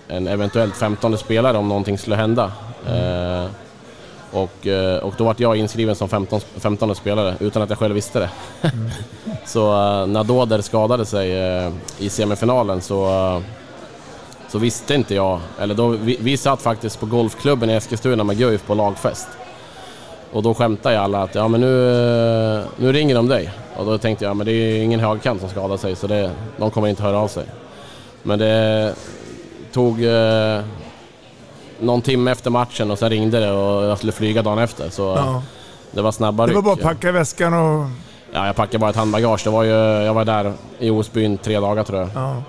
en 0.07 0.27
eventuellt 0.27 0.77
15 0.77 1.17
spelare 1.17 1.57
om 1.57 1.67
någonting 1.67 1.97
skulle 1.97 2.15
hända. 2.15 2.51
Mm. 2.87 3.43
Eh, 3.43 3.49
och, 4.31 4.67
eh, 4.67 4.97
och 4.97 5.13
då 5.17 5.23
var 5.23 5.35
jag 5.37 5.55
inskriven 5.55 5.95
som 5.95 6.09
15, 6.09 6.41
15 6.57 6.95
spelare 6.95 7.35
utan 7.39 7.61
att 7.61 7.69
jag 7.69 7.79
själv 7.79 7.95
visste 7.95 8.19
det. 8.19 8.29
Mm. 8.61 8.89
så 9.45 9.71
uh, 9.71 10.07
när 10.07 10.23
Doder 10.23 10.61
skadade 10.61 11.05
sig 11.05 11.57
uh, 11.65 11.73
i 11.99 12.09
semifinalen 12.09 12.81
så, 12.81 13.41
så 14.49 14.59
visste 14.59 14.95
inte 14.95 15.15
jag, 15.15 15.39
eller 15.59 15.75
då, 15.75 15.87
vi, 15.87 16.17
vi 16.19 16.37
satt 16.37 16.61
faktiskt 16.61 16.99
på 16.99 17.05
golfklubben 17.05 17.69
i 17.69 17.73
Eskilstuna 17.73 18.23
med 18.23 18.37
Guif 18.37 18.65
på 18.65 18.75
lagfest. 18.75 19.27
Och 20.31 20.43
då 20.43 20.53
skämtade 20.53 20.95
jag 20.95 21.03
alla 21.03 21.23
att 21.23 21.35
ja 21.35 21.47
men 21.47 21.61
nu, 21.61 22.63
nu 22.77 22.91
ringer 22.91 23.15
de 23.15 23.27
dig. 23.27 23.51
Och 23.75 23.85
då 23.85 23.97
tänkte 23.97 24.25
jag 24.25 24.37
men 24.37 24.45
det 24.45 24.51
är 24.51 24.83
ingen 24.83 24.99
högkant 24.99 25.39
som 25.39 25.49
skadar 25.49 25.77
sig 25.77 25.95
så 25.95 26.07
det, 26.07 26.31
de 26.57 26.71
kommer 26.71 26.87
inte 26.87 27.03
höra 27.03 27.17
av 27.17 27.27
sig. 27.27 27.45
Men 28.23 28.39
det 28.39 28.95
tog 29.71 30.03
eh, 30.03 30.61
någon 31.79 32.01
timme 32.01 32.31
efter 32.31 32.49
matchen 32.49 32.91
och 32.91 32.99
sen 32.99 33.09
ringde 33.09 33.39
det 33.39 33.51
och 33.51 33.83
jag 33.83 33.97
skulle 33.97 34.11
flyga 34.11 34.41
dagen 34.41 34.59
efter. 34.59 34.89
Så 34.89 35.03
ja. 35.03 35.43
det 35.91 36.01
var 36.01 36.11
snabba 36.11 36.47
Det 36.47 36.53
var 36.53 36.61
bara 36.61 36.73
att 36.73 36.81
packa 36.81 37.11
väskan 37.11 37.53
och... 37.53 37.89
Ja, 38.33 38.45
jag 38.45 38.55
packade 38.55 38.77
bara 38.77 38.89
ett 38.89 38.95
handbagage. 38.95 39.41
Det 39.43 39.49
var 39.49 39.63
ju, 39.63 39.71
jag 40.03 40.13
var 40.13 40.25
där 40.25 40.53
i 40.79 40.89
Osbyn 40.89 41.37
tre 41.37 41.59
dagar 41.59 41.83
tror 41.83 41.99
jag. 41.99 42.09
Ja. 42.15 42.43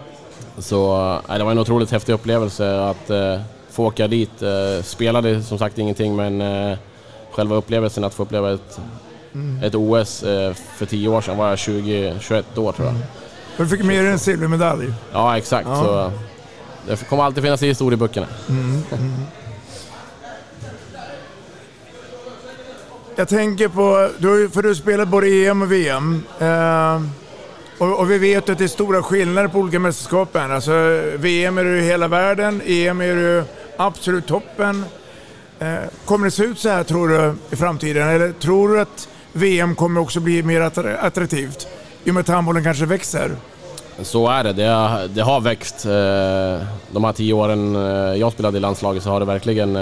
Så 0.59 0.97
nej, 1.29 1.39
det 1.39 1.45
var 1.45 1.51
en 1.51 1.59
otroligt 1.59 1.91
häftig 1.91 2.13
upplevelse 2.13 2.81
att 2.81 3.11
eh, 3.11 3.41
få 3.71 3.87
åka 3.87 4.09
dit. 4.09 4.43
Eh, 4.43 4.83
spelade 4.83 5.43
som 5.43 5.59
sagt 5.59 5.79
ingenting 5.79 6.17
men 6.17 6.41
eh, 6.41 6.79
själva 7.33 7.57
upplevelsen 7.57 8.05
att 8.05 8.15
få 8.15 8.23
uppleva 8.23 8.53
ett, 8.53 8.81
mm. 9.35 9.63
ett 9.63 9.75
OS 9.75 10.23
eh, 10.23 10.55
för 10.55 10.87
tio 10.87 11.09
år 11.09 11.21
sedan 11.21 11.37
var 11.37 11.49
jag 11.49 11.57
20-21 11.57 12.59
år 12.59 12.73
tror 12.73 12.87
jag. 12.87 12.95
Mm. 12.95 13.03
Du 13.57 13.69
fick 13.69 13.85
med 13.85 14.05
dig 14.05 14.13
en 14.13 14.19
silvermedalj. 14.19 14.93
Ja, 15.13 15.39
exakt. 15.39 15.69
Ja. 15.69 15.83
Så, 15.85 16.13
det 16.87 17.09
kommer 17.09 17.23
alltid 17.25 17.43
finnas 17.43 17.63
i 17.63 17.67
historieböckerna. 17.67 18.27
Mm, 18.49 18.83
mm. 18.93 19.13
Jag 23.17 23.29
tänker 23.29 23.69
på, 23.69 24.11
för 24.53 24.63
du 24.63 24.75
spelar 24.75 25.05
både 25.05 25.27
EM 25.27 25.63
och 25.63 25.73
VM. 25.73 26.23
Eh, 26.39 27.03
och, 27.79 28.01
och, 28.01 28.11
vi 28.11 28.19
vet 28.19 28.49
att 28.49 28.59
det 28.59 28.65
är 28.65 28.69
stora 28.69 29.03
skillnader 29.03 29.49
på 29.49 29.59
olika 29.59 29.79
mästerskapen. 29.79 30.53
Alltså, 30.53 31.03
VM 31.17 31.59
är 31.59 31.65
du 31.65 31.79
i 31.79 31.83
hela 31.83 32.09
världen, 32.09 32.63
EM 32.67 33.01
är 33.01 33.15
du 33.15 33.45
absolut 33.77 34.27
toppen. 34.27 34.85
Eh, 35.63 35.89
kommer 36.05 36.25
det 36.25 36.31
se 36.31 36.45
ut 36.45 36.59
så 36.59 36.69
här 36.69 36.85
tror 36.85 37.09
du 37.09 37.35
i 37.51 37.57
framtiden? 37.57 38.09
Eller 38.09 38.33
tror 38.33 38.69
du 38.69 38.81
att 38.81 39.09
VM 39.33 39.75
kommer 39.75 40.01
också 40.01 40.21
bli 40.21 40.43
mer 40.43 40.61
attraktivt? 41.01 41.67
I 42.05 42.11
och 42.11 42.15
med 42.15 42.21
att 42.21 42.29
handbollen 42.29 42.65
kanske 42.65 42.87
växer? 42.87 43.31
Så 44.03 44.29
är 44.29 44.45
det. 44.45 44.53
Det 44.53 44.65
har, 44.65 45.09
det 45.09 45.23
har 45.23 45.41
växt. 45.41 45.87
Eh, 45.87 46.67
de 46.91 47.05
här 47.05 47.13
tio 47.13 47.33
åren 47.33 47.77
eh, 47.77 48.21
jag 48.21 48.33
spelade 48.33 48.57
i 48.57 48.61
landslaget 48.61 49.03
så 49.03 49.11
har 49.11 49.21
det 49.21 49.27
verkligen 49.27 49.79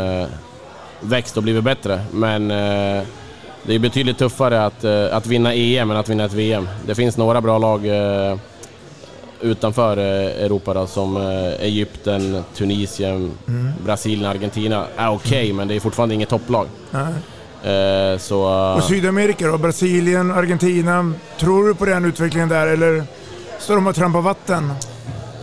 växt 1.01 1.37
och 1.37 1.43
blivit 1.43 1.65
bättre. 1.65 2.01
Men 2.13 2.49
det 2.49 3.75
är 3.75 3.79
betydligt 3.79 4.19
tuffare 4.19 4.65
att, 4.65 4.85
att 4.85 5.27
vinna 5.27 5.55
EM 5.55 5.91
än 5.91 5.97
att 5.97 6.09
vinna 6.09 6.25
ett 6.25 6.33
VM. 6.33 6.69
Det 6.87 6.95
finns 6.95 7.17
några 7.17 7.41
bra 7.41 7.59
lag 7.59 7.87
utanför 9.41 9.97
Europa 9.97 10.75
då, 10.75 10.87
som 10.87 11.17
Egypten, 11.61 12.45
Tunisien, 12.55 13.31
mm. 13.49 13.73
Brasilien, 13.85 14.31
Argentina 14.31 14.87
är 14.97 15.09
okej, 15.09 15.29
okay, 15.29 15.45
mm. 15.45 15.57
men 15.57 15.69
det 15.69 15.77
är 15.77 15.81
fortfarande 15.81 16.15
inget 16.15 16.29
topplag. 16.29 16.67
Nej. 16.91 17.13
Så, 18.19 18.43
och 18.77 18.83
Sydamerika 18.83 19.47
då? 19.47 19.59
Brasilien, 19.59 20.31
Argentina. 20.31 21.13
Tror 21.39 21.69
du 21.69 21.75
på 21.75 21.85
den 21.85 22.05
utvecklingen 22.05 22.49
där 22.49 22.67
eller? 22.67 23.05
Står 23.59 23.75
de 23.75 23.87
och 23.87 23.95
trampar 23.95 24.21
vatten? 24.21 24.73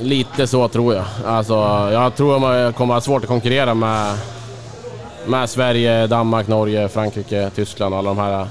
Lite 0.02 0.48
så 0.48 0.68
tror 0.68 0.96
jag. 0.96 1.06
Alltså, 1.26 1.54
jag 1.92 2.16
tror 2.16 2.36
att 2.36 2.42
man 2.42 2.74
kommer 2.74 2.94
att 2.94 2.98
ha 2.98 3.02
svårt 3.02 3.24
att 3.24 3.28
konkurrera 3.28 3.74
med, 3.74 4.18
med 5.28 5.50
Sverige, 5.50 6.08
Danmark, 6.08 6.48
Norge, 6.48 6.90
Frankrike, 6.90 7.52
Tyskland 7.56 7.94
och 7.94 8.00
alla 8.00 8.10
de 8.10 8.18
här 8.18 8.48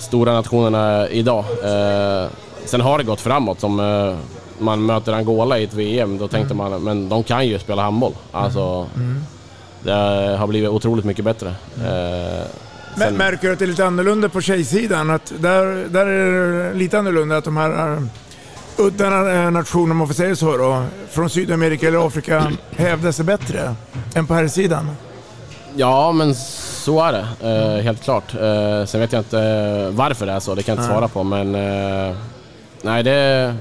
stora 0.00 0.32
nationerna 0.32 1.08
idag. 1.08 1.44
Eh, 1.64 2.30
sen 2.64 2.80
har 2.80 2.98
det 2.98 3.04
gått 3.04 3.20
framåt. 3.20 3.60
Som 3.60 3.80
eh, 3.80 4.16
man 4.58 4.86
möter 4.86 5.12
Angola 5.12 5.58
i 5.58 5.64
ett 5.64 5.74
VM, 5.74 6.18
då 6.18 6.28
tänkte 6.28 6.54
mm. 6.54 6.70
man 6.70 6.82
men 6.82 7.08
de 7.08 7.22
kan 7.22 7.46
ju 7.46 7.58
spela 7.58 7.82
handboll. 7.82 8.12
Alltså, 8.32 8.86
mm. 8.94 9.24
Det 9.82 10.36
har 10.38 10.46
blivit 10.46 10.70
otroligt 10.70 11.04
mycket 11.04 11.24
bättre. 11.24 11.48
Eh, 11.48 12.46
sen... 12.98 13.14
Märker 13.14 13.46
du 13.46 13.52
att 13.52 13.58
det 13.58 13.64
är 13.64 13.66
lite 13.66 13.86
annorlunda 13.86 14.28
på 14.28 14.40
tjejsidan? 14.40 15.10
Att 15.10 15.32
där, 15.38 15.88
där 15.88 16.06
är 16.06 16.70
det 16.70 16.78
lite 16.78 16.98
annorlunda 16.98 17.36
att 17.36 17.44
de 17.44 17.56
här 17.56 18.02
udda 18.76 19.32
eh, 19.32 19.50
nationer, 19.50 19.90
om 19.90 19.96
man 19.96 20.06
får 20.06 20.14
säga 20.14 20.36
så 20.36 20.56
då, 20.56 20.84
från 21.10 21.30
Sydamerika 21.30 21.88
eller 21.88 22.06
Afrika 22.06 22.52
hävdar 22.70 23.12
sig 23.12 23.24
bättre 23.24 23.74
än 24.14 24.26
på 24.26 24.34
här 24.34 24.48
sidan? 24.48 24.90
Ja, 25.76 26.12
men 26.12 26.34
så 26.34 27.00
är 27.02 27.12
det. 27.12 27.26
Eh, 27.48 27.84
helt 27.84 28.02
klart. 28.02 28.34
Eh, 28.34 28.84
sen 28.84 29.00
vet 29.00 29.12
jag 29.12 29.20
inte 29.20 29.40
eh, 29.40 29.94
varför 29.94 30.26
det 30.26 30.32
är 30.32 30.40
så, 30.40 30.54
det 30.54 30.62
kan 30.62 30.74
jag 30.74 30.82
inte 30.82 30.94
svara 30.94 31.08
på. 31.08 31.22
Men 31.22 31.54
eh, 31.54 32.16
nej, 32.82 33.02
det... 33.02 33.54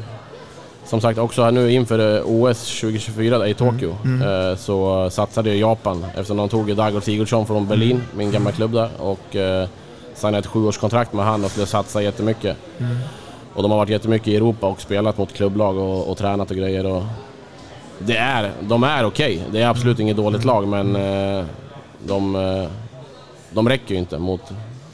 Som 0.92 1.02
sagt, 1.02 1.20
också 1.20 1.44
här 1.44 1.52
nu 1.52 1.72
inför 1.72 2.18
eh, 2.18 2.24
OS 2.26 2.80
2024 2.82 3.48
i 3.48 3.54
Tokyo 3.54 3.96
mm. 4.04 4.22
Mm. 4.22 4.58
så 4.58 5.10
satsade 5.10 5.56
Japan 5.56 6.06
eftersom 6.06 6.38
de 6.38 6.50
tog 6.50 6.76
Dago 6.76 7.02
Sigurdsson 7.02 7.48
från 7.48 7.68
Berlin, 7.68 7.92
mm. 7.92 8.08
min 8.14 8.32
gamla 8.32 8.52
klubb 8.52 8.72
där, 8.72 8.90
och 8.98 9.36
signade 10.14 10.38
ett 10.38 10.46
sjuårskontrakt 10.46 11.14
med 11.14 11.26
han 11.26 11.46
och 11.46 11.52
skulle 11.52 11.66
satsa 11.66 12.02
jättemycket. 12.02 12.58
Mm. 12.78 12.98
Och 13.54 13.62
de 13.62 13.72
har 13.72 13.78
varit 13.78 13.90
jättemycket 13.90 14.28
i 14.28 14.36
Europa 14.36 14.68
och 14.68 14.82
spelat 14.82 15.18
mot 15.18 15.34
klubblag 15.34 15.78
och, 15.78 16.12
och 16.12 16.18
tränat 16.18 16.52
och 16.52 16.58
grejer. 16.58 16.86
Och 16.86 17.04
det 18.00 18.18
är, 18.18 18.52
de 18.62 18.84
är 18.84 19.06
okej. 19.06 19.38
Okay. 19.38 19.52
Det 19.52 19.62
är 19.62 19.68
absolut 19.68 20.00
inget 20.00 20.18
dåligt 20.18 20.46
lag 20.46 20.68
men 20.68 20.96
eh, 20.96 21.46
de, 22.08 22.36
eh, 22.36 22.70
de 23.52 23.70
räcker 23.70 23.94
ju 23.94 24.00
inte 24.00 24.18
mot, 24.18 24.42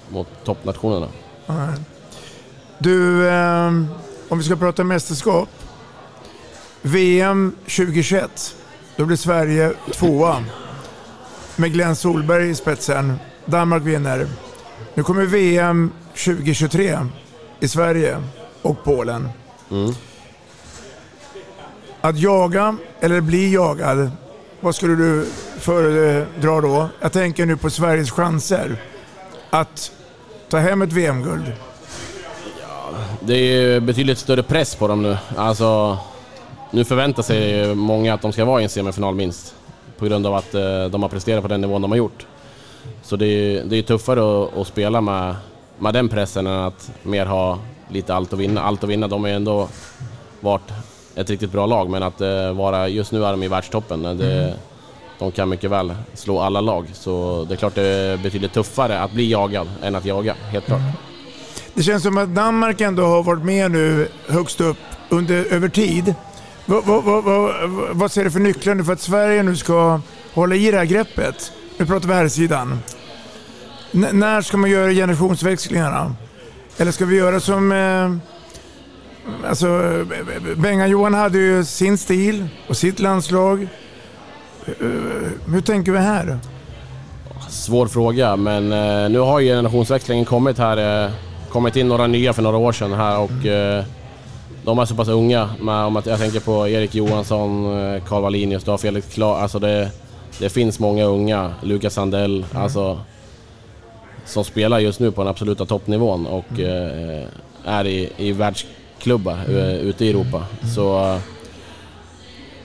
mot 0.10 0.28
toppnationerna. 0.44 1.08
Du, 2.78 3.30
eh, 3.30 3.68
om 4.30 4.38
vi 4.38 4.44
ska 4.44 4.56
prata 4.56 4.84
mästerskap. 4.84 5.50
VM 6.82 7.56
2021, 7.62 8.56
då 8.96 9.06
blir 9.06 9.18
Sverige 9.18 9.74
tvåa 9.92 10.44
med 11.56 11.74
Glenn 11.74 11.96
Solberg 11.96 12.50
i 12.50 12.56
spetsen. 12.56 13.20
Danmark 13.46 13.84
vinner. 13.84 14.28
Nu 14.94 15.04
kommer 15.04 15.26
VM 15.26 15.92
2023 16.26 17.00
i 17.60 17.68
Sverige 17.68 18.18
och 18.62 18.84
Polen. 18.84 19.30
Mm. 19.72 19.94
Att 22.02 22.20
jaga 22.20 22.78
eller 23.00 23.22
bli 23.22 23.54
jagad, 23.54 24.12
vad 24.60 24.76
skulle 24.76 24.96
du 24.96 25.26
föredrar 25.60 26.62
då. 26.62 26.90
Jag 27.02 27.12
tänker 27.12 27.46
nu 27.46 27.58
på 27.58 27.70
Sveriges 27.70 28.12
chanser 28.12 28.82
att 29.50 29.92
ta 30.50 30.58
hem 30.58 30.82
ett 30.82 30.94
VM-guld. 30.94 31.54
Det 33.20 33.34
är 33.34 33.62
ju 33.62 33.80
betydligt 33.80 34.18
större 34.18 34.44
press 34.44 34.76
på 34.76 34.88
dem 34.88 35.04
nu. 35.04 35.18
Alltså, 35.38 35.98
nu 36.72 36.84
förväntar 36.84 37.24
sig 37.24 37.76
många 37.76 38.14
att 38.14 38.22
de 38.22 38.32
ska 38.32 38.46
vara 38.46 38.62
i 38.62 38.64
en 38.64 38.70
semifinal 38.70 39.16
minst. 39.16 39.56
På 39.98 40.06
grund 40.06 40.28
av 40.28 40.36
att 40.36 40.56
eh, 40.56 40.86
de 40.86 41.02
har 41.02 41.10
presterat 41.10 41.42
på 41.42 41.48
den 41.48 41.62
nivån 41.62 41.82
de 41.82 41.92
har 41.92 41.98
gjort. 41.98 42.26
Så 43.02 43.16
det 43.16 43.26
är, 43.26 43.64
det 43.64 43.78
är 43.78 43.82
tuffare 43.82 44.44
att, 44.44 44.58
att 44.58 44.68
spela 44.68 45.02
med, 45.02 45.36
med 45.80 45.94
den 45.94 46.10
pressen 46.10 46.48
än 46.48 46.60
att 46.60 46.92
mer 47.04 47.26
ha 47.26 47.60
lite 47.90 48.16
allt 48.16 48.34
att 48.34 48.40
vinna. 48.40 48.62
Allt 48.62 48.84
att 48.84 48.90
vinna, 48.90 49.08
de 49.08 49.22
har 49.22 49.30
ju 49.30 49.36
ändå 49.36 49.68
varit 50.40 50.72
ett 51.16 51.30
riktigt 51.30 51.52
bra 51.52 51.66
lag, 51.66 51.90
men 51.90 52.04
att 52.04 52.22
uh, 52.22 52.52
vara, 52.52 52.88
just 52.88 53.12
nu 53.12 53.26
är 53.26 53.32
de 53.32 53.44
i 53.44 53.48
världstoppen. 53.48 54.04
Det, 54.04 54.44
mm. 54.44 54.58
De 55.20 55.32
kan 55.32 55.50
mycket 55.50 55.72
väl 55.72 55.96
slå 56.14 56.40
alla 56.40 56.62
lag, 56.62 56.86
så 56.94 57.46
det 57.48 57.54
är 57.54 57.56
klart 57.56 57.76
det 57.76 57.88
är 57.88 58.18
betydligt 58.18 58.54
tuffare 58.54 59.00
att 59.00 59.12
bli 59.12 59.32
jagad 59.32 59.68
än 59.84 59.96
att 59.96 60.06
jaga, 60.06 60.36
helt 60.52 60.66
klart. 60.66 60.80
Mm. 60.80 60.92
Det 61.74 61.84
känns 61.84 62.04
som 62.04 62.18
att 62.18 62.36
Danmark 62.36 62.82
ändå 62.82 63.06
har 63.06 63.24
varit 63.24 63.44
med 63.44 63.72
nu 63.72 64.08
högst 64.28 64.62
upp 64.62 64.78
under, 65.10 65.54
över 65.54 65.70
tid. 65.70 66.16
Vad, 66.70 66.86
vad, 66.86 67.24
vad, 67.24 67.54
vad 67.92 68.12
ser 68.12 68.24
du 68.24 68.32
för 68.32 68.40
nycklar 68.40 68.76
nu 68.76 68.84
för 68.84 68.94
att 68.94 69.02
Sverige 69.02 69.44
nu 69.44 69.56
ska 69.56 70.02
hålla 70.34 70.56
i 70.56 70.72
det 70.72 70.78
här 70.78 70.86
greppet? 70.86 71.52
Nu 71.78 71.86
pratar 71.86 72.08
vi 72.08 72.14
här 72.14 72.28
sidan. 72.28 72.80
N 73.92 74.08
när 74.12 74.42
ska 74.42 74.58
man 74.58 74.70
göra 74.70 74.92
generationsväxlingarna? 74.92 76.16
Eller 76.78 76.92
ska 76.92 77.06
vi 77.06 77.16
göra 77.16 77.40
som... 77.40 77.72
Eh, 77.72 78.12
alltså, 79.50 79.68
Bengan-Johan 80.56 81.14
hade 81.14 81.38
ju 81.38 81.66
sin 81.66 81.98
stil 81.98 82.48
och 82.68 82.78
sitt 82.78 83.00
landslag. 83.00 83.68
Uh, 84.82 84.90
hur 85.48 85.62
tänker 85.62 85.92
vi 85.92 85.98
här? 85.98 86.40
Svår 87.50 87.88
fråga, 87.88 88.36
men 88.36 88.72
eh, 88.72 89.10
nu 89.10 89.20
har 89.20 89.40
ju 89.40 89.48
generationsväxlingen 89.48 90.26
kommit 90.26 90.58
här. 90.58 91.06
Eh, 91.06 91.12
kommit 91.50 91.76
in 91.76 91.88
några 91.88 92.08
nya 92.08 92.34
för 92.34 92.42
några 92.42 92.58
år 92.58 92.72
sedan 92.72 92.94
här 92.94 93.20
och 93.20 93.46
mm 93.46 93.86
de 94.68 94.80
är 94.80 94.86
så 94.86 94.96
pass 94.96 95.08
unga. 95.08 95.50
Med, 95.60 95.86
om 95.86 95.96
att 95.96 96.06
jag 96.06 96.20
tänker 96.20 96.40
på 96.40 96.68
Erik 96.68 96.96
Johansson, 96.96 97.64
Karl 98.08 98.22
Wallinius, 98.22 98.64
du 98.64 98.72
har 98.72 98.78
Felix 98.78 99.14
Klar. 99.14 99.40
Alltså 99.40 99.60
det, 99.60 99.92
det 100.40 100.50
finns 100.50 100.80
många 100.80 101.04
unga. 101.04 101.54
Lukas 101.62 101.94
Sandell. 101.94 102.46
Mm. 102.52 102.64
Alltså, 102.64 103.00
som 104.26 104.44
spelar 104.44 104.80
just 104.80 105.00
nu 105.00 105.12
på 105.12 105.22
den 105.22 105.30
absoluta 105.30 105.66
toppnivån 105.66 106.26
och 106.26 106.60
mm. 106.60 107.22
eh, 107.22 107.28
är 107.66 107.88
i, 107.88 108.10
i 108.18 108.32
världsklubbar 108.32 109.38
mm. 109.48 109.60
ute 109.60 110.06
i 110.06 110.10
Europa. 110.10 110.46
Mm. 110.62 110.74
Så 110.74 111.20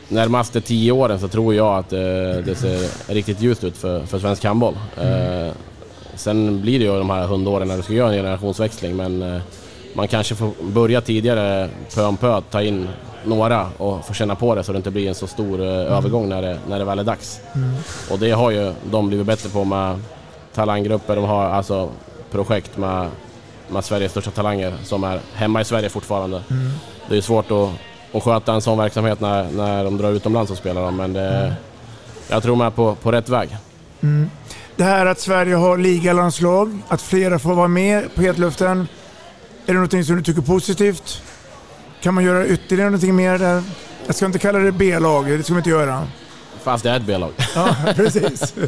närmaste 0.08 0.60
tio 0.60 0.92
åren 0.92 1.20
så 1.20 1.28
tror 1.28 1.54
jag 1.54 1.78
att 1.78 1.92
eh, 1.92 1.98
det 2.44 2.58
ser 2.58 3.12
riktigt 3.14 3.40
ljust 3.40 3.64
ut 3.64 3.76
för, 3.76 4.06
för 4.06 4.18
svensk 4.18 4.44
handboll. 4.44 4.74
Mm. 5.00 5.46
Eh, 5.46 5.52
sen 6.14 6.60
blir 6.60 6.78
det 6.78 6.84
ju 6.84 6.98
de 6.98 7.10
här 7.10 7.26
hundåren 7.26 7.68
när 7.68 7.76
du 7.76 7.82
ska 7.82 7.92
göra 7.92 8.08
en 8.08 8.16
generationsväxling 8.16 8.96
men 8.96 9.22
eh, 9.22 9.42
man 9.94 10.08
kanske 10.08 10.34
får 10.34 10.50
börja 10.62 11.00
tidigare 11.00 11.68
pö 11.94 12.04
om 12.04 12.16
pö, 12.16 12.40
ta 12.50 12.62
in 12.62 12.88
några 13.24 13.68
och 13.78 14.04
få 14.06 14.14
känna 14.14 14.34
på 14.34 14.54
det 14.54 14.64
så 14.64 14.72
det 14.72 14.76
inte 14.76 14.90
blir 14.90 15.08
en 15.08 15.14
så 15.14 15.26
stor 15.26 15.60
eh, 15.60 15.66
mm. 15.66 15.92
övergång 15.92 16.28
när 16.28 16.42
det, 16.42 16.58
när 16.68 16.78
det 16.78 16.84
väl 16.84 16.98
är 16.98 17.04
dags. 17.04 17.40
Mm. 17.54 17.70
Och 18.10 18.18
det 18.18 18.30
har 18.30 18.50
ju 18.50 18.72
de 18.90 19.08
blivit 19.08 19.26
bättre 19.26 19.48
på 19.48 19.64
med 19.64 20.00
talanggrupper, 20.54 21.16
de 21.16 21.24
har 21.24 21.44
alltså 21.44 21.90
projekt 22.30 22.76
med, 22.76 23.08
med 23.68 23.84
Sveriges 23.84 24.10
största 24.10 24.30
talanger 24.30 24.74
som 24.84 25.04
är 25.04 25.20
hemma 25.34 25.60
i 25.60 25.64
Sverige 25.64 25.88
fortfarande. 25.88 26.42
Mm. 26.50 26.70
Det 27.08 27.16
är 27.16 27.20
svårt 27.20 27.50
att, 27.50 27.70
att 28.16 28.22
sköta 28.22 28.54
en 28.54 28.62
sån 28.62 28.78
verksamhet 28.78 29.20
när, 29.20 29.50
när 29.50 29.84
de 29.84 29.98
drar 29.98 30.12
utomlands 30.12 30.50
och 30.50 30.56
spelar 30.56 30.82
dem, 30.82 30.96
men 30.96 31.12
det, 31.12 31.28
mm. 31.28 31.52
jag 32.28 32.42
tror 32.42 32.56
man 32.56 32.66
är 32.66 32.70
på, 32.70 32.94
på 32.94 33.12
rätt 33.12 33.28
väg. 33.28 33.56
Mm. 34.00 34.30
Det 34.76 34.84
här 34.84 35.06
att 35.06 35.20
Sverige 35.20 35.54
har 35.54 35.78
ligalandslag, 35.78 36.78
att 36.88 37.02
flera 37.02 37.38
får 37.38 37.54
vara 37.54 37.68
med 37.68 38.14
på 38.14 38.22
hetluften, 38.22 38.88
är 39.66 39.66
det 39.66 39.72
någonting 39.72 40.04
som 40.04 40.16
du 40.16 40.22
tycker 40.22 40.42
är 40.42 40.46
positivt? 40.46 41.22
Kan 42.00 42.14
man 42.14 42.24
göra 42.24 42.46
ytterligare 42.46 42.90
någonting 42.90 43.16
mer 43.16 43.38
där? 43.38 43.62
Jag 44.06 44.14
ska 44.14 44.26
inte 44.26 44.38
kalla 44.38 44.58
det 44.58 44.72
B-lag, 44.72 45.26
det 45.26 45.42
ska 45.42 45.52
man 45.52 45.60
inte 45.60 45.70
göra. 45.70 46.06
Fast 46.62 46.84
det 46.84 46.90
är 46.90 46.96
ett 46.96 47.02
B-lag. 47.02 47.32
Ja, 47.54 47.76
precis. 47.96 48.54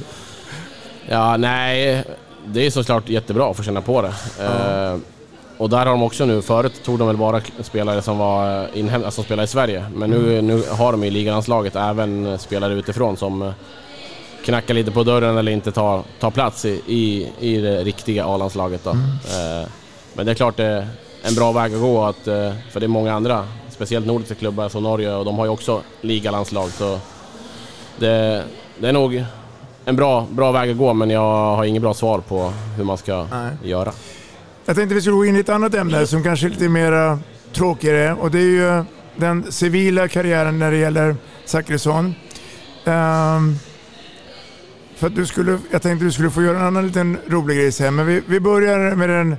Ja, 1.09 1.36
nej, 1.36 2.05
det 2.47 2.66
är 2.66 2.70
såklart 2.70 3.09
jättebra 3.09 3.51
att 3.51 3.57
få 3.57 3.62
känna 3.62 3.80
på 3.80 4.03
det. 4.03 4.14
Ja. 4.38 4.92
Eh, 4.92 4.99
och 5.59 5.70
där 5.70 5.78
har 5.78 5.86
de 5.86 6.03
också 6.03 6.24
nu, 6.24 6.42
förut 6.42 6.82
tog 6.84 6.99
de 6.99 7.07
väl 7.07 7.16
bara 7.16 7.40
spelare 7.61 8.03
som 8.03 8.18
var 8.18 8.68
inhäm- 8.74 9.05
alltså 9.05 9.22
spelade 9.22 9.45
i 9.45 9.49
Sverige, 9.49 9.86
men 9.95 10.11
nu, 10.11 10.38
mm. 10.38 10.47
nu 10.47 10.62
har 10.70 10.92
de 10.92 11.05
i 11.05 11.11
ligalandslaget 11.11 11.76
även 11.76 12.38
spelare 12.38 12.74
utifrån 12.74 13.16
som 13.16 13.53
knackar 14.45 14.74
lite 14.74 14.90
på 14.90 15.05
dörren 15.05 15.36
eller 15.38 15.53
inte 15.53 15.72
tar, 15.72 16.03
tar 16.20 16.30
plats 16.30 16.64
i, 16.64 16.80
i, 16.86 17.28
i 17.40 17.57
det 17.57 17.84
riktiga 17.84 18.24
A-landslaget. 18.24 18.86
Mm. 18.86 19.01
Eh, 19.03 19.68
men 20.14 20.26
det 20.26 20.32
är 20.32 20.34
klart 20.34 20.56
det 20.56 20.64
är 20.64 20.86
en 21.22 21.34
bra 21.34 21.52
väg 21.52 21.74
att 21.74 21.80
gå, 21.80 22.04
att, 22.04 22.26
eh, 22.26 22.52
för 22.70 22.80
det 22.80 22.86
är 22.86 22.88
många 22.88 23.12
andra, 23.14 23.48
speciellt 23.70 24.06
nordiska 24.06 24.34
klubbar 24.34 24.68
som 24.68 24.82
Norge, 24.82 25.14
och 25.14 25.24
de 25.24 25.38
har 25.38 25.44
ju 25.44 25.50
också 25.50 25.82
ligalandslag. 26.00 26.70
Så 26.70 26.98
det, 27.98 28.44
det 28.78 28.88
är 28.88 28.92
nog 28.92 29.24
en 29.84 29.96
bra, 29.96 30.26
bra 30.30 30.52
väg 30.52 30.70
att 30.70 30.76
gå 30.76 30.92
men 30.92 31.10
jag 31.10 31.56
har 31.56 31.64
inget 31.64 31.82
bra 31.82 31.94
svar 31.94 32.18
på 32.18 32.52
hur 32.76 32.84
man 32.84 32.98
ska 32.98 33.26
Nej. 33.30 33.50
göra. 33.62 33.92
Jag 34.64 34.76
tänkte 34.76 34.94
vi 34.94 35.00
skulle 35.00 35.16
gå 35.16 35.24
in 35.24 35.36
i 35.36 35.40
ett 35.40 35.48
annat 35.48 35.74
ämne 35.74 36.06
som 36.06 36.22
kanske 36.22 36.46
är 36.46 36.50
lite 36.50 36.68
mer 36.68 37.18
tråkigare 37.52 38.14
och 38.14 38.30
det 38.30 38.38
är 38.38 38.42
ju 38.42 38.84
den 39.16 39.52
civila 39.52 40.08
karriären 40.08 40.58
när 40.58 40.70
det 40.70 40.76
gäller 40.76 41.16
Zachrisson. 41.44 42.14
Um, 42.84 43.58
för 44.96 45.08
du 45.08 45.26
skulle, 45.26 45.58
jag 45.70 45.82
tänkte 45.82 46.04
du 46.04 46.12
skulle 46.12 46.30
få 46.30 46.42
göra 46.42 46.58
en 46.58 46.66
annan 46.66 46.86
liten 46.86 47.18
rolig 47.26 47.56
grej 47.56 47.72
sen, 47.72 47.94
men 47.94 48.06
vi, 48.06 48.22
vi 48.26 48.40
börjar 48.40 48.96
med 48.96 49.08
den 49.08 49.36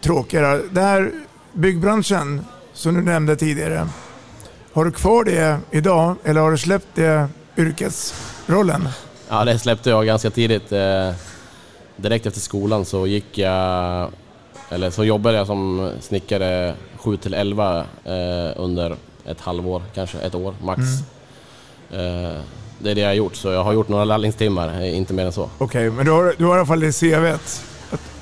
tråkigare. 0.00 0.62
Det 0.70 0.80
här 0.80 1.12
byggbranschen 1.52 2.44
som 2.72 2.94
du 2.94 3.02
nämnde 3.02 3.36
tidigare. 3.36 3.88
Har 4.72 4.84
du 4.84 4.90
kvar 4.90 5.24
det 5.24 5.58
idag 5.70 6.16
eller 6.24 6.40
har 6.40 6.50
du 6.50 6.58
släppt 6.58 6.86
det 6.94 7.28
yrkesrollen? 7.56 8.88
Ja, 9.28 9.44
det 9.44 9.58
släppte 9.58 9.90
jag 9.90 10.06
ganska 10.06 10.30
tidigt. 10.30 10.72
Eh, 10.72 11.12
direkt 11.96 12.26
efter 12.26 12.40
skolan 12.40 12.84
så 12.84 13.06
gick 13.06 13.38
jag, 13.38 14.10
eller 14.70 14.90
så 14.90 15.04
jobbade 15.04 15.36
jag 15.36 15.46
som 15.46 15.90
snickare 16.00 16.74
7 16.96 17.16
till 17.16 17.34
11 17.34 17.78
eh, 18.04 18.14
under 18.56 18.96
ett 19.26 19.40
halvår, 19.40 19.82
kanske 19.94 20.18
ett 20.18 20.34
år 20.34 20.54
max. 20.62 20.80
Mm. 21.92 22.26
Eh, 22.26 22.40
det 22.78 22.90
är 22.90 22.94
det 22.94 23.00
jag 23.00 23.08
har 23.08 23.14
gjort, 23.14 23.36
så 23.36 23.48
jag 23.48 23.64
har 23.64 23.72
gjort 23.72 23.88
några 23.88 24.04
lärlingstimmar, 24.04 24.84
inte 24.84 25.14
mer 25.14 25.26
än 25.26 25.32
så. 25.32 25.42
Okej, 25.58 25.66
okay, 25.88 25.90
men 25.90 26.04
du 26.04 26.10
har, 26.10 26.34
du 26.38 26.44
har 26.44 26.56
i 26.56 26.58
alla 26.58 26.66
fall 26.66 26.80
det 26.80 26.92
CVt? 26.92 27.69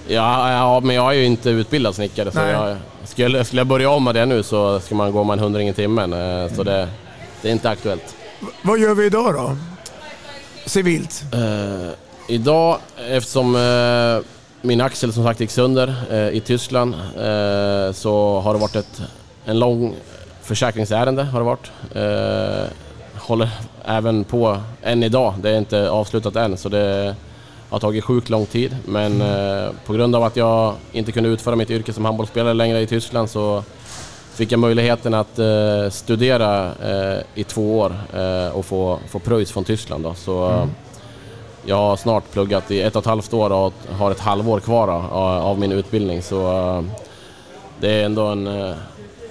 Ja, 0.08 0.52
ja, 0.52 0.80
men 0.80 0.96
jag 0.96 1.14
är 1.14 1.18
ju 1.18 1.24
inte 1.24 1.50
utbildad 1.50 1.94
snickare, 1.94 2.30
så 2.30 2.38
jag, 2.38 2.76
skulle, 3.04 3.44
skulle 3.44 3.60
jag 3.60 3.66
börja 3.66 3.90
om 3.90 4.04
med 4.04 4.14
det 4.14 4.26
nu 4.26 4.42
så 4.42 4.80
ska 4.80 4.94
man 4.94 5.12
gå 5.12 5.24
med 5.24 5.32
en 5.32 5.38
hundring 5.38 5.68
i 5.68 5.72
timmen, 5.72 6.10
så 6.56 6.62
det, 6.62 6.88
det 7.42 7.48
är 7.48 7.52
inte 7.52 7.70
aktuellt. 7.70 8.16
Vad 8.62 8.78
gör 8.78 8.94
vi 8.94 9.06
idag 9.06 9.34
då? 9.34 9.56
civilt? 10.68 11.24
Uh, 11.34 11.90
idag, 12.26 12.78
eftersom 13.08 13.54
uh, 13.54 14.20
min 14.62 14.80
axel 14.80 15.12
som 15.12 15.24
sagt 15.24 15.40
gick 15.40 15.50
sönder 15.50 15.94
uh, 16.12 16.28
i 16.28 16.40
Tyskland 16.40 16.94
så 17.92 18.40
har 18.40 18.54
det 18.54 18.60
varit 18.60 18.76
ett, 18.76 19.02
en 19.44 19.58
lång 19.58 19.94
försäkringsärende. 20.42 21.22
Har 21.22 21.40
det 21.40 21.44
varit. 21.44 21.70
håller 23.16 23.48
även 23.84 24.24
på 24.24 24.60
än 24.82 25.02
idag. 25.02 25.34
Det 25.42 25.50
är 25.50 25.58
inte 25.58 25.90
avslutat 25.90 26.36
än 26.36 26.56
så 26.56 26.68
det 26.68 27.14
har 27.70 27.78
tagit 27.78 28.04
sjukt 28.04 28.30
lång 28.30 28.46
tid. 28.46 28.76
Men 28.86 29.22
på 29.86 29.92
grund 29.92 30.16
av 30.16 30.22
att 30.22 30.36
jag 30.36 30.74
inte 30.92 31.12
kunde 31.12 31.28
utföra 31.28 31.56
mitt 31.56 31.70
yrke 31.70 31.92
som 31.92 32.04
handbollsspelare 32.04 32.54
längre 32.54 32.80
i 32.80 32.86
Tyskland 32.86 33.30
så 33.30 33.62
fick 34.38 34.52
jag 34.52 34.60
möjligheten 34.60 35.14
att 35.14 35.38
eh, 35.38 35.90
studera 35.90 36.66
eh, 36.66 37.18
i 37.34 37.44
två 37.44 37.78
år 37.78 37.92
eh, 38.14 38.56
och 38.56 38.64
få, 38.64 38.98
få 39.08 39.18
pröjs 39.18 39.52
från 39.52 39.64
Tyskland. 39.64 40.04
Då. 40.04 40.14
Så, 40.14 40.44
mm. 40.44 40.70
Jag 41.64 41.76
har 41.76 41.96
snart 41.96 42.30
pluggat 42.32 42.70
i 42.70 42.82
ett 42.82 42.96
och 42.96 43.02
ett 43.02 43.06
halvt 43.06 43.34
år 43.34 43.52
och 43.52 43.72
har 43.98 44.10
ett 44.10 44.20
halvår 44.20 44.60
kvar 44.60 44.88
av, 44.88 45.44
av 45.44 45.58
min 45.58 45.72
utbildning. 45.72 46.22
Så 46.22 46.58
eh, 46.58 46.82
det 47.80 47.90
är 47.90 48.04
ändå 48.04 48.26
en 48.26 48.46
eh, 48.46 48.74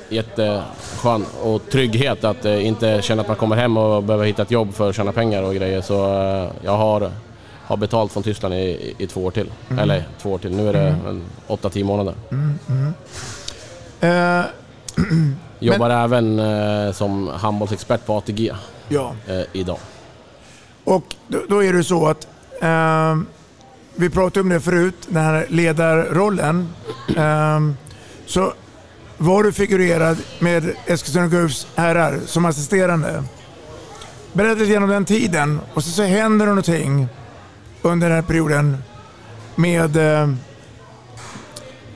jätteskön 0.09 1.25
och 1.43 1.69
trygghet 1.71 2.23
att 2.23 2.45
eh, 2.45 2.67
inte 2.67 3.01
känna 3.01 3.21
att 3.21 3.27
man 3.27 3.37
kommer 3.37 3.55
hem 3.55 3.77
och 3.77 4.03
behöver 4.03 4.25
hitta 4.25 4.41
ett 4.41 4.51
jobb 4.51 4.73
för 4.73 4.89
att 4.89 4.95
tjäna 4.95 5.11
pengar 5.11 5.43
och 5.43 5.55
grejer. 5.55 5.81
Så 5.81 5.93
jag 6.63 6.77
har, 6.77 7.11
har 7.67 7.77
betalt 7.77 8.11
från 8.11 8.23
Tyskland 8.23 8.53
i, 8.53 8.95
i 8.97 9.07
två 9.07 9.25
år 9.25 9.31
till. 9.31 9.51
Mm. 9.69 9.79
Eller 9.79 10.07
två 10.21 10.31
år 10.31 10.37
till, 10.37 10.55
nu 10.55 10.69
är 10.69 10.73
det 10.73 10.87
mm. 10.87 11.21
åtta, 11.47 11.69
tio 11.69 11.83
månader. 11.83 12.13
Mm, 12.31 12.59
mm. 12.69 12.93
Jobbar 15.59 15.89
Men, 15.89 15.97
även 15.97 16.39
eh, 16.39 16.91
som 16.91 17.27
handbollsexpert 17.27 18.05
på 18.05 18.17
ATG 18.17 18.51
ja. 18.89 19.13
eh, 19.27 19.41
idag. 19.53 19.77
Och 20.83 21.15
då, 21.27 21.39
då, 21.49 21.63
är 21.63 21.73
det 21.73 21.83
så 21.83 22.07
att 22.07 22.27
eh, 22.61 23.17
vi 23.95 24.09
pratade 24.09 24.39
om 24.39 24.49
det 24.49 24.59
förut, 24.59 24.95
den 25.07 25.23
här 25.23 25.45
ledarrollen. 25.49 26.69
Eh, 27.17 27.59
så 28.25 28.53
var 29.17 29.43
du 29.43 29.53
figurerad 29.53 30.17
med 30.39 30.63
Eskilstuna 30.85 31.27
Guifs 31.27 31.67
herrar 31.75 32.19
som 32.25 32.45
assisterande. 32.45 33.23
Berätta 34.33 34.61
lite 34.61 34.77
om 34.77 34.89
den 34.89 35.05
tiden 35.05 35.59
och 35.73 35.83
så, 35.83 35.89
så 35.89 36.03
händer 36.03 36.45
det 36.45 36.51
någonting 36.51 37.07
under 37.87 38.07
den 38.07 38.15
här 38.15 38.23
perioden 38.23 38.77
med 39.55 40.21
eh, 40.21 40.29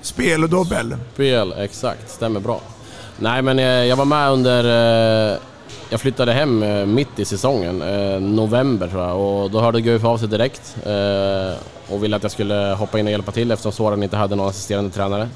spel 0.02 0.44
och 0.44 0.50
dobbel. 0.50 0.96
Spel, 1.14 1.54
exakt. 1.58 2.10
Stämmer 2.10 2.40
bra. 2.40 2.62
Nej, 3.20 3.42
men 3.42 3.60
eh, 3.60 3.66
jag 3.66 3.96
var 3.96 4.06
med 4.06 4.32
under... 4.32 4.64
Eh, 5.34 5.38
jag 5.90 6.00
flyttade 6.00 6.34
hem 6.34 6.64
eh, 6.64 6.86
mitt 6.86 7.20
i 7.20 7.26
säsongen, 7.26 7.82
eh, 7.82 8.20
november 8.20 8.88
tror 8.88 9.04
jag, 9.04 9.20
och 9.20 9.52
då 9.52 9.60
hörde 9.60 9.82
Guif 9.82 10.04
av 10.04 10.18
sig 10.18 10.28
direkt 10.28 10.76
eh, 10.86 11.58
och 11.94 12.04
ville 12.04 12.16
att 12.16 12.24
jag 12.24 12.32
skulle 12.32 12.76
hoppa 12.80 13.00
in 13.00 13.06
och 13.06 13.12
hjälpa 13.12 13.32
till 13.32 13.52
eftersom 13.52 13.72
Soran 13.72 14.04
inte 14.04 14.18
hade 14.18 14.36
någon 14.36 14.50
assisterande 14.50 14.92
tränare. 14.92 15.30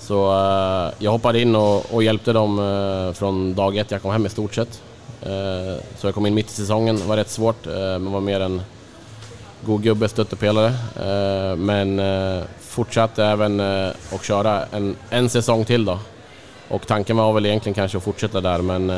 Så 0.00 0.32
eh, 0.32 0.94
jag 0.98 1.10
hoppade 1.10 1.40
in 1.40 1.56
och, 1.56 1.94
och 1.94 2.02
hjälpte 2.02 2.32
dem 2.32 2.58
eh, 2.58 3.14
från 3.14 3.54
dag 3.54 3.76
ett 3.76 3.90
jag 3.90 4.02
kom 4.02 4.12
hem 4.12 4.26
i 4.26 4.28
stort 4.28 4.54
sett. 4.54 4.82
Eh, 5.22 5.82
så 5.98 6.06
jag 6.06 6.14
kom 6.14 6.26
in 6.26 6.34
mitt 6.34 6.50
i 6.50 6.54
säsongen, 6.54 6.96
det 6.96 7.04
var 7.04 7.16
rätt 7.16 7.30
svårt, 7.30 7.66
eh, 7.66 7.72
men 7.74 8.12
var 8.12 8.20
mer 8.20 8.40
en 8.40 8.62
god 9.66 9.82
gubbe, 9.82 10.08
stöttepelare. 10.08 10.66
Eh, 10.96 11.56
men 11.56 11.98
eh, 11.98 12.42
fortsatte 12.60 13.24
även 13.24 13.60
eh, 13.60 13.90
att 14.14 14.24
köra 14.24 14.64
en, 14.72 14.96
en 15.10 15.28
säsong 15.28 15.64
till 15.64 15.84
då. 15.84 15.98
Och 16.68 16.86
tanken 16.86 17.16
var 17.16 17.32
väl 17.32 17.46
egentligen 17.46 17.74
kanske 17.74 17.98
att 17.98 18.04
fortsätta 18.04 18.40
där 18.40 18.58
men 18.58 18.92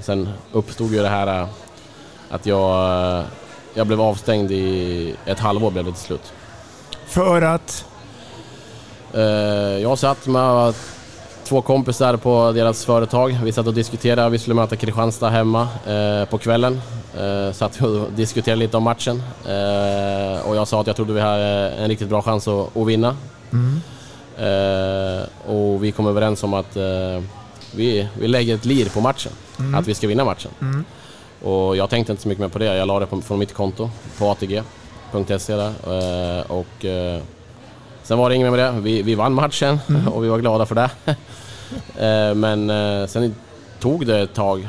sen 0.00 0.28
uppstod 0.52 0.92
ju 0.92 1.02
det 1.02 1.08
här 1.08 1.46
att 2.30 2.46
jag, 2.46 3.24
jag 3.74 3.86
blev 3.86 4.00
avstängd 4.00 4.50
i 4.50 5.14
ett 5.26 5.38
halvår 5.38 5.70
blev 5.70 5.84
det 5.84 5.92
till 5.92 6.00
slut. 6.00 6.32
För 7.06 7.42
att? 7.42 7.84
Jag 9.82 9.98
satt 9.98 10.26
med 10.26 10.74
två 11.44 11.62
kompisar 11.62 12.16
på 12.16 12.52
deras 12.52 12.84
företag. 12.84 13.38
Vi 13.44 13.52
satt 13.52 13.66
och 13.66 13.74
diskuterade, 13.74 14.30
vi 14.30 14.38
skulle 14.38 14.54
möta 14.54 14.76
Kristianstad 14.76 15.30
hemma 15.30 15.68
på 16.30 16.38
kvällen. 16.38 16.80
Eh, 17.18 17.52
satt 17.52 17.80
och 17.82 18.12
diskuterade 18.12 18.58
lite 18.58 18.76
om 18.76 18.82
matchen 18.82 19.22
eh, 19.46 20.48
och 20.48 20.56
jag 20.56 20.68
sa 20.68 20.80
att 20.80 20.86
jag 20.86 20.96
trodde 20.96 21.12
vi 21.12 21.20
hade 21.20 21.70
en 21.70 21.88
riktigt 21.88 22.08
bra 22.08 22.22
chans 22.22 22.48
att, 22.48 22.76
att 22.76 22.86
vinna. 22.86 23.16
Mm. 23.52 23.80
Eh, 24.38 25.22
och 25.50 25.84
vi 25.84 25.92
kom 25.92 26.06
överens 26.06 26.42
om 26.42 26.54
att 26.54 26.76
eh, 26.76 27.22
vi, 27.74 28.08
vi 28.20 28.28
lägger 28.28 28.54
ett 28.54 28.64
lir 28.64 28.88
på 28.88 29.00
matchen, 29.00 29.32
Mm. 29.58 29.74
att 29.74 29.88
vi 29.88 29.94
ska 29.94 30.06
vinna 30.06 30.24
matchen. 30.24 30.50
Mm. 30.60 30.84
Och 31.42 31.76
jag 31.76 31.90
tänkte 31.90 32.12
inte 32.12 32.22
så 32.22 32.28
mycket 32.28 32.40
mer 32.42 32.48
på 32.48 32.58
det, 32.58 32.64
jag 32.64 32.88
la 32.88 33.00
det 33.00 33.06
på, 33.06 33.20
från 33.20 33.38
mitt 33.38 33.54
konto 33.54 33.90
på 34.18 34.30
ATG.se 34.30 35.54
där. 35.56 35.68
Eh, 35.68 36.50
och 36.50 36.84
eh, 36.84 37.20
sen 38.02 38.18
var 38.18 38.28
det 38.28 38.34
inget 38.36 38.52
mer 38.52 38.56
med 38.58 38.74
det, 38.74 38.80
vi, 38.80 39.02
vi 39.02 39.14
vann 39.14 39.32
matchen 39.34 39.78
Mm. 39.88 40.08
och 40.12 40.24
vi 40.24 40.28
var 40.28 40.38
glada 40.38 40.66
för 40.66 40.74
det. 40.74 40.90
men 42.34 42.68
sen 43.08 43.34
tog 43.80 44.06
det 44.06 44.20
ett 44.20 44.34
tag. 44.34 44.68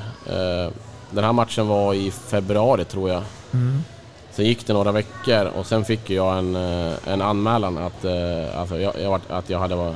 Den 1.12 1.24
här 1.24 1.34
matchen 1.34 1.68
var 1.68 1.94
i 1.94 2.12
februari 2.12 2.86
tror 2.86 3.10
jag. 3.10 3.22
Mm. 3.54 3.84
Sen 4.32 4.46
gick 4.46 4.68
det 4.68 4.74
några 4.74 4.92
veckor 4.92 5.46
och 5.58 5.66
sen 5.66 5.86
fick 5.86 6.10
jag 6.10 6.38
en, 6.38 6.56
eh, 6.56 6.94
en 7.08 7.22
anmälan 7.22 7.78
att, 7.78 8.06
eh, 8.06 8.60
alltså 8.60 8.80
jag, 8.80 8.94
jag, 9.02 9.22
att 9.30 9.50
jag 9.50 9.60
hade, 9.60 9.96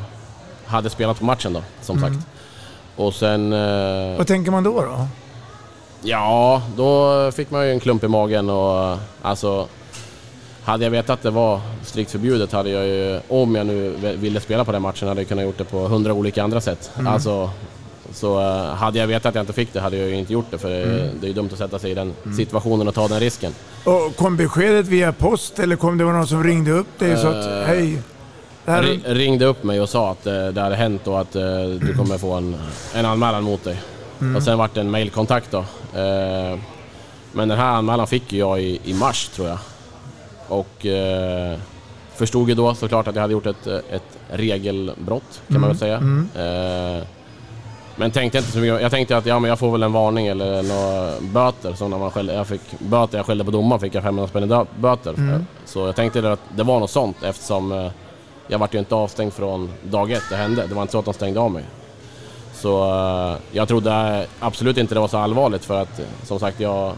hade 0.65 0.89
spelat 0.89 1.19
på 1.19 1.25
matchen 1.25 1.53
då, 1.53 1.61
som 1.81 1.97
Mm. 1.97 2.13
sagt. 2.13 2.27
Och 2.95 3.13
sen... 3.13 3.53
eh, 3.53 4.17
Vad 4.17 4.27
tänker 4.27 4.51
man 4.51 4.63
då? 4.63 4.81
då? 4.81 5.07
Ja, 6.01 6.61
då 6.77 7.31
fick 7.31 7.51
man 7.51 7.65
ju 7.65 7.71
en 7.71 7.79
klump 7.79 8.03
i 8.03 8.07
magen 8.07 8.49
och 8.49 8.97
alltså... 9.21 9.67
Hade 10.63 10.83
jag 10.83 10.91
vetat 10.91 11.09
att 11.09 11.23
det 11.23 11.29
var 11.31 11.61
strikt 11.85 12.11
förbjudet 12.11 12.51
hade 12.51 12.69
jag 12.69 12.85
ju, 12.87 13.19
om 13.27 13.55
jag 13.55 13.65
nu 13.67 13.89
ville 14.19 14.39
spela 14.39 14.65
på 14.65 14.71
den 14.71 14.81
matchen, 14.81 15.07
hade 15.07 15.21
jag 15.21 15.27
kunnat 15.27 15.45
gjort 15.45 15.57
det 15.57 15.63
på 15.63 15.77
hundra 15.87 16.13
olika 16.13 16.43
andra 16.43 16.61
sätt. 16.61 16.91
Mm. 16.99 17.13
Alltså, 17.13 17.49
så 18.13 18.39
eh, 18.39 18.75
hade 18.75 18.99
jag 18.99 19.07
vetat 19.07 19.25
att 19.25 19.35
jag 19.35 19.41
inte 19.41 19.53
fick 19.53 19.73
det 19.73 19.79
hade 19.79 19.97
jag 19.97 20.09
ju 20.09 20.15
inte 20.15 20.33
gjort 20.33 20.45
det 20.51 20.57
för 20.57 20.69
det- 20.69 20.83
Mm. 20.83 21.09
det 21.21 21.25
är 21.25 21.27
ju 21.27 21.33
dumt 21.33 21.49
att 21.53 21.57
sätta 21.57 21.79
sig 21.79 21.91
i 21.91 21.93
den 21.93 22.13
Mm. 22.25 22.37
situationen 22.37 22.87
och 22.87 22.93
ta 22.95 23.07
den 23.07 23.19
risken. 23.19 23.53
Och 23.83 24.15
kom 24.15 24.37
beskedet 24.37 24.87
via 24.87 25.11
post 25.11 25.59
eller 25.59 25.75
kom 25.75 25.97
det 25.97 26.03
någon 26.03 26.27
som 26.27 26.43
ringde 26.43 26.71
upp 26.71 26.99
dig 26.99 27.13
och 27.13 27.19
sa 27.19 27.29
att 27.29 27.45
Eh, 27.45 27.61
hej, 27.67 28.01
här... 28.65 28.83
Ri- 28.83 29.13
ringde 29.13 29.45
upp 29.45 29.63
mig 29.63 29.81
och 29.81 29.89
sa 29.89 30.11
att 30.11 30.27
eh, 30.27 30.47
det 30.47 30.61
hade 30.61 30.75
hänt 30.75 31.07
och 31.07 31.21
att 31.21 31.35
eh, 31.35 31.41
du 31.81 31.93
kommer 31.97 32.17
få 32.17 32.31
en, 32.33 32.55
en 32.95 33.05
anmälan 33.05 33.43
mot 33.43 33.63
dig. 33.63 33.81
Mm. 34.21 34.35
Och 34.35 34.43
sen 34.43 34.57
vart 34.57 34.73
det 34.73 34.81
en 34.81 34.91
mailkontakt 34.91 35.51
då. 35.51 35.57
Eh, 35.99 36.59
men 37.31 37.47
den 37.47 37.57
här 37.57 37.65
anmälan 37.71 38.07
fick 38.07 38.33
jag 38.33 38.61
i, 38.61 38.79
i 38.83 38.93
mars 38.93 39.27
tror 39.35 39.47
jag. 39.47 39.57
Och 40.47 40.85
eh, 40.85 41.57
förstod 42.15 42.49
ju 42.49 42.55
då 42.55 42.75
såklart 42.75 43.07
att 43.07 43.15
jag 43.15 43.21
hade 43.21 43.33
gjort 43.33 43.45
ett, 43.45 43.67
ett 43.67 44.03
regelbrott 44.31 45.41
kan 45.47 45.61
man 45.61 45.69
väl 45.69 45.77
säga. 45.79 45.97
Mm. 45.97 46.29
Men 47.99 48.11
tänkte 48.11 48.37
inte 48.37 48.51
så 48.51 48.59
mycket. 48.59 48.81
Jag 48.81 48.91
tänkte 48.91 49.17
att 49.17 49.25
ja, 49.25 49.39
men 49.39 49.49
jag 49.49 49.59
får 49.59 49.71
väl 49.71 49.83
en 49.83 49.91
varning 49.91 50.27
eller 50.27 50.63
några 50.63 51.19
böter. 51.21 51.73
Som 51.73 51.91
när 51.91 51.97
man 51.97 52.11
skällde, 52.11 52.33
jag 52.33 52.47
fick 52.47 52.61
böter, 52.79 53.17
jag 53.17 53.25
skällde 53.25 53.43
på 53.43 53.51
domaren 53.51 53.79
fick 53.79 53.95
jag 53.95 54.03
500 54.03 54.27
spänn 54.27 54.43
i 54.43 54.65
böter. 54.81 55.13
Mm. 55.13 55.45
Så 55.65 55.79
jag 55.79 55.95
tänkte 55.95 56.31
att 56.31 56.39
det 56.55 56.63
var 56.63 56.79
något 56.79 56.89
sånt 56.89 57.23
eftersom 57.23 57.71
eh, 57.71 57.91
jag 58.47 58.59
vart 58.59 58.73
ju 58.73 58.79
inte 58.79 58.95
avstängd 58.95 59.33
från 59.33 59.69
dag 59.83 60.11
ett 60.11 60.23
det 60.29 60.35
hände. 60.35 60.67
Det 60.67 60.75
var 60.75 60.81
inte 60.81 60.91
så 60.91 60.99
att 60.99 61.05
de 61.05 61.13
stängde 61.13 61.39
av 61.39 61.51
mig. 61.51 61.63
Så 62.53 62.83
eh, 62.83 63.37
jag 63.51 63.67
trodde 63.67 64.25
absolut 64.39 64.77
inte 64.77 64.93
det 64.93 64.99
var 64.99 65.07
så 65.07 65.17
allvarligt 65.17 65.65
för 65.65 65.81
att 65.81 65.99
eh, 65.99 66.05
som 66.23 66.39
sagt 66.39 66.59
jag 66.59 66.93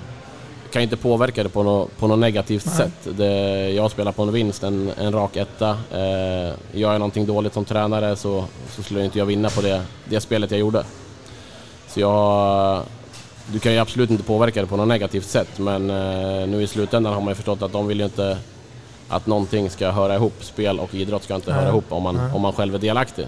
kan 0.71 0.81
inte 0.81 0.97
påverka 0.97 1.43
det 1.43 1.49
på 1.49 1.63
något, 1.63 1.97
på 1.99 2.07
något 2.07 2.19
negativt 2.19 2.65
Nej. 2.65 2.75
sätt. 2.75 3.17
Det, 3.17 3.69
jag 3.69 3.91
spelar 3.91 4.11
på 4.11 4.23
en 4.23 4.31
vinst, 4.31 4.63
en, 4.63 4.91
en 4.97 5.13
rak 5.13 5.35
etta. 5.35 5.69
Eh, 5.69 6.53
gör 6.71 6.91
jag 6.91 6.99
någonting 6.99 7.25
dåligt 7.25 7.53
som 7.53 7.65
tränare 7.65 8.15
så, 8.15 8.45
så 8.69 8.83
skulle 8.83 9.05
inte 9.05 9.19
jag 9.19 9.25
vinna 9.25 9.49
på 9.49 9.61
det, 9.61 9.81
det 10.05 10.21
spelet 10.21 10.51
jag 10.51 10.59
gjorde. 10.59 10.83
Så 11.87 11.99
jag... 11.99 12.81
Du 13.47 13.59
kan 13.59 13.73
ju 13.73 13.79
absolut 13.79 14.09
inte 14.09 14.23
påverka 14.23 14.61
det 14.61 14.67
på 14.67 14.77
något 14.77 14.87
negativt 14.87 15.25
sätt 15.25 15.59
men 15.59 15.89
eh, 15.89 16.47
nu 16.47 16.61
i 16.63 16.67
slutändan 16.67 17.13
har 17.13 17.21
man 17.21 17.29
ju 17.29 17.35
förstått 17.35 17.61
att 17.61 17.71
de 17.71 17.87
vill 17.87 17.99
ju 17.99 18.05
inte 18.05 18.37
att 19.09 19.27
någonting 19.27 19.69
ska 19.69 19.91
höra 19.91 20.15
ihop. 20.15 20.33
Spel 20.39 20.79
och 20.79 20.95
idrott 20.95 21.23
ska 21.23 21.35
inte 21.35 21.51
Nej. 21.51 21.59
höra 21.59 21.69
ihop 21.69 21.85
om 21.89 22.03
man, 22.03 22.15
Nej. 22.15 22.31
om 22.33 22.41
man 22.41 22.53
själv 22.53 22.75
är 22.75 22.79
delaktig. 22.79 23.27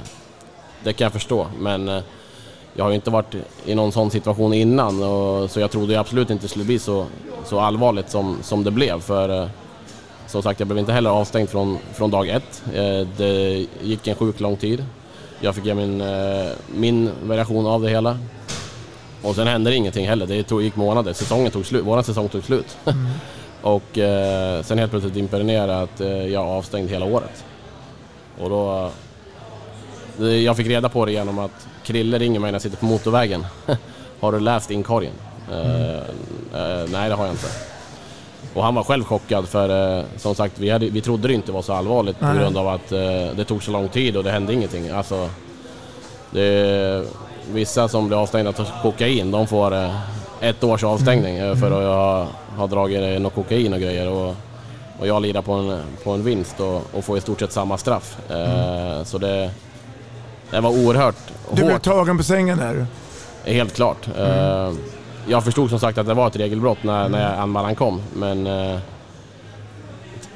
Det 0.84 0.94
kan 0.94 1.06
jag 1.06 1.14
förstå 1.14 1.48
men 1.60 1.90
eh, 1.90 2.04
jag 2.74 2.84
har 2.84 2.90
ju 2.90 2.96
inte 2.96 3.10
varit 3.10 3.36
i 3.66 3.76
någon 3.76 3.92
sån 3.92 4.12
situation 4.12 4.54
innan 4.54 5.04
och, 5.04 5.52
så 5.52 5.60
jag 5.60 5.72
trodde 5.72 6.00
absolut 6.00 6.30
inte 6.30 6.46
det 6.46 6.50
skulle 6.50 6.66
bli 6.66 6.80
så, 6.80 7.06
så 7.46 7.60
allvarligt 7.60 8.10
som, 8.10 8.38
som 8.42 8.64
det 8.64 8.72
blev. 8.72 9.02
För 9.02 9.42
eh, 9.42 9.48
som 10.28 10.44
sagt, 10.44 10.60
jag 10.60 10.68
blev 10.68 10.80
inte 10.80 10.94
heller 10.94 11.10
avstängd 11.10 11.50
från, 11.50 11.78
från 11.94 12.12
dag 12.12 12.28
ett. 12.30 12.64
Eh, 12.74 13.08
det 13.18 13.66
gick 13.82 14.08
en 14.08 14.16
sjukt 14.16 14.40
lång 14.40 14.56
tid. 14.56 14.86
Jag 15.40 15.56
fick 15.56 15.66
ge 15.66 15.74
min, 15.74 16.02
eh, 16.02 16.52
min 16.76 17.12
version 17.24 17.66
av 17.66 17.82
det 17.82 17.90
hela. 17.90 18.18
Och 19.22 19.36
sen 19.36 19.48
hände 19.48 19.70
det 19.70 19.76
ingenting 19.76 20.08
heller. 20.08 20.28
Det 20.28 20.44
tog, 20.44 20.62
gick 20.62 20.76
månader. 20.76 21.14
Säsongen 21.14 21.52
tog 21.52 21.66
slut. 21.66 21.84
Vår 21.86 22.02
säsong 22.02 22.30
tog 22.30 22.44
slut. 22.44 22.78
och 23.62 23.98
eh, 23.98 24.62
sen 24.62 24.78
helt 24.78 24.92
plötsligt 24.92 25.14
dimper 25.14 25.38
det 25.38 25.44
ner 25.44 25.68
att 25.68 26.00
jag 26.00 26.32
är 26.32 26.38
avstängd 26.38 26.90
hela 26.90 27.06
året. 27.06 27.44
Och 28.40 28.50
då... 28.50 28.92
Jag 30.18 30.58
fick 30.58 30.68
reda 30.68 30.90
på 30.90 31.06
det 31.06 31.12
genom 31.12 31.40
att 31.40 31.68
Krille 31.84 32.20
ringer 32.20 32.40
mig 32.40 32.52
när 32.52 32.56
jag 32.56 32.62
sitter 32.62 32.78
på 32.78 32.86
motorvägen. 32.86 33.46
har 34.20 34.32
du 34.32 34.40
läst 34.40 34.72
inkorgen? 34.72 35.14
Eh, 35.52 35.98
eh, 36.62 36.88
nej, 36.92 37.10
det 37.10 37.16
har 37.16 37.26
jag 37.26 37.34
inte. 37.34 37.48
Och 38.54 38.64
han 38.64 38.76
var 38.76 38.84
själv 38.84 39.04
chockad 39.04 39.48
för 39.48 39.98
eh, 40.00 40.06
som 40.18 40.36
sagt, 40.36 40.60
vi, 40.60 40.70
hade, 40.70 40.86
vi 40.90 41.02
trodde 41.02 41.28
det 41.28 41.34
inte 41.34 41.52
var 41.52 41.62
så 41.62 41.74
allvarligt 41.74 42.20
på 42.20 42.26
Nej. 42.26 42.38
grund 42.38 42.58
av 42.58 42.68
att 42.68 42.90
det 43.38 43.46
tog 43.48 43.64
så 43.64 43.72
lång 43.72 43.90
tid 43.90 44.18
och 44.18 44.24
det 44.24 44.32
hände 44.32 44.54
ingenting. 44.54 44.90
Alltså, 44.90 45.30
det, 46.32 47.06
vissa 47.52 47.88
som 47.88 48.08
blir 48.08 48.22
avstängda 48.22 48.54
för 48.54 48.66
kokain, 48.82 49.32
de 49.32 49.48
får 49.48 49.74
ett 50.44 50.64
års 50.64 50.84
avstängning 50.84 51.38
eh, 51.38 51.56
för 51.56 51.68
att 51.68 51.88
ha, 51.88 52.28
ha 52.58 52.68
dragit 52.68 53.22
något 53.22 53.36
kokain 53.36 53.74
och 53.74 53.80
grejer. 53.80 54.10
Och, 54.10 54.36
och 55.00 55.08
jag 55.08 55.22
lirar 55.22 55.42
på 55.42 55.54
en, 55.54 55.80
på 56.04 56.12
en 56.12 56.24
vinst 56.24 56.60
och, 56.60 56.82
och 56.94 57.04
får 57.06 57.18
i 57.18 57.22
stort 57.22 57.40
sett 57.40 57.52
samma 57.52 57.78
straff. 57.78 58.18
Eh, 58.32 59.04
Så 59.04 59.18
det, 59.18 59.52
det 60.56 60.62
var 60.62 60.70
oerhört 60.70 61.16
Du 61.50 61.56
blev 61.56 61.72
hårt. 61.72 61.82
tagen 61.84 62.18
på 62.18 62.24
sängen 62.24 62.58
där. 62.58 62.86
Helt 63.46 63.74
klart. 63.76 64.08
Eh, 64.18 64.72
Jag 65.28 65.44
förstod 65.44 65.70
som 65.70 65.80
sagt 65.80 65.98
att 65.98 66.06
det 66.08 66.14
var 66.14 66.28
ett 66.28 66.36
regelbrott 66.36 66.84
när, 66.84 67.10
när 67.10 67.36
anmälan 67.38 67.76
kom, 67.76 68.02
men 68.16 68.48
eh, 68.48 68.80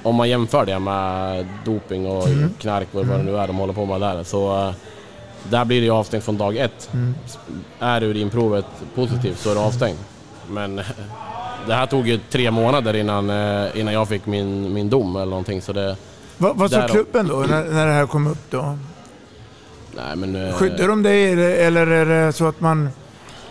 om 0.03 0.15
man 0.15 0.29
jämför 0.29 0.65
det 0.65 0.79
med 0.79 1.45
doping 1.65 2.05
och 2.07 2.27
Mm. 2.27 2.49
knark 2.59 2.87
och 2.91 3.05
vad 3.07 3.17
det 3.19 3.23
nu 3.23 3.37
är 3.37 3.47
de 3.47 3.55
håller 3.57 3.73
på 3.73 3.85
med 3.85 4.01
där, 4.01 4.23
så 4.23 4.57
eh, 4.67 4.71
där 5.49 5.65
blir 5.65 5.79
det 5.79 5.85
ju 5.85 5.91
avstängt 5.91 6.23
från 6.23 6.37
dag 6.37 6.57
ett. 6.57 6.89
Mm. 6.93 7.15
Är 7.79 8.03
urinprovet 8.03 8.65
positivt 8.95 9.39
så 9.39 9.51
är 9.51 9.55
du 9.55 9.61
avstängd. 9.61 9.97
Men 10.49 10.75
det 11.67 11.73
här 11.73 11.85
tog 11.85 12.07
ju 12.07 12.19
tre 12.29 12.51
månader 12.51 12.93
innan, 12.95 13.23
innan 13.75 13.93
jag 13.93 14.07
fick 14.07 14.25
min, 14.25 14.73
min 14.73 14.89
dom 14.89 15.15
eller 15.15 15.25
någonting. 15.29 15.61
Så 15.61 15.73
det, 15.73 15.95
Vad, 16.37 16.57
vad 16.57 16.71
sa 16.71 16.87
klubben 16.87 17.27
då 17.27 17.35
när, 17.35 17.63
när 17.63 17.85
det 17.87 17.93
här 17.93 18.05
kom 18.07 18.27
upp 18.27 18.51
då? 18.51 18.77
Nej, 19.97 20.15
men, 20.15 20.47
eh, 20.47 20.53
Skyddar 20.53 20.87
de 20.87 21.03
dig 21.03 21.31
eller, 21.65 21.87
är 21.87 22.05
det 22.05 22.33
så 22.33 22.47
att 22.47 22.61
man, 22.61 22.89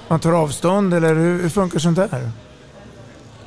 man 0.09 0.21
tar 0.21 0.33
avstånd 0.33 0.95
eller 0.95 1.15
hur, 1.15 1.43
hur 1.43 1.49
funkar 1.49 1.79
sånt 1.79 1.97
där? 1.97 2.31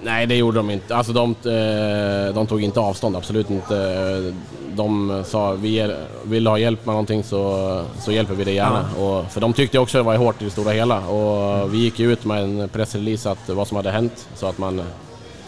Nej, 0.01 0.25
det 0.25 0.35
gjorde 0.35 0.57
de 0.57 0.69
inte. 0.69 0.95
Alltså 0.95 1.13
de, 1.13 1.29
eh, 1.31 2.33
de 2.33 2.47
tog 2.47 2.63
inte 2.63 2.79
avstånd, 2.79 3.15
absolut 3.15 3.49
inte. 3.49 4.33
De 4.73 5.23
sa 5.27 5.51
vi 5.51 5.95
vill 6.23 6.47
ha 6.47 6.57
hjälp 6.57 6.85
med 6.85 6.93
någonting 6.93 7.23
så, 7.23 7.83
så 7.99 8.11
hjälper 8.11 8.33
vi 8.33 8.43
dig 8.43 8.53
gärna. 8.53 8.89
Ja. 8.97 9.03
Och, 9.03 9.31
för 9.31 9.41
de 9.41 9.53
tyckte 9.53 9.79
också 9.79 9.97
det 9.97 10.03
var 10.03 10.15
hårt 10.15 10.41
i 10.41 10.45
det 10.45 10.51
stora 10.51 10.71
hela. 10.71 11.07
Och 11.07 11.73
vi 11.73 11.77
gick 11.77 11.99
ut 11.99 12.25
med 12.25 12.43
en 12.43 12.69
pressrelease 12.69 13.31
att 13.31 13.49
vad 13.49 13.67
som 13.67 13.77
hade 13.77 13.91
hänt 13.91 14.27
så 14.35 14.47
att 14.47 14.57
man, 14.57 14.81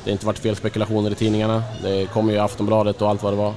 det 0.03 0.11
inte 0.11 0.25
varit 0.25 0.39
fel 0.39 0.55
spekulationer 0.55 1.11
i 1.11 1.15
tidningarna. 1.15 1.63
Det 1.83 2.05
kom 2.05 2.29
ju 2.29 2.37
Aftonbladet 2.37 3.01
och 3.01 3.09
allt 3.09 3.23
vad 3.23 3.33
det 3.33 3.37
var 3.37 3.53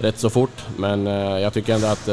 rätt 0.00 0.18
så 0.18 0.30
fort. 0.30 0.64
Men 0.76 1.06
eh, 1.06 1.38
jag 1.38 1.52
tycker 1.52 1.74
ändå 1.74 1.86
att 1.86 2.08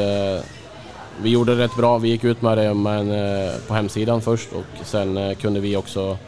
vi 1.22 1.30
gjorde 1.30 1.54
det 1.54 1.64
rätt 1.64 1.76
bra. 1.76 1.98
Vi 1.98 2.08
gick 2.08 2.24
ut 2.24 2.42
med 2.42 2.58
det 2.58 2.74
men, 2.74 3.08
på 3.66 3.74
hemsidan 3.74 4.22
först 4.22 4.48
och 4.52 4.86
sen 4.86 5.34
kunde 5.34 5.60
vi 5.60 5.76
också 5.76 6.18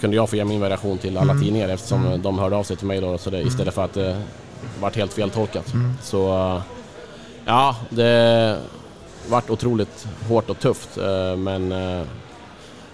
kunde 0.00 0.16
jag 0.16 0.30
få 0.30 0.36
ge 0.36 0.44
min 0.44 0.60
variation 0.60 0.98
till 0.98 1.16
alla 1.18 1.32
mm. 1.32 1.44
tidningar 1.44 1.68
eftersom 1.68 2.06
mm. 2.06 2.22
de 2.22 2.38
hörde 2.38 2.56
av 2.56 2.62
sig 2.62 2.76
till 2.76 2.86
mig 2.86 3.00
då, 3.00 3.18
så 3.18 3.30
det, 3.30 3.40
istället 3.42 3.74
för 3.74 3.84
att 3.84 3.94
det 3.94 4.22
vart 4.80 4.96
helt 4.96 5.12
feltolkat. 5.12 5.74
Mm. 5.74 5.92
Så 6.02 6.60
ja, 7.44 7.76
det 7.90 8.58
vart 9.28 9.50
otroligt 9.50 10.06
hårt 10.28 10.50
och 10.50 10.58
tufft 10.58 10.98
eh, 10.98 11.36
men 11.36 11.72
eh, 11.72 12.02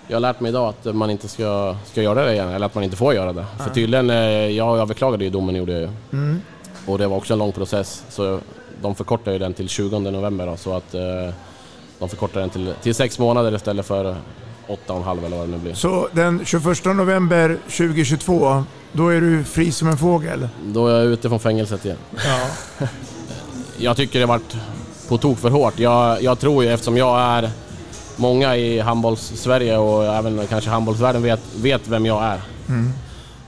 jag 0.09 0.17
har 0.17 0.21
lärt 0.21 0.41
mig 0.41 0.49
idag 0.49 0.69
att 0.69 0.95
man 0.95 1.11
inte 1.11 1.29
ska, 1.29 1.77
ska 1.85 2.03
göra 2.03 2.25
det 2.25 2.33
igen, 2.33 2.49
eller 2.49 2.67
att 2.67 2.75
man 2.75 2.85
inte 2.85 2.97
får 2.97 3.15
göra 3.15 3.33
det. 3.33 3.47
Mm. 3.55 3.67
För 3.67 3.75
tydligen, 3.75 4.11
eh, 4.11 4.17
jag 4.47 4.79
överklagade 4.79 5.25
ju 5.25 5.31
domen 5.31 5.55
gjorde 5.55 5.73
jag 5.73 5.81
ju. 5.81 5.89
Mm. 6.13 6.41
Och 6.87 6.99
det 6.99 7.07
var 7.07 7.17
också 7.17 7.33
en 7.33 7.39
lång 7.39 7.53
process, 7.53 8.05
så 8.09 8.41
de 8.83 8.95
förkortade 8.95 9.33
ju 9.33 9.39
den 9.39 9.55
till 9.55 9.69
20 9.69 9.99
november 9.99 10.47
då, 10.47 10.57
så 10.57 10.77
att 10.77 10.95
de 11.99 12.09
förkortade 12.09 12.41
den 12.41 12.51
till, 12.51 12.75
till 12.83 12.95
sex 12.95 13.19
månader 13.19 13.55
istället 13.55 13.87
för 13.87 14.17
åtta 14.69 14.93
och 14.93 14.99
en 14.99 15.05
halv 15.05 15.25
eller 15.25 15.37
vad 15.37 15.49
det 15.49 15.53
nu 15.53 15.59
blir. 15.59 15.75
Så 15.75 16.09
den 16.13 16.45
21 16.45 16.85
november 16.85 17.59
2022, 17.65 18.65
då 18.93 19.09
är 19.09 19.21
du 19.21 19.45
fri 19.45 19.73
som 19.73 19.89
en 19.89 19.99
fågel? 19.99 20.49
Då 20.65 20.89
är 20.89 20.95
jag 20.95 21.05
ute 21.05 21.29
från 21.29 21.41
fängelset 21.41 21.85
igen. 21.85 21.97
Ja. 22.17 22.49
jag 23.79 23.97
tycker 23.97 24.21
det 24.21 24.27
varit 24.27 24.57
på 25.09 25.19
tok 25.19 25.39
för 25.39 25.51
hårt. 25.51 25.79
Jag, 25.79 26.23
jag 26.23 26.39
tror 26.39 26.65
ju 26.65 26.73
eftersom 26.73 26.97
jag 26.97 27.21
är 27.21 27.51
många 28.17 28.57
i 28.57 28.81
handbolls-Sverige 28.81 29.79
och 29.79 30.05
även 30.05 30.47
kanske 30.47 30.71
handbollsvärlden 30.71 31.23
vet, 31.23 31.41
vet 31.57 31.89
vem 31.89 32.07
jag 32.07 32.25
är. 32.25 32.41
Mm. 32.69 32.93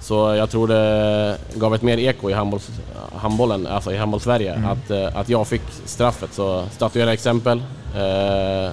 Så 0.09 0.35
jag 0.35 0.51
tror 0.51 0.69
det 0.69 1.39
gav 1.55 1.75
ett 1.75 1.83
mer 1.83 1.99
eko 1.99 2.31
i 2.31 2.33
handbolls, 2.33 2.71
handbollen, 3.17 3.67
alltså 3.67 3.93
i 3.93 3.97
handbolls-Sverige, 3.97 4.55
mm. 4.55 4.71
att, 4.71 4.91
eh, 4.91 5.17
att 5.17 5.29
jag 5.29 5.47
fick 5.47 5.63
straffet. 5.85 6.35
Så 6.35 6.65
statuera 6.71 7.13
exempel. 7.13 7.63
Eh, 7.97 8.71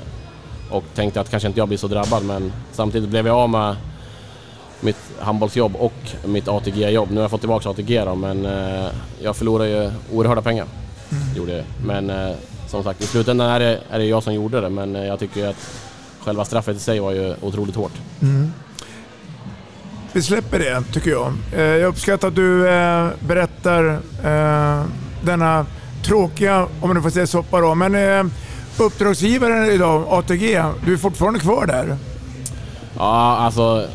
och 0.69 0.83
tänkte 0.93 1.21
att 1.21 1.29
kanske 1.29 1.47
inte 1.47 1.59
jag 1.59 1.67
blir 1.67 1.77
så 1.77 1.87
drabbad 1.87 2.23
men 2.25 2.53
samtidigt 2.71 3.09
blev 3.09 3.27
jag 3.27 3.37
av 3.37 3.49
med 3.49 3.75
mitt 4.81 4.97
handbollsjobb 5.19 5.75
och 5.75 5.93
mitt 6.25 6.47
ATG-jobb. 6.47 7.09
Nu 7.09 7.15
har 7.15 7.21
jag 7.21 7.31
fått 7.31 7.41
tillbaka 7.41 7.69
ATG 7.69 8.05
då, 8.05 8.15
men 8.15 8.45
eh, 8.45 8.87
jag 9.21 9.35
förlorade 9.35 9.69
ju 9.69 9.91
oerhörda 10.13 10.41
pengar. 10.41 10.65
Mm. 11.11 11.35
Gjorde 11.35 11.51
jag. 11.51 11.65
Men 11.85 12.09
eh, 12.09 12.35
som 12.67 12.83
sagt, 12.83 13.01
i 13.01 13.05
slutändan 13.05 13.49
är 13.49 13.59
det, 13.59 13.79
är 13.89 13.99
det 13.99 14.05
jag 14.05 14.23
som 14.23 14.33
gjorde 14.33 14.61
det 14.61 14.69
men 14.69 14.95
jag 14.95 15.19
tycker 15.19 15.47
att 15.47 15.69
själva 16.19 16.45
straffet 16.45 16.75
i 16.75 16.79
sig 16.79 16.99
var 16.99 17.11
ju 17.11 17.35
otroligt 17.41 17.75
hårt. 17.75 17.93
Mm. 18.21 18.51
Vi 20.15 20.21
släpper 20.21 20.59
det, 20.59 20.83
tycker 20.93 21.11
jag. 21.11 21.33
Eh, 21.53 21.61
jag 21.61 21.87
uppskattar 21.87 22.27
att 22.27 22.35
du 22.35 22.69
eh, 22.69 23.07
berättar 23.19 23.99
eh, 24.23 24.85
denna 25.21 25.65
tråkiga, 26.03 26.63
om 26.81 26.87
man 26.87 26.95
nu 26.95 27.01
får 27.01 27.09
säga 27.09 27.27
soppa 27.27 27.59
då, 27.61 27.75
men 27.75 28.31
uppdragsgivaren 28.77 29.65
idag, 29.65 30.05
ATG, 30.09 30.63
du 30.85 30.93
är 30.93 30.97
fortfarande 30.97 31.39
kvar 31.39 31.65
där? 31.65 31.97
Ja, 32.97 33.37
alltså... 33.37 33.87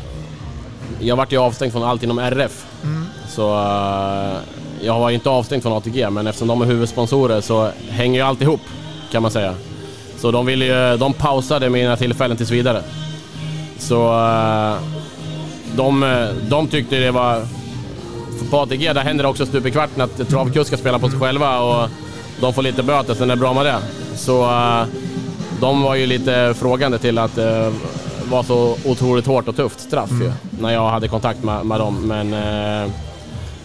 Jag 0.99 1.15
vart 1.15 1.31
ju 1.31 1.37
avstängd 1.37 1.71
från 1.71 1.83
allt 1.83 2.03
inom 2.03 2.19
RF. 2.19 2.65
Mm. 2.83 3.05
Så 3.27 3.41
jag 4.81 4.99
var 4.99 5.09
inte 5.09 5.29
avstängd 5.29 5.63
från 5.63 5.73
ATG, 5.73 6.09
men 6.09 6.27
eftersom 6.27 6.47
de 6.47 6.61
är 6.61 6.65
huvudsponsorer 6.65 7.41
så 7.41 7.71
hänger 7.89 8.19
ju 8.19 8.25
allt 8.25 8.41
ihop, 8.41 8.61
kan 9.11 9.21
man 9.21 9.31
säga. 9.31 9.55
Så 10.17 10.31
de, 10.31 10.45
ville 10.45 10.65
ju, 10.65 10.97
de 10.97 11.13
pausade 11.13 11.69
mina 11.69 11.97
tillfällen 11.97 12.37
tills 12.37 12.51
vidare. 12.51 12.83
Så 13.77 14.11
de, 15.75 16.27
de 16.49 16.67
tyckte 16.67 16.95
det 16.95 17.11
var... 17.11 17.45
På 18.51 18.59
ATG 18.59 18.93
där 18.93 19.01
händer 19.01 19.23
det 19.23 19.29
också 19.29 19.45
stup 19.45 19.65
i 19.65 19.71
kvarten 19.71 20.01
att 20.01 20.29
travkuskar 20.29 20.77
spelar 20.77 20.99
på 20.99 21.09
sig 21.09 21.19
själva 21.19 21.59
och 21.59 21.89
de 22.41 22.53
får 22.53 22.61
lite 22.61 22.83
böter, 22.83 23.13
sen 23.13 23.29
är 23.29 23.35
det 23.35 23.39
bra 23.39 23.53
med 23.53 23.65
det. 23.65 23.77
Så 24.15 24.43
uh, 24.43 24.83
de 25.61 25.81
var 25.81 25.95
ju 25.95 26.05
lite 26.05 26.53
frågande 26.57 26.97
till 26.97 27.17
att 27.17 27.35
det 27.35 27.67
uh, 27.67 27.73
var 28.31 28.43
så 28.43 28.77
otroligt 28.85 29.25
hårt 29.25 29.47
och 29.47 29.55
tufft 29.55 29.79
straff 29.79 30.11
mm. 30.11 30.23
ju, 30.23 30.31
när 30.59 30.73
jag 30.73 30.89
hade 30.89 31.07
kontakt 31.07 31.43
med, 31.43 31.65
med 31.65 31.79
dem. 31.79 32.07
Men 32.07 32.29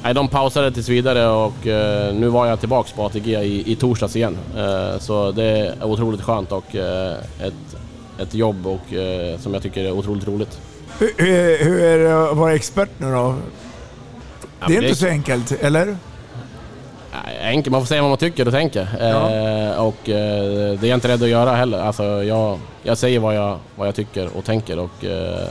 nej, 0.02 0.14
de 0.14 0.28
pausade 0.28 0.72
tills 0.72 0.88
vidare 0.88 1.28
och 1.28 1.66
nu 2.14 2.28
var 2.28 2.46
jag 2.46 2.60
tillbaks 2.60 2.92
på 2.92 3.06
ATG 3.06 3.34
i, 3.34 3.72
i 3.72 3.76
torsdags 3.76 4.16
igen. 4.16 4.36
så 4.98 5.32
det 5.32 5.44
är 5.44 5.84
otroligt 5.84 6.22
skönt 6.22 6.52
och 6.52 6.74
ett, 7.40 7.76
ett 8.18 8.34
jobb 8.34 8.66
och, 8.66 8.80
som 9.38 9.54
jag 9.54 9.62
tycker 9.62 9.84
är 9.84 9.92
otroligt 9.92 10.26
roligt. 10.26 10.60
Hur, 10.98 11.64
hur 11.64 11.80
är 11.80 11.98
det 11.98 12.30
att 12.30 12.36
vara 12.36 12.54
expert 12.54 12.90
nu 12.98 13.12
då? 13.12 13.34
Det 14.66 14.76
är 14.76 14.82
inte 14.82 14.94
så 14.94 15.06
enkelt, 15.06 15.52
eller? 15.52 15.96
enkelt, 17.42 17.72
man 17.72 17.80
får 17.80 17.86
säga 17.86 18.02
vad 18.02 18.10
man 18.10 18.18
tycker 18.18 18.46
och 18.46 18.52
tänker. 18.52 18.88
Ja. 19.00 19.30
Eh, 19.30 19.84
och 19.84 20.08
eh, 20.08 20.78
det 20.80 20.86
är 20.86 20.90
jag 20.90 20.96
inte 20.96 21.08
rädd 21.08 21.22
att 21.22 21.28
göra 21.28 21.56
heller. 21.56 21.78
Alltså, 21.78 22.04
jag, 22.04 22.58
jag 22.82 22.98
säger 22.98 23.20
vad 23.20 23.36
jag, 23.36 23.58
vad 23.76 23.88
jag 23.88 23.94
tycker 23.94 24.36
och 24.36 24.44
tänker 24.44 24.78
och 24.78 25.04
eh, 25.04 25.48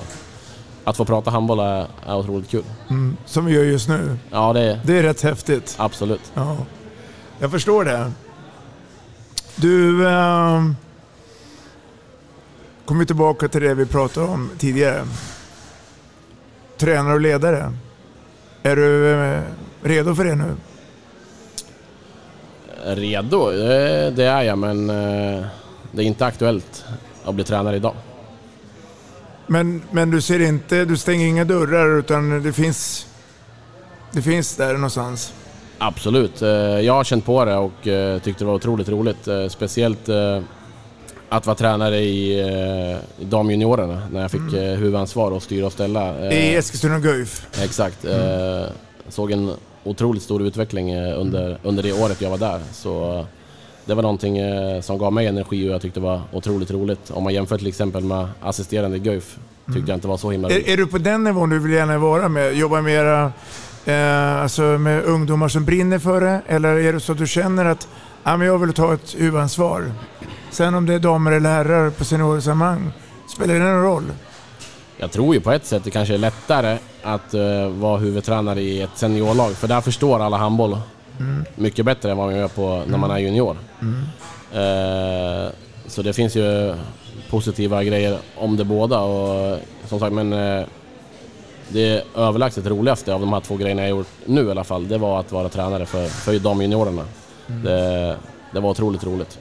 att 0.83 0.97
få 0.97 1.05
prata 1.05 1.31
handboll 1.31 1.59
är, 1.59 1.87
är 2.05 2.15
otroligt 2.15 2.49
kul. 2.49 2.63
Mm, 2.89 3.17
som 3.25 3.45
vi 3.45 3.53
gör 3.53 3.63
just 3.63 3.89
nu. 3.89 4.17
Ja, 4.31 4.53
det 4.53 4.61
är, 4.61 4.79
det 4.83 4.99
är 4.99 5.03
rätt 5.03 5.21
häftigt. 5.21 5.75
Absolut. 5.77 6.31
Ja. 6.33 6.57
Jag 7.39 7.51
förstår 7.51 7.85
det. 7.85 8.11
Du, 9.55 10.07
eh, 10.07 10.63
kommer 12.85 13.05
tillbaka 13.05 13.47
till 13.47 13.61
det 13.61 13.73
vi 13.73 13.85
pratade 13.85 14.27
om 14.27 14.49
tidigare. 14.57 15.05
Tränare 16.77 17.13
och 17.13 17.21
ledare. 17.21 17.73
Är 18.63 18.75
du 18.75 19.11
eh, 19.11 19.41
redo 19.81 20.15
för 20.15 20.25
det 20.25 20.35
nu? 20.35 20.55
redo, 22.85 23.51
det, 24.11 24.23
är 24.23 24.41
jag 24.41 24.57
men 24.57 24.89
eh, 24.89 25.45
det 25.91 26.03
är 26.03 26.05
inte 26.05 26.25
aktuellt 26.25 26.85
att 27.25 27.35
bli 27.35 27.43
tränare 27.43 27.75
idag. 27.75 27.93
Men, 29.47 29.81
men 29.91 30.11
du 30.11 30.21
ser 30.21 30.39
inte, 30.39 30.85
du 30.85 30.97
stänger 30.97 31.27
inga 31.27 31.45
dörrar 31.45 31.99
utan 31.99 32.43
det 32.43 32.53
finns, 32.53 33.07
det 34.11 34.21
finns 34.21 34.55
där 34.55 34.73
någonstans? 34.73 35.33
Absolut, 35.77 36.41
eh, 36.41 36.49
jag 36.49 36.93
har 36.93 37.03
känt 37.03 37.25
på 37.25 37.45
det 37.45 37.55
och 37.55 37.71
tyckte 38.23 38.43
det 38.43 38.45
var 38.45 38.53
otroligt 38.53 38.89
roligt. 38.89 39.27
Speciellt 39.49 40.09
att 41.37 41.45
vara 41.45 41.55
tränare 41.55 41.99
i, 41.99 42.39
i 43.19 43.25
damjuniorerna 43.25 44.01
när 44.11 44.21
jag 44.21 44.31
fick 44.31 44.41
mm. 44.41 44.79
huvudansvar 44.79 45.31
och 45.31 45.43
styra 45.43 45.65
och 45.65 45.71
ställa. 45.71 46.31
I 46.31 46.55
Eskilstuna 46.55 46.99
Guif? 46.99 47.47
Exakt. 47.63 48.05
Mm. 48.05 48.69
Såg 49.09 49.31
en 49.31 49.51
otroligt 49.85 50.23
stor 50.23 50.41
utveckling 50.41 50.89
eh, 50.89 51.19
under, 51.19 51.57
under 51.63 51.83
det 51.83 51.93
året 51.93 52.21
jag 52.21 52.29
var 52.29 52.37
där. 52.37 52.59
Så 52.71 53.25
det 53.85 53.93
var 53.93 54.01
någonting 54.03 54.37
eh, 54.37 54.81
som 54.81 54.97
gav 54.97 55.13
mig 55.13 55.27
energi 55.27 55.69
och 55.69 55.73
jag 55.73 55.81
tyckte 55.81 55.99
det 55.99 56.03
var 56.03 56.21
otroligt 56.31 56.71
roligt. 56.71 57.11
Om 57.11 57.23
man 57.23 57.33
jämför 57.33 57.57
till 57.57 57.67
exempel 57.67 58.03
med 58.03 58.27
assisterande 58.41 58.97
i 58.97 58.99
Guif 58.99 59.37
tyckte 59.65 59.79
mm. 59.79 59.87
jag 59.87 59.97
inte 59.97 60.07
var 60.07 60.17
så 60.17 60.31
himla 60.31 60.49
roligt. 60.49 60.67
Är, 60.67 60.73
är, 60.73 60.77
du 60.77 60.87
på 60.87 60.97
den 60.97 61.23
nivån 61.23 61.49
du 61.49 61.59
vill 61.59 61.71
gärna 61.71 61.97
vara 61.97 62.29
med? 62.29 62.53
Jobba 62.53 62.81
mera 62.81 63.31
eh, 63.85 64.41
alltså 64.41 64.61
med 64.61 65.03
ungdomar 65.03 65.47
som 65.47 65.65
brinner 65.65 65.99
för 65.99 66.21
det? 66.21 66.41
Eller 66.47 66.69
är 66.69 66.93
det 66.93 66.99
så 66.99 67.11
att 67.11 67.17
du 67.17 67.27
känner 67.27 67.65
att 67.65 67.87
ah, 68.23 68.37
men 68.37 68.47
jag 68.47 68.57
vill 68.57 68.73
ta 68.73 68.93
ett 68.93 69.15
huvudansvar? 69.17 69.91
Sen 70.55 70.75
om 70.75 70.85
det 70.85 70.93
är 70.93 70.99
damer 70.99 71.31
eller 71.31 71.49
herrar 71.49 71.89
på 71.89 72.05
seniorsammanhang, 72.05 72.91
spelar 73.27 73.53
det 73.53 73.59
någon 73.59 73.83
roll? 73.83 74.11
Jag 74.97 75.11
tror 75.11 75.35
ju 75.35 75.41
på 75.41 75.51
ett 75.51 75.65
sätt 75.65 75.83
det 75.83 75.91
kanske 75.91 76.13
är 76.13 76.17
lättare 76.17 76.77
att 77.03 77.33
uh, 77.33 77.67
vara 77.67 77.97
huvudtränare 77.97 78.61
i 78.61 78.81
ett 78.81 78.89
seniorlag, 78.95 79.51
för 79.51 79.67
där 79.67 79.81
förstår 79.81 80.19
alla 80.19 80.37
handboll 80.37 80.77
mm. 81.19 81.45
mycket 81.55 81.85
bättre 81.85 82.11
än 82.11 82.17
vad 82.17 82.27
man 82.27 82.35
gör 82.35 82.47
på 82.47 82.83
när 82.87 82.97
man 82.97 83.11
är 83.11 83.17
junior. 83.17 83.57
Mm. 83.81 83.95
Uh, 83.95 85.51
så 85.87 86.01
det 86.01 86.13
finns 86.13 86.35
ju 86.35 86.75
positiva 87.29 87.83
grejer 87.83 88.17
om 88.35 88.57
det 88.57 88.63
båda 88.63 88.99
och 88.99 89.59
som 89.87 89.99
sagt, 89.99 90.13
men 90.13 90.33
uh, 90.33 90.65
det 91.69 92.03
överlägset 92.15 92.65
roligaste 92.65 93.13
av 93.13 93.19
de 93.19 93.33
här 93.33 93.41
två 93.41 93.55
grejerna 93.55 93.81
jag 93.81 93.89
gjort 93.89 94.11
nu 94.25 94.47
i 94.47 94.51
alla 94.51 94.63
fall, 94.63 94.87
det 94.87 94.97
var 94.97 95.19
att 95.19 95.31
vara 95.31 95.49
tränare 95.49 95.85
för, 95.85 96.07
för 96.07 96.39
de 96.39 96.61
juniorerna. 96.61 97.03
Mm. 97.47 97.63
Det, 97.63 98.17
det 98.51 98.59
var 98.59 98.69
otroligt 98.69 99.03
roligt. 99.03 99.39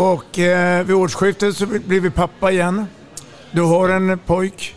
Och 0.00 0.38
eh, 0.38 0.84
vid 0.86 0.96
årsskiftet 0.96 1.56
så 1.56 1.66
blir 1.66 2.00
vi 2.00 2.10
pappa 2.10 2.50
igen. 2.52 2.86
Du 3.50 3.62
har 3.62 3.88
en 3.88 4.18
pojk. 4.18 4.74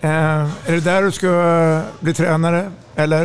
Eh, 0.00 0.10
är 0.10 0.72
det 0.72 0.80
där 0.80 1.02
du 1.02 1.12
ska 1.12 1.26
eh, 1.26 1.80
bli 2.00 2.14
tränare, 2.14 2.70
eller? 2.94 3.22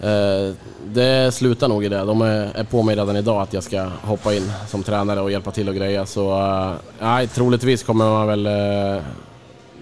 Eh, 0.00 0.54
det 0.86 1.34
slutar 1.34 1.68
nog 1.68 1.84
i 1.84 1.88
det. 1.88 1.98
De 2.04 2.20
är, 2.22 2.64
på 2.64 2.82
mig 2.82 2.96
redan 2.96 3.16
idag 3.16 3.42
att 3.42 3.52
jag 3.52 3.62
ska 3.62 3.82
hoppa 4.02 4.34
in 4.34 4.52
som 4.68 4.82
tränare 4.82 5.20
och 5.20 5.30
hjälpa 5.30 5.50
till 5.50 5.68
och 5.68 5.74
greja. 5.74 6.06
Så 6.06 6.38
eh, 6.40 6.72
nej, 7.00 7.28
troligtvis 7.28 7.82
kommer 7.82 8.04
man 8.10 8.26
väl 8.26 8.46
eh, 8.46 9.02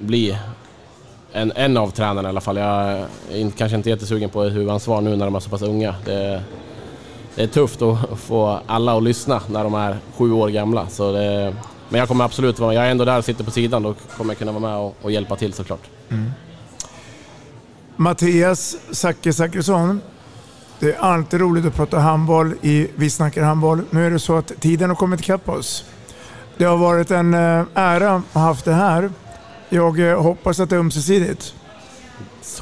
bli 0.01 0.39
en, 1.33 1.53
en 1.57 1.77
av 1.77 1.91
tränarna 1.91 2.29
i 2.29 2.31
alla 2.31 2.41
fall. 2.41 2.57
Jag 2.57 2.99
är 3.33 3.37
inte- 3.37 3.59
kanske 3.59 3.77
inte 3.77 3.91
jättesugen 3.91 4.31
på 4.31 4.43
huvudansvar 4.43 5.01
nu 5.01 5.17
när 5.17 5.25
de 5.25 5.35
är 5.35 5.41
så 5.41 5.51
pass 5.51 5.63
unga. 5.63 5.95
Det, 6.05 6.43
det 7.35 7.43
är 7.43 7.47
tufft 7.47 7.83
att 7.83 8.19
få 8.19 8.61
alla 8.67 8.97
att 8.97 9.03
lyssna 9.03 9.43
när 9.51 9.65
de 9.65 9.75
är 9.75 9.97
sju 10.17 10.33
år 10.33 10.49
gamla. 10.49 10.89
Så 10.89 11.13
det, 11.13 11.55
men 11.89 11.99
jag 11.99 12.09
kommer 12.09 12.25
absolut 12.25 12.59
vara 12.59 12.69
med. 12.69 12.77
Jag 12.77 12.87
är 12.87 12.91
ändå 12.91 13.05
där 13.05 13.19
och 13.19 13.25
sitter 13.25 13.45
på 13.45 13.51
sidan. 13.51 13.83
Då 13.83 13.95
kommer 14.17 14.31
jag 14.31 14.39
kunna 14.39 14.53
vara 14.53 14.61
med 14.61 14.77
och, 14.77 14.97
och 15.03 15.13
hjälpa 15.13 15.37
till 15.37 15.53
såklart. 15.53 15.83
Mattias 17.97 18.77
Zacke 18.91 19.33
Zackrisson. 19.33 20.01
Det 20.79 20.93
är 20.95 20.99
alltid 20.99 21.41
roligt 21.41 21.67
att 21.67 21.75
prata 21.75 21.99
handboll 21.99 22.55
i 22.63 22.89
Vi 22.95 23.11
snackar 23.11 23.43
handboll. 23.43 23.83
Nu 23.91 24.07
är 24.07 24.11
det 24.11 24.19
så 24.19 24.37
att 24.37 24.53
tiden 24.61 24.91
har 24.91 24.97
kommit 24.97 25.21
ikapp 25.21 25.49
oss. 25.49 25.85
Det 26.57 26.65
har 26.65 26.77
varit 26.77 27.11
en 27.11 27.35
eh, 27.35 27.65
ära 27.75 28.15
att 28.15 28.23
ha 28.33 28.41
haft 28.41 28.65
det 28.65 28.73
här. 28.73 29.11
Jag 29.69 30.11
eh, 30.11 30.23
hoppas 30.23 30.61
att 30.61 30.71
det 30.71 30.77
är 30.77 30.81
ömsesidigt. 30.81 31.55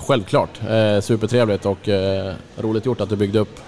Självklart. 0.06 0.60
Eh, 0.68 1.00
supertrevligt 1.00 1.66
och 1.66 1.88
eh, 1.88 2.34
roligt 2.56 2.86
gjort 2.86 3.00
att 3.00 3.08
du 3.08 3.16
byggde 3.16 3.38
upp 3.38 3.60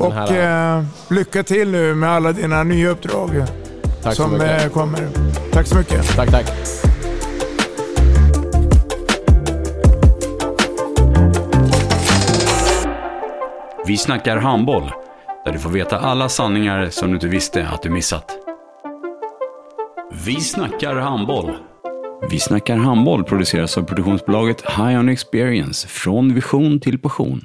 Och 0.00 0.12
här... 0.12 0.78
eh, 0.78 0.84
lycka 1.10 1.42
till 1.42 1.70
nu 1.70 1.94
med 1.94 2.10
alla 2.10 2.32
dina 2.32 2.62
nya 2.62 2.90
uppdrag 2.90 3.30
tack 4.02 4.14
så 4.16 4.22
som 4.22 4.32
mycket. 4.32 4.64
eh, 4.64 4.68
kommer. 4.70 5.08
Tack 5.52 5.66
så 5.66 5.78
mycket. 5.78 6.16
Tack, 6.16 6.30
tack. 6.30 6.52
Vi 13.86 13.96
snackar 13.96 14.36
handboll, 14.36 14.90
där 15.44 15.52
du 15.52 15.58
får 15.58 15.70
veta 15.70 15.98
alla 15.98 16.28
sanningar 16.28 16.88
som 16.90 17.08
du 17.08 17.14
inte 17.14 17.28
visste 17.28 17.68
att 17.68 17.82
du 17.82 17.90
missat. 17.90 18.36
Vi 20.24 20.40
snackar 20.40 20.96
handboll. 20.96 21.50
Vi 22.30 22.38
snackar 22.38 22.76
handboll 22.76 23.24
produceras 23.24 23.78
av 23.78 23.82
produktionsbolaget 23.82 24.62
High 24.70 24.98
On 24.98 25.08
Experience, 25.08 25.88
från 25.88 26.34
vision 26.34 26.80
till 26.80 26.98
passion. 26.98 27.44